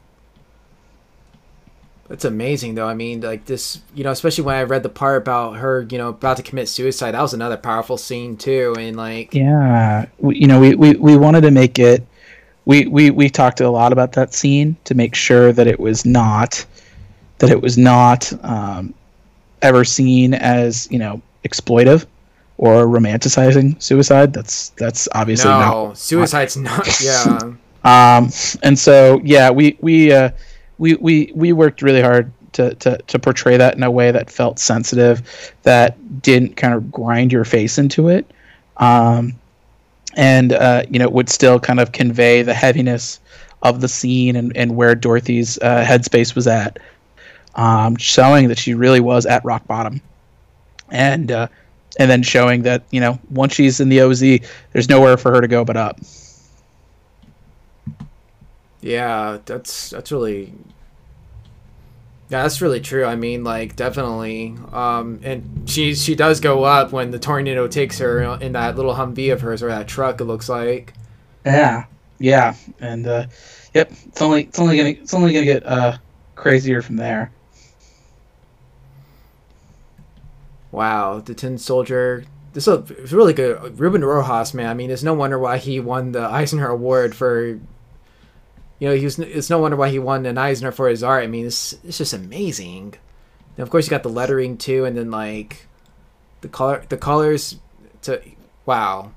It's 2.13 2.25
amazing 2.25 2.75
though. 2.75 2.87
I 2.87 2.93
mean, 2.93 3.21
like 3.21 3.45
this, 3.45 3.81
you 3.95 4.03
know, 4.03 4.11
especially 4.11 4.43
when 4.43 4.55
I 4.55 4.61
read 4.63 4.83
the 4.83 4.89
part 4.89 5.19
about 5.23 5.57
her, 5.57 5.87
you 5.89 5.97
know, 5.97 6.09
about 6.09 6.37
to 6.37 6.43
commit 6.43 6.69
suicide. 6.69 7.11
That 7.11 7.21
was 7.23 7.33
another 7.33 7.57
powerful 7.57 7.97
scene 7.97 8.37
too. 8.37 8.75
And 8.77 8.95
like, 8.95 9.33
yeah, 9.33 10.05
we, 10.19 10.37
you 10.37 10.45
know, 10.45 10.59
we, 10.59 10.75
we, 10.75 10.93
we 10.93 11.17
wanted 11.17 11.41
to 11.41 11.49
make 11.49 11.79
it. 11.79 12.05
We, 12.65 12.85
we 12.85 13.09
we 13.09 13.29
talked 13.29 13.61
a 13.61 13.69
lot 13.69 13.91
about 13.91 14.11
that 14.11 14.31
scene 14.31 14.77
to 14.83 14.93
make 14.93 15.15
sure 15.15 15.51
that 15.53 15.65
it 15.65 15.79
was 15.79 16.05
not 16.05 16.63
that 17.39 17.49
it 17.49 17.61
was 17.61 17.79
not 17.79 18.31
um, 18.45 18.93
ever 19.63 19.83
seen 19.83 20.35
as 20.35 20.87
you 20.91 20.99
know 20.99 21.19
exploitive 21.43 22.05
or 22.59 22.85
romanticizing 22.85 23.81
suicide. 23.81 24.33
That's 24.33 24.69
that's 24.69 25.09
obviously 25.13 25.49
no, 25.49 25.59
not. 25.59 25.97
Suicide's 25.97 26.57
not. 26.57 26.87
Yeah. 27.01 27.53
um, 27.83 28.29
and 28.61 28.77
so 28.77 29.19
yeah, 29.23 29.49
we 29.49 29.79
we. 29.81 30.13
Uh, 30.13 30.29
we, 30.83 30.95
we, 30.95 31.31
we 31.33 31.53
worked 31.53 31.81
really 31.81 32.01
hard 32.01 32.29
to, 32.51 32.75
to, 32.75 32.97
to 32.97 33.17
portray 33.17 33.55
that 33.55 33.77
in 33.77 33.83
a 33.83 33.89
way 33.89 34.11
that 34.11 34.29
felt 34.29 34.59
sensitive, 34.59 35.55
that 35.63 36.21
didn't 36.21 36.57
kind 36.57 36.73
of 36.73 36.91
grind 36.91 37.31
your 37.31 37.45
face 37.45 37.77
into 37.77 38.09
it, 38.09 38.29
um, 38.77 39.33
and 40.17 40.51
uh, 40.51 40.83
you 40.89 40.99
know 40.99 41.07
would 41.07 41.29
still 41.29 41.57
kind 41.57 41.79
of 41.79 41.93
convey 41.93 42.41
the 42.41 42.53
heaviness 42.53 43.21
of 43.61 43.79
the 43.79 43.87
scene 43.87 44.35
and, 44.35 44.55
and 44.57 44.75
where 44.75 44.93
Dorothy's 44.93 45.57
uh, 45.59 45.85
headspace 45.87 46.35
was 46.35 46.47
at, 46.47 46.79
um, 47.55 47.95
showing 47.95 48.49
that 48.49 48.57
she 48.57 48.73
really 48.73 48.99
was 48.99 49.25
at 49.25 49.43
rock 49.45 49.65
bottom, 49.65 50.01
and 50.91 51.31
uh, 51.31 51.47
and 51.97 52.11
then 52.11 52.23
showing 52.23 52.63
that 52.63 52.83
you 52.91 52.99
know 52.99 53.17
once 53.29 53.53
she's 53.53 53.79
in 53.79 53.87
the 53.87 54.01
OZ, 54.01 54.19
there's 54.73 54.89
nowhere 54.89 55.15
for 55.15 55.31
her 55.31 55.39
to 55.39 55.47
go 55.47 55.63
but 55.63 55.77
up. 55.77 55.97
Yeah, 58.83 59.37
that's 59.45 59.91
that's 59.91 60.11
really 60.11 60.51
yeah, 62.33 62.41
that's 62.41 62.61
really 62.61 62.81
true. 62.81 63.05
I 63.05 63.15
mean, 63.15 63.43
like 63.43 63.75
definitely. 63.75 64.55
Um, 64.71 65.19
and 65.21 65.69
she 65.69 65.93
she 65.93 66.15
does 66.15 66.39
go 66.39 66.63
up 66.63 66.91
when 66.91 67.11
the 67.11 67.19
tornado 67.19 67.67
takes 67.67 67.99
her 67.99 68.23
in 68.23 68.53
that 68.53 68.75
little 68.75 68.95
Humvee 68.95 69.31
of 69.31 69.41
hers 69.41 69.61
or 69.61 69.67
that 69.67 69.87
truck. 69.87 70.19
It 70.19 70.23
looks 70.23 70.49
like. 70.49 70.95
Yeah, 71.45 71.85
yeah, 72.17 72.55
and 72.79 73.05
uh, 73.05 73.27
yep, 73.75 73.91
it's 74.07 74.19
only 74.19 74.45
it's 74.45 74.57
only 74.57 74.77
gonna 74.77 74.89
it's 74.89 75.13
only 75.13 75.31
gonna 75.31 75.45
get 75.45 75.63
uh, 75.63 75.97
crazier 76.33 76.81
from 76.81 76.95
there. 76.95 77.31
Wow, 80.71 81.19
the 81.19 81.35
Tin 81.35 81.59
Soldier. 81.59 82.25
This 82.53 82.67
is 82.67 83.13
really 83.13 83.33
good. 83.33 83.79
Ruben 83.79 84.03
Rojas, 84.03 84.55
man. 84.55 84.69
I 84.69 84.73
mean, 84.73 84.89
it's 84.89 85.03
no 85.03 85.13
wonder 85.13 85.37
why 85.37 85.59
he 85.59 85.79
won 85.79 86.13
the 86.13 86.23
Eisner 86.23 86.67
Award 86.67 87.13
for 87.13 87.59
you 88.79 88.89
know, 88.89 88.95
he 88.95 89.05
was. 89.05 89.19
It's 89.19 89.49
no 89.49 89.59
wonder 89.59 89.77
why 89.77 89.89
he 89.89 89.99
won 89.99 90.25
an 90.25 90.37
Eisner 90.37 90.71
for 90.71 90.89
his 90.89 91.03
art. 91.03 91.23
I 91.23 91.27
mean, 91.27 91.45
it's 91.45 91.73
it's 91.83 91.97
just 91.97 92.13
amazing. 92.13 92.95
And 93.55 93.63
of 93.63 93.69
course, 93.69 93.85
you 93.85 93.91
got 93.91 94.03
the 94.03 94.09
lettering 94.09 94.57
too, 94.57 94.85
and 94.85 94.97
then 94.97 95.11
like 95.11 95.67
the 96.41 96.49
color, 96.49 96.83
the 96.89 96.97
colors. 96.97 97.57
To 98.03 98.21
wow, 98.65 99.11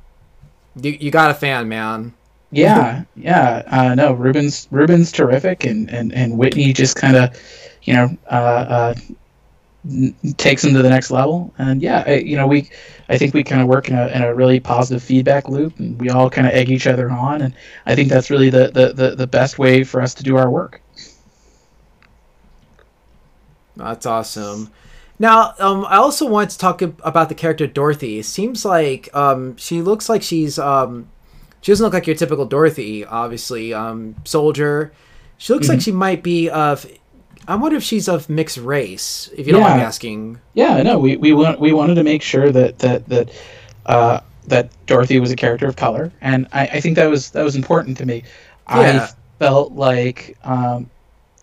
you 0.80 0.92
you 0.92 1.10
got 1.10 1.30
a 1.30 1.34
fan, 1.34 1.68
man. 1.68 2.14
Yeah, 2.52 3.04
yeah. 3.16 3.62
Uh, 3.66 3.94
no, 3.94 4.12
Ruben's 4.12 4.68
Ruben's 4.70 5.10
terrific, 5.10 5.64
and 5.64 5.90
and 5.90 6.12
and 6.12 6.38
Whitney 6.38 6.72
just 6.72 6.96
kind 6.96 7.16
of, 7.16 7.36
you 7.82 7.94
know, 7.94 8.16
uh, 8.30 8.34
uh, 8.34 8.94
takes 10.36 10.62
them 10.62 10.74
to 10.74 10.82
the 10.82 10.90
next 10.90 11.10
level. 11.10 11.52
And 11.58 11.82
yeah, 11.82 12.04
I, 12.06 12.14
you 12.16 12.36
know, 12.36 12.46
we, 12.46 12.70
I 13.08 13.18
think 13.18 13.34
we 13.34 13.44
kind 13.44 13.62
of 13.62 13.68
work 13.68 13.88
in 13.88 13.96
a, 13.96 14.08
in 14.08 14.22
a 14.22 14.34
really 14.34 14.60
positive 14.60 15.02
feedback 15.02 15.48
loop, 15.48 15.78
and 15.78 16.00
we 16.00 16.10
all 16.10 16.30
kind 16.30 16.46
of 16.46 16.52
egg 16.52 16.70
each 16.70 16.86
other 16.86 17.10
on. 17.10 17.42
And 17.42 17.54
I 17.86 17.94
think 17.94 18.08
that's 18.08 18.30
really 18.30 18.50
the, 18.50 18.70
the, 18.72 18.92
the, 18.92 19.16
the 19.16 19.26
best 19.26 19.58
way 19.58 19.84
for 19.84 20.00
us 20.00 20.14
to 20.14 20.22
do 20.22 20.36
our 20.36 20.50
work. 20.50 20.80
That's 23.76 24.06
awesome. 24.06 24.70
Now, 25.18 25.54
um, 25.58 25.84
I 25.88 25.96
also 25.96 26.26
want 26.26 26.50
to 26.50 26.58
talk 26.58 26.82
about 26.82 27.28
the 27.28 27.34
character 27.34 27.66
Dorothy. 27.66 28.18
It 28.18 28.24
seems 28.24 28.64
like 28.64 29.14
um, 29.14 29.56
she 29.56 29.80
looks 29.80 30.08
like 30.08 30.22
she's 30.22 30.58
um, 30.58 31.08
she 31.62 31.72
doesn't 31.72 31.84
look 31.84 31.94
like 31.94 32.06
your 32.06 32.16
typical 32.16 32.44
Dorothy. 32.44 33.04
Obviously, 33.04 33.72
um, 33.72 34.14
soldier. 34.24 34.92
She 35.38 35.52
looks 35.52 35.66
mm-hmm. 35.66 35.74
like 35.74 35.82
she 35.82 35.92
might 35.92 36.22
be 36.22 36.50
of 36.50 36.86
I 37.48 37.54
wonder 37.54 37.76
if 37.76 37.82
she's 37.82 38.08
of 38.08 38.28
mixed 38.28 38.58
race. 38.58 39.30
If 39.36 39.46
you 39.46 39.52
don't 39.52 39.62
mind 39.62 39.80
asking. 39.80 40.40
Yeah, 40.54 40.82
no, 40.82 40.98
we 40.98 41.16
we 41.16 41.32
want 41.32 41.60
we 41.60 41.72
wanted 41.72 41.94
to 41.96 42.02
make 42.02 42.22
sure 42.22 42.50
that 42.50 42.78
that 42.80 43.08
that 43.08 43.30
uh, 43.86 44.20
that 44.48 44.70
Dorothy 44.86 45.20
was 45.20 45.30
a 45.30 45.36
character 45.36 45.66
of 45.66 45.76
color, 45.76 46.12
and 46.20 46.48
I, 46.52 46.66
I 46.66 46.80
think 46.80 46.96
that 46.96 47.06
was 47.06 47.30
that 47.30 47.44
was 47.44 47.56
important 47.56 47.96
to 47.98 48.06
me. 48.06 48.24
Yeah. 48.68 49.08
I 49.08 49.38
felt 49.38 49.72
like. 49.72 50.36
Um, 50.44 50.90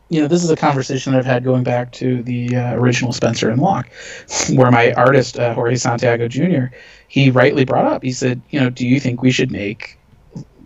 you 0.09 0.21
know, 0.21 0.27
this 0.27 0.43
is 0.43 0.51
a 0.51 0.55
conversation 0.55 1.11
that 1.11 1.17
I've 1.17 1.25
had 1.25 1.43
going 1.43 1.63
back 1.63 1.91
to 1.93 2.21
the 2.21 2.55
uh, 2.55 2.75
original 2.75 3.11
Spencer 3.13 3.49
and 3.49 3.59
Locke, 3.59 3.89
where 4.53 4.69
my 4.69 4.91
artist 4.93 5.39
uh, 5.39 5.55
Jorge 5.55 5.75
Santiago 5.75 6.27
Jr. 6.27 6.65
he 7.07 7.31
rightly 7.31 7.65
brought 7.65 7.85
up. 7.85 8.03
He 8.03 8.11
said, 8.11 8.39
you 8.51 8.59
know, 8.59 8.69
do 8.69 8.87
you 8.87 8.99
think 8.99 9.23
we 9.23 9.31
should 9.31 9.51
make 9.51 9.97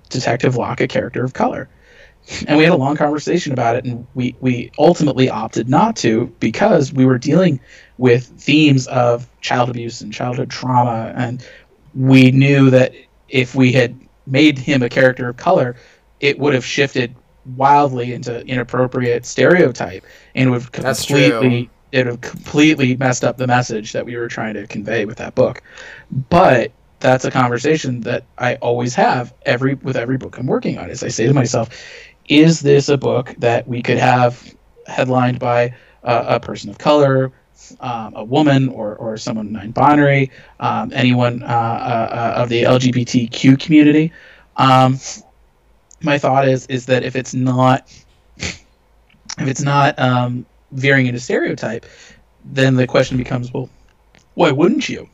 Detective 0.09 0.57
Locke 0.57 0.81
a 0.81 0.87
character 0.87 1.23
of 1.23 1.33
color? 1.33 1.69
And 2.47 2.57
we 2.57 2.63
had 2.63 2.73
a 2.73 2.77
long 2.77 2.95
conversation 2.95 3.53
about 3.53 3.75
it 3.75 3.85
and 3.85 4.05
we 4.13 4.35
we 4.41 4.71
ultimately 4.77 5.29
opted 5.29 5.69
not 5.69 5.95
to 5.95 6.27
because 6.39 6.93
we 6.93 7.05
were 7.05 7.17
dealing 7.17 7.59
with 7.97 8.25
themes 8.37 8.87
of 8.87 9.27
child 9.41 9.69
abuse 9.69 10.01
and 10.01 10.13
childhood 10.13 10.49
trauma 10.49 11.13
and 11.15 11.45
we 11.93 12.31
knew 12.31 12.69
that 12.69 12.93
if 13.29 13.55
we 13.55 13.71
had 13.71 13.97
made 14.25 14.57
him 14.57 14.83
a 14.83 14.89
character 14.89 15.29
of 15.29 15.37
color 15.37 15.75
it 16.19 16.37
would 16.39 16.53
have 16.53 16.65
shifted 16.65 17.15
wildly 17.55 18.13
into 18.13 18.45
inappropriate 18.45 19.25
stereotype 19.25 20.03
and 20.35 20.51
would 20.51 20.71
completely 20.71 21.69
it 21.93 21.99
would 21.99 22.07
have 22.07 22.21
completely 22.21 22.97
messed 22.97 23.23
up 23.23 23.37
the 23.37 23.47
message 23.47 23.93
that 23.93 24.05
we 24.05 24.17
were 24.17 24.27
trying 24.27 24.53
to 24.53 24.67
convey 24.67 25.05
with 25.05 25.17
that 25.17 25.33
book 25.33 25.61
but 26.29 26.71
that's 26.99 27.25
a 27.25 27.31
conversation 27.31 28.01
that 28.01 28.25
I 28.37 28.55
always 28.55 28.95
have 28.95 29.33
every 29.45 29.75
with 29.75 29.95
every 29.95 30.17
book 30.17 30.37
I'm 30.37 30.47
working 30.47 30.77
on. 30.77 30.89
Is 30.89 31.03
I 31.03 31.09
say 31.09 31.27
to 31.27 31.33
myself, 31.33 31.69
is 32.27 32.59
this 32.61 32.89
a 32.89 32.97
book 32.97 33.33
that 33.37 33.67
we 33.67 33.81
could 33.81 33.97
have 33.97 34.55
headlined 34.85 35.39
by 35.39 35.73
uh, 36.03 36.25
a 36.27 36.39
person 36.39 36.69
of 36.69 36.77
color, 36.77 37.31
um, 37.79 38.13
a 38.15 38.23
woman, 38.23 38.69
or, 38.69 38.95
or 38.95 39.17
someone 39.17 39.51
non-binary, 39.51 40.31
um, 40.59 40.91
anyone 40.93 41.43
uh, 41.43 41.45
uh, 41.45 42.33
of 42.37 42.49
the 42.49 42.63
LGBTQ 42.63 43.59
community? 43.59 44.11
Um, 44.57 44.99
my 46.01 46.17
thought 46.17 46.47
is 46.47 46.65
is 46.67 46.85
that 46.85 47.03
if 47.03 47.15
it's 47.15 47.33
not 47.33 47.91
if 48.37 49.47
it's 49.47 49.61
not 49.61 49.97
um, 49.99 50.45
veering 50.71 51.07
into 51.07 51.19
stereotype, 51.19 51.85
then 52.45 52.75
the 52.75 52.87
question 52.87 53.17
becomes, 53.17 53.53
well, 53.53 53.69
why 54.33 54.51
wouldn't 54.51 54.89
you? 54.89 55.09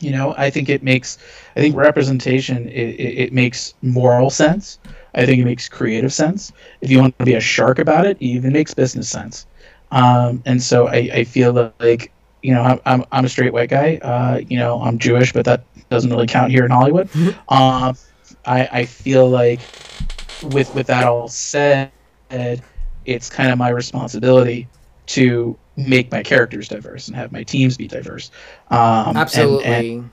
You 0.00 0.10
know, 0.10 0.34
I 0.36 0.50
think 0.50 0.68
it 0.68 0.82
makes 0.82 1.18
I 1.56 1.60
think 1.60 1.76
representation 1.76 2.68
it, 2.68 2.88
it, 2.98 3.18
it 3.18 3.32
makes 3.32 3.74
moral 3.82 4.30
sense. 4.30 4.78
I 5.14 5.26
think 5.26 5.40
it 5.40 5.44
makes 5.44 5.68
creative 5.68 6.12
sense. 6.12 6.52
If 6.80 6.90
you 6.90 6.98
want 6.98 7.18
to 7.18 7.24
be 7.24 7.34
a 7.34 7.40
shark 7.40 7.78
about 7.78 8.06
it, 8.06 8.16
it 8.20 8.24
even 8.24 8.52
makes 8.52 8.74
business 8.74 9.08
sense. 9.08 9.46
Um, 9.90 10.42
and 10.46 10.62
so 10.62 10.88
I, 10.88 11.10
I 11.12 11.24
feel 11.24 11.72
like 11.80 12.12
you 12.42 12.54
know 12.54 12.80
I'm, 12.86 13.04
I'm 13.12 13.24
a 13.24 13.28
straight 13.28 13.52
white 13.52 13.70
guy. 13.70 13.96
Uh, 13.98 14.40
you 14.48 14.58
know 14.58 14.80
I'm 14.80 14.98
Jewish, 14.98 15.32
but 15.32 15.44
that 15.44 15.64
doesn't 15.90 16.10
really 16.10 16.26
count 16.26 16.50
here 16.50 16.64
in 16.64 16.70
Hollywood. 16.70 17.08
Um, 17.48 17.96
I, 18.46 18.68
I 18.72 18.84
feel 18.86 19.28
like 19.28 19.60
with 20.42 20.74
with 20.74 20.86
that 20.86 21.04
all 21.04 21.28
said, 21.28 21.92
it's 23.04 23.28
kind 23.28 23.52
of 23.52 23.58
my 23.58 23.68
responsibility 23.68 24.68
to 25.06 25.56
make 25.76 26.10
my 26.10 26.22
characters 26.22 26.68
diverse 26.68 27.08
and 27.08 27.16
have 27.16 27.32
my 27.32 27.42
teams 27.42 27.76
be 27.76 27.86
diverse. 27.86 28.30
Um, 28.70 29.16
Absolutely. 29.16 29.64
And, 29.64 29.86
and, 29.86 30.10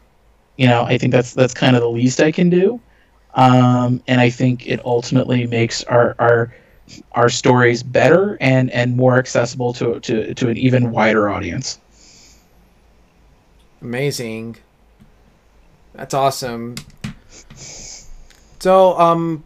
you 0.58 0.68
know, 0.68 0.84
I 0.84 0.98
think 0.98 1.14
that's 1.14 1.34
that's 1.34 1.54
kind 1.54 1.76
of 1.76 1.82
the 1.82 1.90
least 1.90 2.20
I 2.20 2.32
can 2.32 2.50
do 2.50 2.82
um, 3.34 4.02
and 4.08 4.20
I 4.20 4.30
think 4.30 4.68
it 4.68 4.84
ultimately 4.86 5.46
makes 5.48 5.84
our 5.84 6.16
our 6.20 6.54
our 7.12 7.30
stories 7.30 7.84
better 7.84 8.38
and 8.42 8.72
and 8.72 8.96
more 8.96 9.18
accessible 9.18 9.74
to 9.74 10.00
to 10.02 10.34
to 10.34 10.50
an 10.50 10.58
even 10.58 10.92
wider 10.92 11.30
audience. 11.30 11.80
Amazing. 13.82 14.58
That's 15.94 16.14
awesome. 16.14 16.76
So, 17.56 19.00
um, 19.00 19.44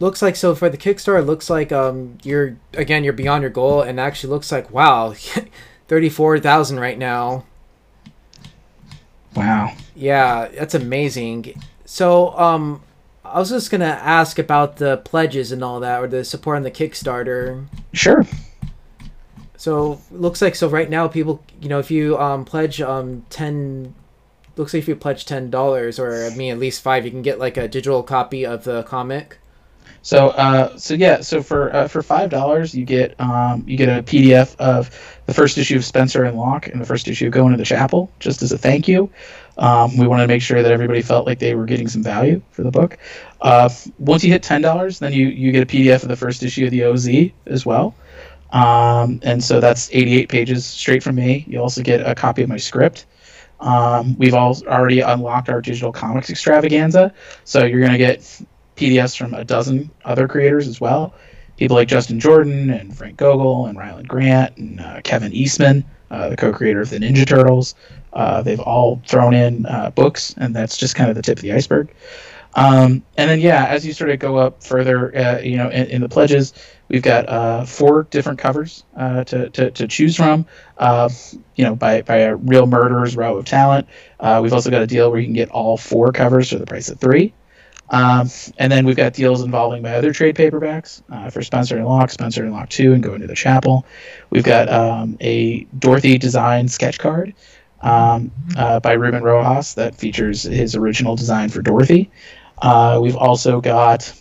looks 0.00 0.20
like 0.20 0.36
so 0.36 0.54
for 0.54 0.68
the 0.68 0.76
Kickstarter, 0.76 1.24
looks 1.24 1.48
like 1.48 1.72
um 1.72 2.18
you're 2.22 2.56
again 2.74 3.04
you're 3.04 3.12
beyond 3.12 3.42
your 3.42 3.50
goal, 3.50 3.82
and 3.82 3.98
actually 4.00 4.30
looks 4.30 4.50
like 4.52 4.70
wow, 4.70 5.14
thirty 5.88 6.08
four 6.08 6.38
thousand 6.40 6.80
right 6.80 6.98
now. 6.98 7.44
Wow. 9.34 9.74
Yeah, 9.94 10.48
that's 10.48 10.74
amazing. 10.74 11.62
So, 11.86 12.36
um, 12.38 12.82
I 13.24 13.38
was 13.38 13.50
just 13.50 13.70
gonna 13.70 13.86
ask 13.86 14.38
about 14.38 14.76
the 14.76 14.98
pledges 14.98 15.52
and 15.52 15.64
all 15.64 15.80
that, 15.80 16.00
or 16.00 16.06
the 16.06 16.24
support 16.24 16.56
on 16.56 16.62
the 16.62 16.70
Kickstarter. 16.70 17.66
Sure. 17.92 18.24
So 19.56 20.00
looks 20.10 20.42
like 20.42 20.54
so 20.54 20.68
right 20.68 20.88
now 20.88 21.08
people, 21.08 21.42
you 21.60 21.68
know, 21.68 21.78
if 21.78 21.90
you 21.90 22.18
um 22.18 22.44
pledge 22.44 22.80
um 22.80 23.24
ten, 23.30 23.94
looks 24.56 24.74
like 24.74 24.82
if 24.82 24.88
you 24.88 24.96
pledge 24.96 25.24
ten 25.24 25.50
dollars 25.50 25.98
or 25.98 26.26
I 26.26 26.34
mean 26.36 26.52
at 26.52 26.58
least 26.58 26.82
five, 26.82 27.04
you 27.04 27.10
can 27.10 27.22
get 27.22 27.38
like 27.38 27.56
a 27.56 27.66
digital 27.66 28.02
copy 28.02 28.44
of 28.44 28.64
the 28.64 28.82
comic. 28.84 29.38
So, 30.02 30.28
uh, 30.28 30.76
so 30.76 30.94
yeah, 30.94 31.20
so 31.20 31.42
for 31.42 31.74
uh, 31.74 31.88
for 31.88 32.00
five 32.00 32.30
dollars, 32.30 32.74
you 32.74 32.84
get 32.84 33.18
um, 33.18 33.64
you 33.66 33.76
get 33.76 33.88
a 33.88 34.02
PDF 34.04 34.54
of 34.56 34.88
the 35.26 35.34
first 35.34 35.58
issue 35.58 35.76
of 35.76 35.84
Spencer 35.84 36.22
and 36.22 36.36
Locke 36.38 36.68
and 36.68 36.80
the 36.80 36.86
first 36.86 37.08
issue 37.08 37.26
of 37.26 37.32
Going 37.32 37.50
to 37.50 37.58
the 37.58 37.64
Chapel, 37.64 38.08
just 38.20 38.40
as 38.40 38.52
a 38.52 38.58
thank 38.58 38.86
you. 38.86 39.10
Um, 39.58 39.96
we 39.96 40.06
wanted 40.06 40.24
to 40.24 40.28
make 40.28 40.42
sure 40.42 40.62
that 40.62 40.70
everybody 40.70 41.00
felt 41.02 41.26
like 41.26 41.38
they 41.38 41.54
were 41.54 41.64
getting 41.64 41.88
some 41.88 42.02
value 42.02 42.42
for 42.50 42.62
the 42.62 42.70
book. 42.70 42.98
Uh, 43.40 43.68
once 43.98 44.22
you 44.22 44.30
hit 44.30 44.42
ten 44.42 44.60
dollars, 44.60 44.98
then 44.98 45.12
you 45.12 45.28
you 45.28 45.52
get 45.52 45.62
a 45.62 45.66
PDF 45.66 46.02
of 46.02 46.08
the 46.08 46.16
first 46.16 46.42
issue 46.42 46.64
of 46.66 46.70
the 46.70 46.84
OZ 46.84 47.08
as 47.46 47.64
well. 47.64 47.94
Um, 48.52 49.20
and 49.22 49.42
so 49.42 49.60
that's 49.60 49.90
88 49.92 50.28
pages 50.28 50.64
straight 50.64 51.02
from 51.02 51.16
me. 51.16 51.44
You 51.48 51.60
also 51.60 51.82
get 51.82 52.00
a 52.06 52.14
copy 52.14 52.42
of 52.42 52.48
my 52.48 52.56
script. 52.56 53.06
Um, 53.60 54.16
we've 54.18 54.34
all 54.34 54.56
already 54.66 55.00
unlocked 55.00 55.48
our 55.48 55.60
digital 55.60 55.92
comics 55.92 56.30
extravaganza, 56.30 57.12
so 57.44 57.64
you're 57.64 57.80
going 57.80 57.92
to 57.92 57.98
get 57.98 58.20
PDFs 58.76 59.16
from 59.16 59.34
a 59.34 59.44
dozen 59.44 59.90
other 60.04 60.28
creators 60.28 60.68
as 60.68 60.80
well. 60.80 61.14
People 61.56 61.76
like 61.76 61.88
Justin 61.88 62.20
Jordan 62.20 62.70
and 62.70 62.96
Frank 62.96 63.16
Gogol 63.16 63.66
and 63.66 63.78
Ryland 63.78 64.08
Grant 64.08 64.56
and 64.58 64.80
uh, 64.80 65.00
Kevin 65.02 65.32
Eastman, 65.32 65.84
uh, 66.10 66.28
the 66.28 66.36
co-creator 66.36 66.82
of 66.82 66.90
the 66.90 66.98
Ninja 66.98 67.26
Turtles. 67.26 67.74
Uh, 68.16 68.40
they've 68.40 68.60
all 68.60 69.00
thrown 69.06 69.34
in 69.34 69.66
uh, 69.66 69.90
books, 69.90 70.34
and 70.38 70.56
that's 70.56 70.78
just 70.78 70.94
kind 70.94 71.10
of 71.10 71.16
the 71.16 71.22
tip 71.22 71.36
of 71.36 71.42
the 71.42 71.52
iceberg. 71.52 71.92
Um, 72.54 73.02
and 73.18 73.28
then, 73.28 73.40
yeah, 73.40 73.66
as 73.66 73.84
you 73.84 73.92
sort 73.92 74.08
of 74.08 74.18
go 74.18 74.38
up 74.38 74.62
further, 74.62 75.14
uh, 75.14 75.40
you 75.40 75.58
know, 75.58 75.68
in, 75.68 75.86
in, 75.88 76.00
the 76.00 76.08
pledges, 76.08 76.54
we've 76.88 77.02
got 77.02 77.28
uh, 77.28 77.66
four 77.66 78.04
different 78.04 78.38
covers 78.38 78.84
uh, 78.96 79.24
to, 79.24 79.50
to, 79.50 79.70
to, 79.72 79.86
choose 79.86 80.16
from. 80.16 80.46
Uh, 80.78 81.10
you 81.56 81.64
know, 81.64 81.76
by 81.76 82.00
by 82.00 82.16
a 82.16 82.36
real 82.36 82.66
murderer's 82.66 83.14
row 83.14 83.36
of 83.36 83.44
talent. 83.44 83.86
we've 84.40 84.54
also 84.54 84.70
got 84.70 84.80
a 84.80 84.86
deal 84.86 85.10
where 85.10 85.20
you 85.20 85.26
can 85.26 85.34
get 85.34 85.50
all 85.50 85.76
four 85.76 86.10
covers 86.10 86.48
for 86.50 86.56
the 86.56 86.64
price 86.64 86.88
of 86.88 86.98
three. 86.98 87.34
Um, 87.90 88.30
and 88.58 88.72
then 88.72 88.84
we've 88.86 88.96
got 88.96 89.12
deals 89.12 89.42
involving 89.42 89.82
my 89.82 89.94
other 89.94 90.12
trade 90.12 90.34
paperbacks 90.34 91.02
uh, 91.10 91.30
for 91.30 91.42
Spencer 91.42 91.76
and 91.76 91.86
Locke, 91.86 92.10
Spencer 92.10 92.42
and 92.42 92.52
Locke 92.52 92.68
2, 92.68 92.94
and 92.94 93.02
Going 93.02 93.20
to 93.20 93.26
the 93.26 93.34
Chapel. 93.34 93.86
We've 94.30 94.42
got 94.42 94.68
um, 94.68 95.16
a 95.20 95.64
Dorothy 95.78 96.18
design 96.18 96.68
sketch 96.68 96.98
card 96.98 97.34
um, 97.82 98.30
uh, 98.56 98.80
by 98.80 98.92
Ruben 98.92 99.22
Rojas 99.22 99.74
that 99.74 99.94
features 99.94 100.42
his 100.42 100.74
original 100.74 101.16
design 101.16 101.48
for 101.48 101.62
Dorothy. 101.62 102.10
Uh, 102.62 102.98
we've 103.02 103.16
also 103.16 103.60
got, 103.60 104.12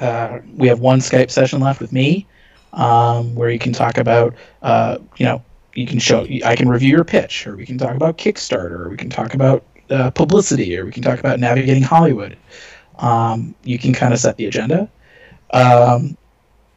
uh, 0.00 0.38
we 0.56 0.68
have 0.68 0.80
one 0.80 1.00
Skype 1.00 1.30
session 1.30 1.60
left 1.60 1.80
with 1.80 1.92
me 1.92 2.26
um, 2.72 3.34
where 3.34 3.50
you 3.50 3.58
can 3.58 3.72
talk 3.72 3.98
about, 3.98 4.34
uh, 4.62 4.98
you 5.16 5.26
know, 5.26 5.42
you 5.74 5.86
can 5.86 5.98
show, 5.98 6.26
I 6.44 6.56
can 6.56 6.68
review 6.68 6.90
your 6.90 7.04
pitch, 7.04 7.46
or 7.46 7.56
we 7.56 7.66
can 7.66 7.78
talk 7.78 7.94
about 7.94 8.18
Kickstarter, 8.18 8.86
or 8.86 8.88
we 8.90 8.96
can 8.96 9.10
talk 9.10 9.34
about 9.34 9.64
uh, 9.90 10.10
publicity, 10.10 10.76
or 10.78 10.84
we 10.84 10.92
can 10.92 11.02
talk 11.02 11.18
about 11.20 11.38
navigating 11.40 11.82
Hollywood 11.82 12.36
um, 12.98 13.54
you 13.64 13.78
can 13.78 13.92
kind 13.92 14.12
of 14.12 14.20
set 14.20 14.36
the 14.36 14.46
agenda. 14.46 14.88
Um, 15.52 16.16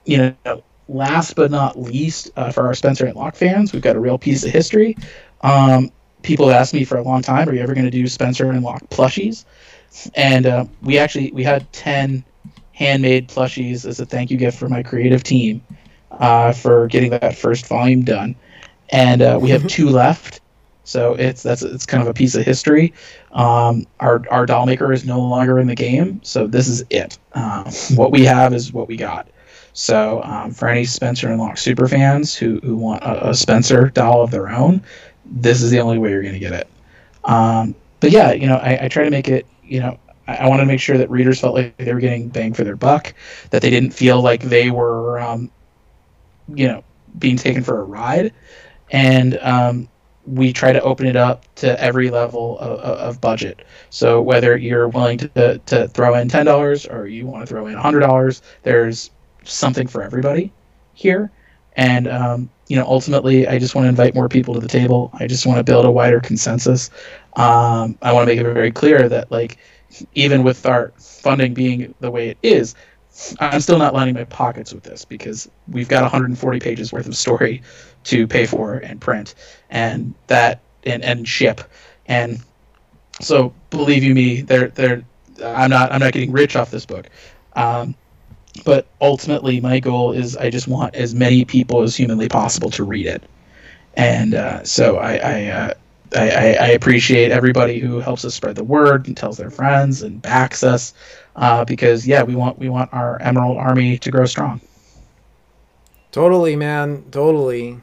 you 0.06 0.36
know, 0.46 0.64
last 0.88 1.36
but 1.36 1.52
not 1.52 1.80
least, 1.80 2.32
uh, 2.36 2.52
for 2.52 2.66
our 2.68 2.74
Spencer 2.74 3.06
and 3.06 3.16
Locke 3.16 3.36
fans, 3.36 3.74
we've 3.74 3.82
got 3.82 3.96
a 3.96 4.00
real 4.00 4.18
piece 4.18 4.44
of 4.44 4.52
history. 4.52 4.98
Um, 5.42 5.92
people 6.22 6.48
have 6.48 6.58
asked 6.58 6.74
me 6.74 6.84
for 6.84 6.98
a 6.98 7.04
long 7.04 7.22
time, 7.22 7.48
are 7.50 7.54
you 7.54 7.62
ever 7.62 7.74
going 7.74 7.86
to 7.86 7.92
do 7.92 8.08
Spencer 8.08 8.52
and 8.52 8.64
Locke 8.64 8.88
plushies? 8.90 9.46
And 10.16 10.46
uh, 10.46 10.66
we 10.82 10.98
actually 10.98 11.32
we 11.32 11.44
had 11.44 11.72
ten 11.74 12.24
handmade 12.74 13.28
plushies 13.28 13.86
as 13.86 14.00
a 14.00 14.06
thank 14.06 14.32
you 14.32 14.38
gift 14.38 14.58
for 14.58 14.70
my 14.70 14.84
creative 14.84 15.24
team 15.24 15.62
uh, 16.12 16.54
for 16.54 16.88
getting 16.88 17.12
that 17.12 17.36
first 17.36 17.68
volume 17.68 18.04
done, 18.04 18.36
and 18.90 19.22
uh, 19.22 19.40
we 19.42 19.50
have 19.50 19.66
two 19.68 19.90
left. 19.90 20.42
So 20.84 21.14
it's 21.16 21.44
that's 21.44 21.62
it's 21.62 21.86
kind 21.86 22.02
of 22.02 22.08
a 22.08 22.14
piece 22.14 22.36
of 22.36 22.46
history. 22.46 22.94
Um, 23.32 23.86
our 24.00 24.24
our 24.32 24.46
doll 24.46 24.66
maker 24.66 24.92
is 24.94 25.06
no 25.06 25.20
longer 25.20 25.60
in 25.60 25.68
the 25.68 25.76
game, 25.76 26.20
so 26.24 26.48
this 26.48 26.68
is 26.68 26.84
it. 26.90 27.18
Um, 27.34 27.66
what 27.96 28.12
we 28.12 28.26
have 28.26 28.54
is 28.54 28.72
what 28.74 28.88
we 28.88 28.98
got. 28.98 29.28
So 29.74 30.22
um, 30.24 30.52
for 30.52 30.68
any 30.68 30.86
Spencer 30.86 31.30
and 31.30 31.40
Locke 31.40 31.58
super 31.58 31.88
fans 31.88 32.36
who 32.36 32.60
who 32.64 32.76
want 32.76 33.04
a, 33.04 33.30
a, 33.30 33.34
Spencer 33.36 33.90
doll 33.90 34.22
of 34.24 34.32
their 34.32 34.50
own, 34.50 34.82
this 35.32 35.62
is 35.62 35.72
the 35.72 35.80
only 35.80 35.98
way 35.98 36.10
you're 36.10 36.22
going 36.22 36.34
to 36.34 36.40
get 36.40 36.54
it. 36.54 36.68
Um, 37.24 37.76
but 38.00 38.12
yeah, 38.12 38.32
you 38.32 38.48
know, 38.48 38.58
I, 38.58 38.86
I 38.86 38.88
try 38.88 39.04
to 39.04 39.12
make 39.12 39.28
it. 39.28 39.46
You 39.64 39.80
know, 39.82 40.00
I, 40.28 40.38
I 40.38 40.48
wanted 40.48 40.64
to 40.64 40.68
make 40.68 40.80
sure 40.80 40.98
that 40.98 41.10
readers 41.10 41.40
felt 41.40 41.56
like 41.56 41.78
they 41.78 41.94
were 41.94 42.00
getting 42.00 42.30
bang 42.30 42.54
for 42.54 42.64
their 42.64 42.76
buck, 42.76 43.14
that 43.52 43.62
they 43.62 43.70
didn't 43.70 43.92
feel 43.92 44.22
like 44.22 44.44
they 44.44 44.72
were, 44.72 45.20
um, 45.20 45.52
you 46.54 46.68
know, 46.68 46.84
being 47.18 47.38
taken 47.38 47.64
for 47.64 47.80
a 47.80 47.84
ride, 47.84 48.34
and 48.92 49.38
um, 49.40 49.88
we 50.26 50.54
try 50.54 50.72
to 50.72 50.82
open 50.82 51.08
it 51.08 51.16
up 51.16 51.44
to 51.56 51.82
every 51.82 52.10
level 52.10 52.58
of, 52.60 52.80
of 52.80 53.22
budget. 53.22 53.66
So 53.90 54.22
whether 54.22 54.58
you're 54.58 54.88
willing 54.88 55.18
to, 55.20 55.60
to 55.66 55.88
throw 55.88 56.16
in 56.16 56.30
ten 56.30 56.46
dollars 56.46 56.86
or 56.86 57.08
you 57.08 57.26
want 57.26 57.42
to 57.44 57.48
throw 57.48 57.68
in 57.68 57.76
hundred 57.76 58.02
dollars, 58.02 58.42
there's 58.64 59.12
something 59.44 59.88
for 59.88 60.04
everybody 60.04 60.52
here. 60.94 61.32
And 61.76 62.08
um, 62.08 62.50
you 62.70 62.76
know, 62.76 62.86
ultimately, 62.86 63.48
I 63.48 63.58
just 63.58 63.76
want 63.76 63.86
to 63.86 63.90
invite 63.90 64.16
more 64.16 64.30
people 64.30 64.54
to 64.54 64.60
the 64.60 64.68
table. 64.68 65.10
I 65.14 65.26
just 65.28 65.46
want 65.46 65.58
to 65.58 65.64
build 65.64 65.86
a 65.86 65.92
wider 65.92 66.20
consensus. 66.20 66.92
Um, 67.36 67.98
I 68.04 68.14
want 68.14 68.30
to 68.30 68.34
make 68.36 68.40
it 68.40 68.54
very 68.54 68.72
clear 68.72 69.10
that, 69.10 69.32
like, 69.32 69.58
even 70.14 70.44
with 70.44 70.66
our 70.68 70.94
funding 71.00 71.56
being 71.56 71.96
the 72.00 72.12
way 72.12 72.30
it 72.30 72.38
is, 72.44 72.76
I'm 73.40 73.60
still 73.60 73.80
not 73.80 73.96
lining 73.96 74.14
my 74.14 74.24
pockets 74.24 74.72
with 74.72 74.84
this 74.84 75.04
because 75.04 75.50
we've 75.68 75.90
got 75.90 76.04
140 76.04 76.60
pages 76.60 76.94
worth 76.94 77.08
of 77.08 77.16
story 77.16 77.64
to 78.06 78.28
pay 78.28 78.46
for 78.46 78.76
and 78.76 79.02
print 79.02 79.34
and 79.72 80.14
that 80.28 80.62
and, 80.86 81.04
and 81.04 81.28
ship 81.28 81.62
and 82.06 82.42
so 83.20 83.54
believe 83.72 84.04
you 84.04 84.16
me 84.16 84.42
they're 84.42 84.70
they're 84.70 85.04
i'm 85.44 85.70
not 85.70 85.92
i'm 85.92 86.00
not 86.00 86.14
getting 86.14 86.32
rich 86.32 86.56
off 86.56 86.72
this 86.72 86.86
book 86.86 87.10
um, 87.58 87.94
but 88.66 88.88
ultimately 89.02 89.62
my 89.62 89.80
goal 89.80 90.12
is 90.12 90.36
i 90.38 90.50
just 90.50 90.68
want 90.68 90.96
as 90.96 91.14
many 91.14 91.46
people 91.46 91.82
as 91.82 91.96
humanly 91.96 92.28
possible 92.28 92.70
to 92.70 92.84
read 92.84 93.06
it. 93.06 93.24
And 93.96 94.34
uh, 94.34 94.64
so 94.64 94.98
i 94.98 95.16
I, 95.18 95.46
uh, 95.48 95.74
I, 96.16 96.56
I 96.60 96.68
appreciate 96.70 97.32
everybody 97.32 97.80
who 97.80 98.00
helps 98.00 98.26
us 98.26 98.34
spread 98.34 98.56
the 98.56 98.64
word 98.64 99.08
and 99.08 99.16
tells 99.16 99.38
their 99.38 99.52
friends 99.52 100.02
and 100.02 100.22
backs 100.22 100.64
us 100.64 100.94
uh, 101.36 101.66
because 101.66 102.08
yeah 102.08 102.24
we 102.24 102.36
want 102.36 102.58
we 102.58 102.70
want 102.70 102.92
our 102.94 103.22
emerald 103.22 103.58
army 103.58 103.98
to 104.00 104.12
grow 104.12 104.26
strong. 104.26 104.62
Totally 106.12 106.56
man. 106.56 107.04
Totally. 107.12 107.80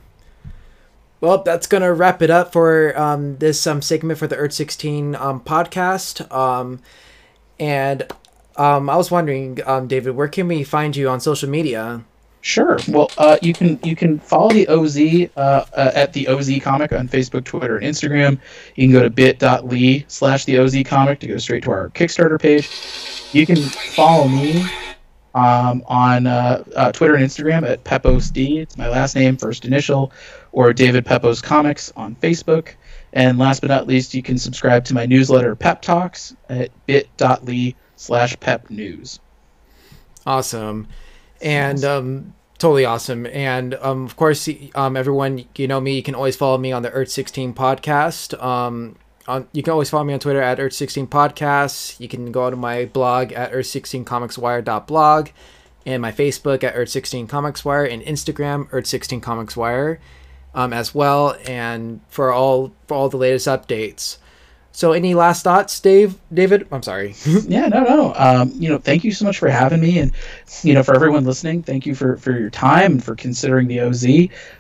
Well, 1.21 1.43
that's 1.43 1.67
gonna 1.67 1.93
wrap 1.93 2.21
it 2.23 2.31
up 2.31 2.53
for 2.53 2.99
um, 2.99 3.39
this 3.39 3.67
um, 3.67 3.81
segment 3.81 4.19
for 4.19 4.27
the 4.27 4.37
Earth 4.37 4.53
16 4.53 5.15
um, 5.15 5.41
podcast. 5.41 6.31
Um, 6.33 6.81
and 7.59 8.11
um, 8.57 8.89
I 8.91 8.97
was 8.97 9.11
wondering, 9.11 9.61
um, 9.67 9.87
David, 9.87 10.17
where 10.17 10.29
can 10.29 10.49
we 10.49 10.65
find 10.65 10.97
you 10.97 11.09
on 11.09 11.21
social 11.21 11.49
media? 11.49 12.05
Sure. 12.47 12.79
Well, 12.89 13.11
uh, 13.19 13.39
you 13.43 13.53
can 13.53 13.81
you 13.83 13.97
can 13.97 14.21
follow 14.21 14.51
the 14.51 14.69
OZ 14.69 14.97
uh, 15.37 15.65
uh, 15.77 15.91
at 15.95 16.13
the 16.13 16.29
OZ 16.29 16.61
Comic 16.63 16.93
on 16.93 17.09
Facebook, 17.09 17.43
Twitter, 17.45 17.77
and 17.77 17.85
Instagram. 17.85 18.39
You 18.77 18.87
can 18.87 18.93
go 18.93 19.03
to 19.03 19.11
bit.ly 19.11 20.05
slash 20.07 20.45
the 20.45 20.59
OZ 20.59 20.77
Comic 20.85 21.19
to 21.21 21.27
go 21.27 21.39
straight 21.39 21.65
to 21.65 21.73
our 21.73 21.89
Kickstarter 21.91 22.41
page. 22.41 22.71
You 23.35 23.47
can 23.47 23.57
follow 23.57 24.29
me 24.29 24.65
um, 25.35 25.83
on 25.87 26.29
uh, 26.29 26.63
uh, 26.77 26.93
Twitter 26.93 27.17
and 27.17 27.25
Instagram 27.25 27.69
at 27.69 27.83
PeposeD. 27.83 28.59
It's 28.59 28.79
my 28.79 28.89
last 28.89 29.17
name, 29.17 29.37
first 29.37 29.65
initial 29.65 30.13
or 30.53 30.73
David 30.73 31.05
Pepose 31.05 31.43
Comics 31.43 31.93
on 31.97 32.15
Facebook. 32.17 32.75
And 33.13 33.39
last 33.39 33.61
but 33.61 33.71
not 33.71 33.87
least, 33.89 34.15
you 34.15 34.23
can 34.23 34.39
subscribe 34.39 34.85
to 34.85 34.95
my 34.95 35.05
newsletter, 35.05 35.57
Pep 35.57 35.83
Talks, 35.83 36.37
at 36.49 36.71
bit.ly 36.87 37.75
slash 37.97 38.39
pep 38.41 38.71
news. 38.71 39.19
Awesome. 40.27 40.89
And 41.41 41.85
um, 41.85 42.35
totally 42.59 42.85
awesome. 42.85 43.27
And 43.27 43.75
um, 43.75 44.05
of 44.05 44.17
course, 44.17 44.49
um, 44.75 44.97
everyone, 44.97 45.45
you 45.57 45.69
know 45.69 45.81
me, 45.81 45.97
you 45.97 46.03
can 46.03 46.15
always 46.15 46.37
follow 46.37 46.59
me 46.59 46.73
on 46.73 46.83
the 46.83 46.91
Earth 46.91 47.11
16 47.11 47.55
podcast. 47.55 48.41
Um, 48.43 48.97
on, 49.29 49.49
you 49.53 49.63
can 49.63 49.73
always 49.73 49.91
follow 49.91 50.05
me 50.05 50.15
on 50.15 50.21
Twitter 50.21 50.41
at 50.41 50.61
Earth 50.61 50.73
16 50.73 51.09
Podcasts. 51.09 51.99
You 51.99 52.09
can 52.09 52.31
go 52.31 52.49
to 52.49 52.57
my 52.57 52.85
blog 52.85 53.33
at 53.33 53.53
Earth16comicswire.blog 53.53 55.29
and 55.85 56.03
my 56.03 56.13
Facebook 56.13 56.63
at 56.65 56.75
Earth 56.77 56.89
16 56.91 57.27
Comics 57.27 57.65
Wire 57.65 57.85
and 57.85 58.03
Instagram 58.03 58.69
Earth 58.71 58.87
16 58.87 59.21
Comics 59.21 59.57
Wire 59.57 60.01
um, 60.55 60.73
as 60.73 60.95
well, 60.95 61.37
and 61.47 62.01
for 62.09 62.33
all 62.33 62.73
for 62.87 62.95
all 62.95 63.09
the 63.09 63.17
latest 63.17 63.47
updates. 63.47 64.19
So, 64.77 64.93
any 64.93 65.15
last 65.15 65.43
thoughts, 65.43 65.81
Dave? 65.81 66.19
David, 66.35 66.69
I'm 66.71 66.83
sorry. 66.83 67.15
yeah, 67.49 67.67
no, 67.69 67.83
no. 67.83 68.13
Um, 68.15 68.53
you 68.57 68.69
know, 68.69 68.77
thank 68.77 69.05
you 69.05 69.11
so 69.11 69.25
much 69.25 69.39
for 69.39 69.49
having 69.49 69.81
me, 69.81 69.99
and 70.01 70.13
you 70.63 70.75
know, 70.75 70.83
for 70.83 70.95
everyone 70.95 71.25
listening, 71.25 71.63
thank 71.63 71.87
you 71.87 71.95
for 71.95 72.19
for 72.19 72.39
your 72.39 72.51
time 72.51 72.93
and 72.93 73.03
for 73.03 73.17
considering 73.17 73.69
the 73.69 73.81
OZ. 73.81 74.05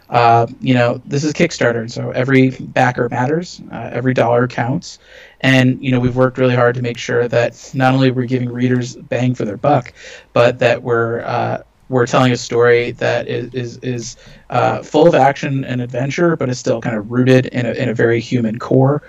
Uh, 0.08 0.46
you 0.58 0.72
know, 0.72 1.02
this 1.04 1.22
is 1.22 1.34
Kickstarter, 1.34 1.90
so 1.90 2.12
every 2.12 2.48
backer 2.48 3.10
matters. 3.10 3.60
Uh, 3.70 3.90
every 3.92 4.14
dollar 4.14 4.48
counts, 4.48 5.00
and 5.42 5.84
you 5.84 5.90
know, 5.90 6.00
we've 6.00 6.16
worked 6.16 6.38
really 6.38 6.56
hard 6.56 6.76
to 6.76 6.80
make 6.80 6.96
sure 6.96 7.28
that 7.28 7.70
not 7.74 7.92
only 7.92 8.10
we're 8.10 8.24
giving 8.24 8.48
readers 8.48 8.96
bang 8.96 9.34
for 9.34 9.44
their 9.44 9.58
buck, 9.58 9.92
but 10.32 10.58
that 10.60 10.82
we're 10.82 11.20
uh, 11.24 11.62
we're 11.88 12.06
telling 12.06 12.32
a 12.32 12.36
story 12.36 12.90
that 12.92 13.28
is 13.28 13.54
is, 13.54 13.78
is 13.78 14.16
uh, 14.50 14.82
full 14.82 15.06
of 15.06 15.14
action 15.14 15.64
and 15.64 15.80
adventure, 15.80 16.36
but 16.36 16.48
is 16.48 16.58
still 16.58 16.80
kind 16.80 16.96
of 16.96 17.10
rooted 17.10 17.46
in 17.46 17.66
a, 17.66 17.72
in 17.72 17.88
a 17.88 17.94
very 17.94 18.20
human 18.20 18.58
core. 18.58 19.02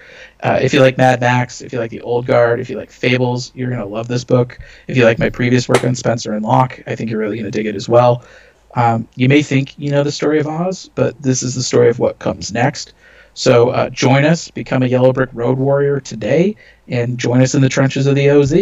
Uh, 0.44 0.60
if 0.62 0.74
you 0.74 0.80
like 0.82 0.98
Mad 0.98 1.20
Max, 1.20 1.62
if 1.62 1.74
you 1.74 1.80
like 1.80 1.92
the 1.92 2.02
Old 2.02 2.26
Guard, 2.26 2.60
if 2.60 2.70
you 2.70 2.78
like 2.78 2.92
Fables, 2.92 3.52
you're 3.56 3.70
gonna 3.70 3.86
love 3.86 4.08
this 4.08 4.24
book. 4.24 4.60
If 4.88 4.96
you 4.96 5.04
like 5.04 5.20
my 5.20 5.30
previous 5.30 5.68
work 5.68 5.84
on 5.84 5.96
Spencer 5.96 6.34
and 6.34 6.44
Locke, 6.44 6.82
I 6.88 6.96
think 6.96 7.10
you're 7.10 7.20
really 7.20 7.38
gonna 7.38 7.52
dig 7.52 7.66
it 7.66 7.76
as 7.76 7.90
well. 7.90 8.24
Um, 8.76 9.08
you 9.16 9.28
may 9.28 9.42
think 9.42 9.78
you 9.80 9.90
know 9.90 10.04
the 10.04 10.12
story 10.12 10.40
of 10.40 10.48
Oz, 10.48 10.90
but 10.94 11.20
this 11.22 11.42
is 11.42 11.56
the 11.56 11.64
story 11.64 11.90
of 11.90 12.00
what 12.00 12.20
comes 12.20 12.52
next. 12.52 12.94
So 13.34 13.70
uh, 13.70 13.90
join 13.90 14.26
us, 14.26 14.50
become 14.50 14.82
a 14.82 14.88
Yellow 14.88 15.14
Brick 15.14 15.30
Road 15.34 15.58
Warrior 15.58 16.00
today, 16.00 16.56
and 16.88 17.18
join 17.18 17.42
us 17.42 17.54
in 17.54 17.62
the 17.62 17.70
trenches 17.70 18.08
of 18.08 18.16
the 18.16 18.30
OZ. 18.32 18.54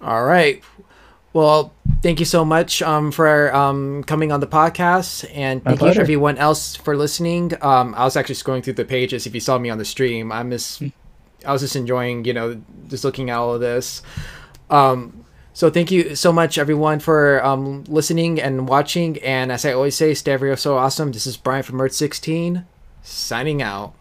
All 0.00 0.24
right. 0.24 0.62
Well, 1.34 1.72
thank 2.00 2.20
you 2.20 2.26
so 2.26 2.44
much 2.44 2.80
um, 2.80 3.10
for 3.10 3.52
um, 3.52 4.04
coming 4.04 4.30
on 4.30 4.38
the 4.38 4.46
podcast, 4.46 5.28
and 5.34 5.64
thank 5.64 5.82
you 5.82 5.88
everyone 5.88 6.38
else 6.38 6.76
for 6.76 6.96
listening. 6.96 7.52
Um, 7.60 7.92
I 7.96 8.04
was 8.04 8.16
actually 8.16 8.36
scrolling 8.36 8.62
through 8.62 8.74
the 8.74 8.84
pages. 8.84 9.26
If 9.26 9.34
you 9.34 9.40
saw 9.40 9.58
me 9.58 9.68
on 9.68 9.78
the 9.78 9.84
stream, 9.84 10.30
I 10.30 10.44
miss. 10.44 10.80
I 11.44 11.52
was 11.52 11.60
just 11.60 11.74
enjoying, 11.74 12.24
you 12.24 12.32
know, 12.34 12.62
just 12.86 13.02
looking 13.02 13.30
at 13.30 13.36
all 13.36 13.52
of 13.52 13.60
this. 13.60 14.00
Um, 14.70 15.24
so 15.54 15.70
thank 15.70 15.90
you 15.90 16.14
so 16.14 16.32
much, 16.32 16.56
everyone, 16.56 17.00
for 17.00 17.44
um, 17.44 17.82
listening 17.88 18.40
and 18.40 18.68
watching. 18.68 19.18
And 19.18 19.50
as 19.50 19.64
I 19.64 19.72
always 19.72 19.96
say, 19.96 20.14
stay 20.14 20.54
so 20.54 20.76
awesome. 20.76 21.10
This 21.10 21.26
is 21.26 21.36
Brian 21.36 21.64
from 21.64 21.80
Earth 21.80 21.94
16, 21.94 22.64
signing 23.02 23.60
out. 23.60 23.92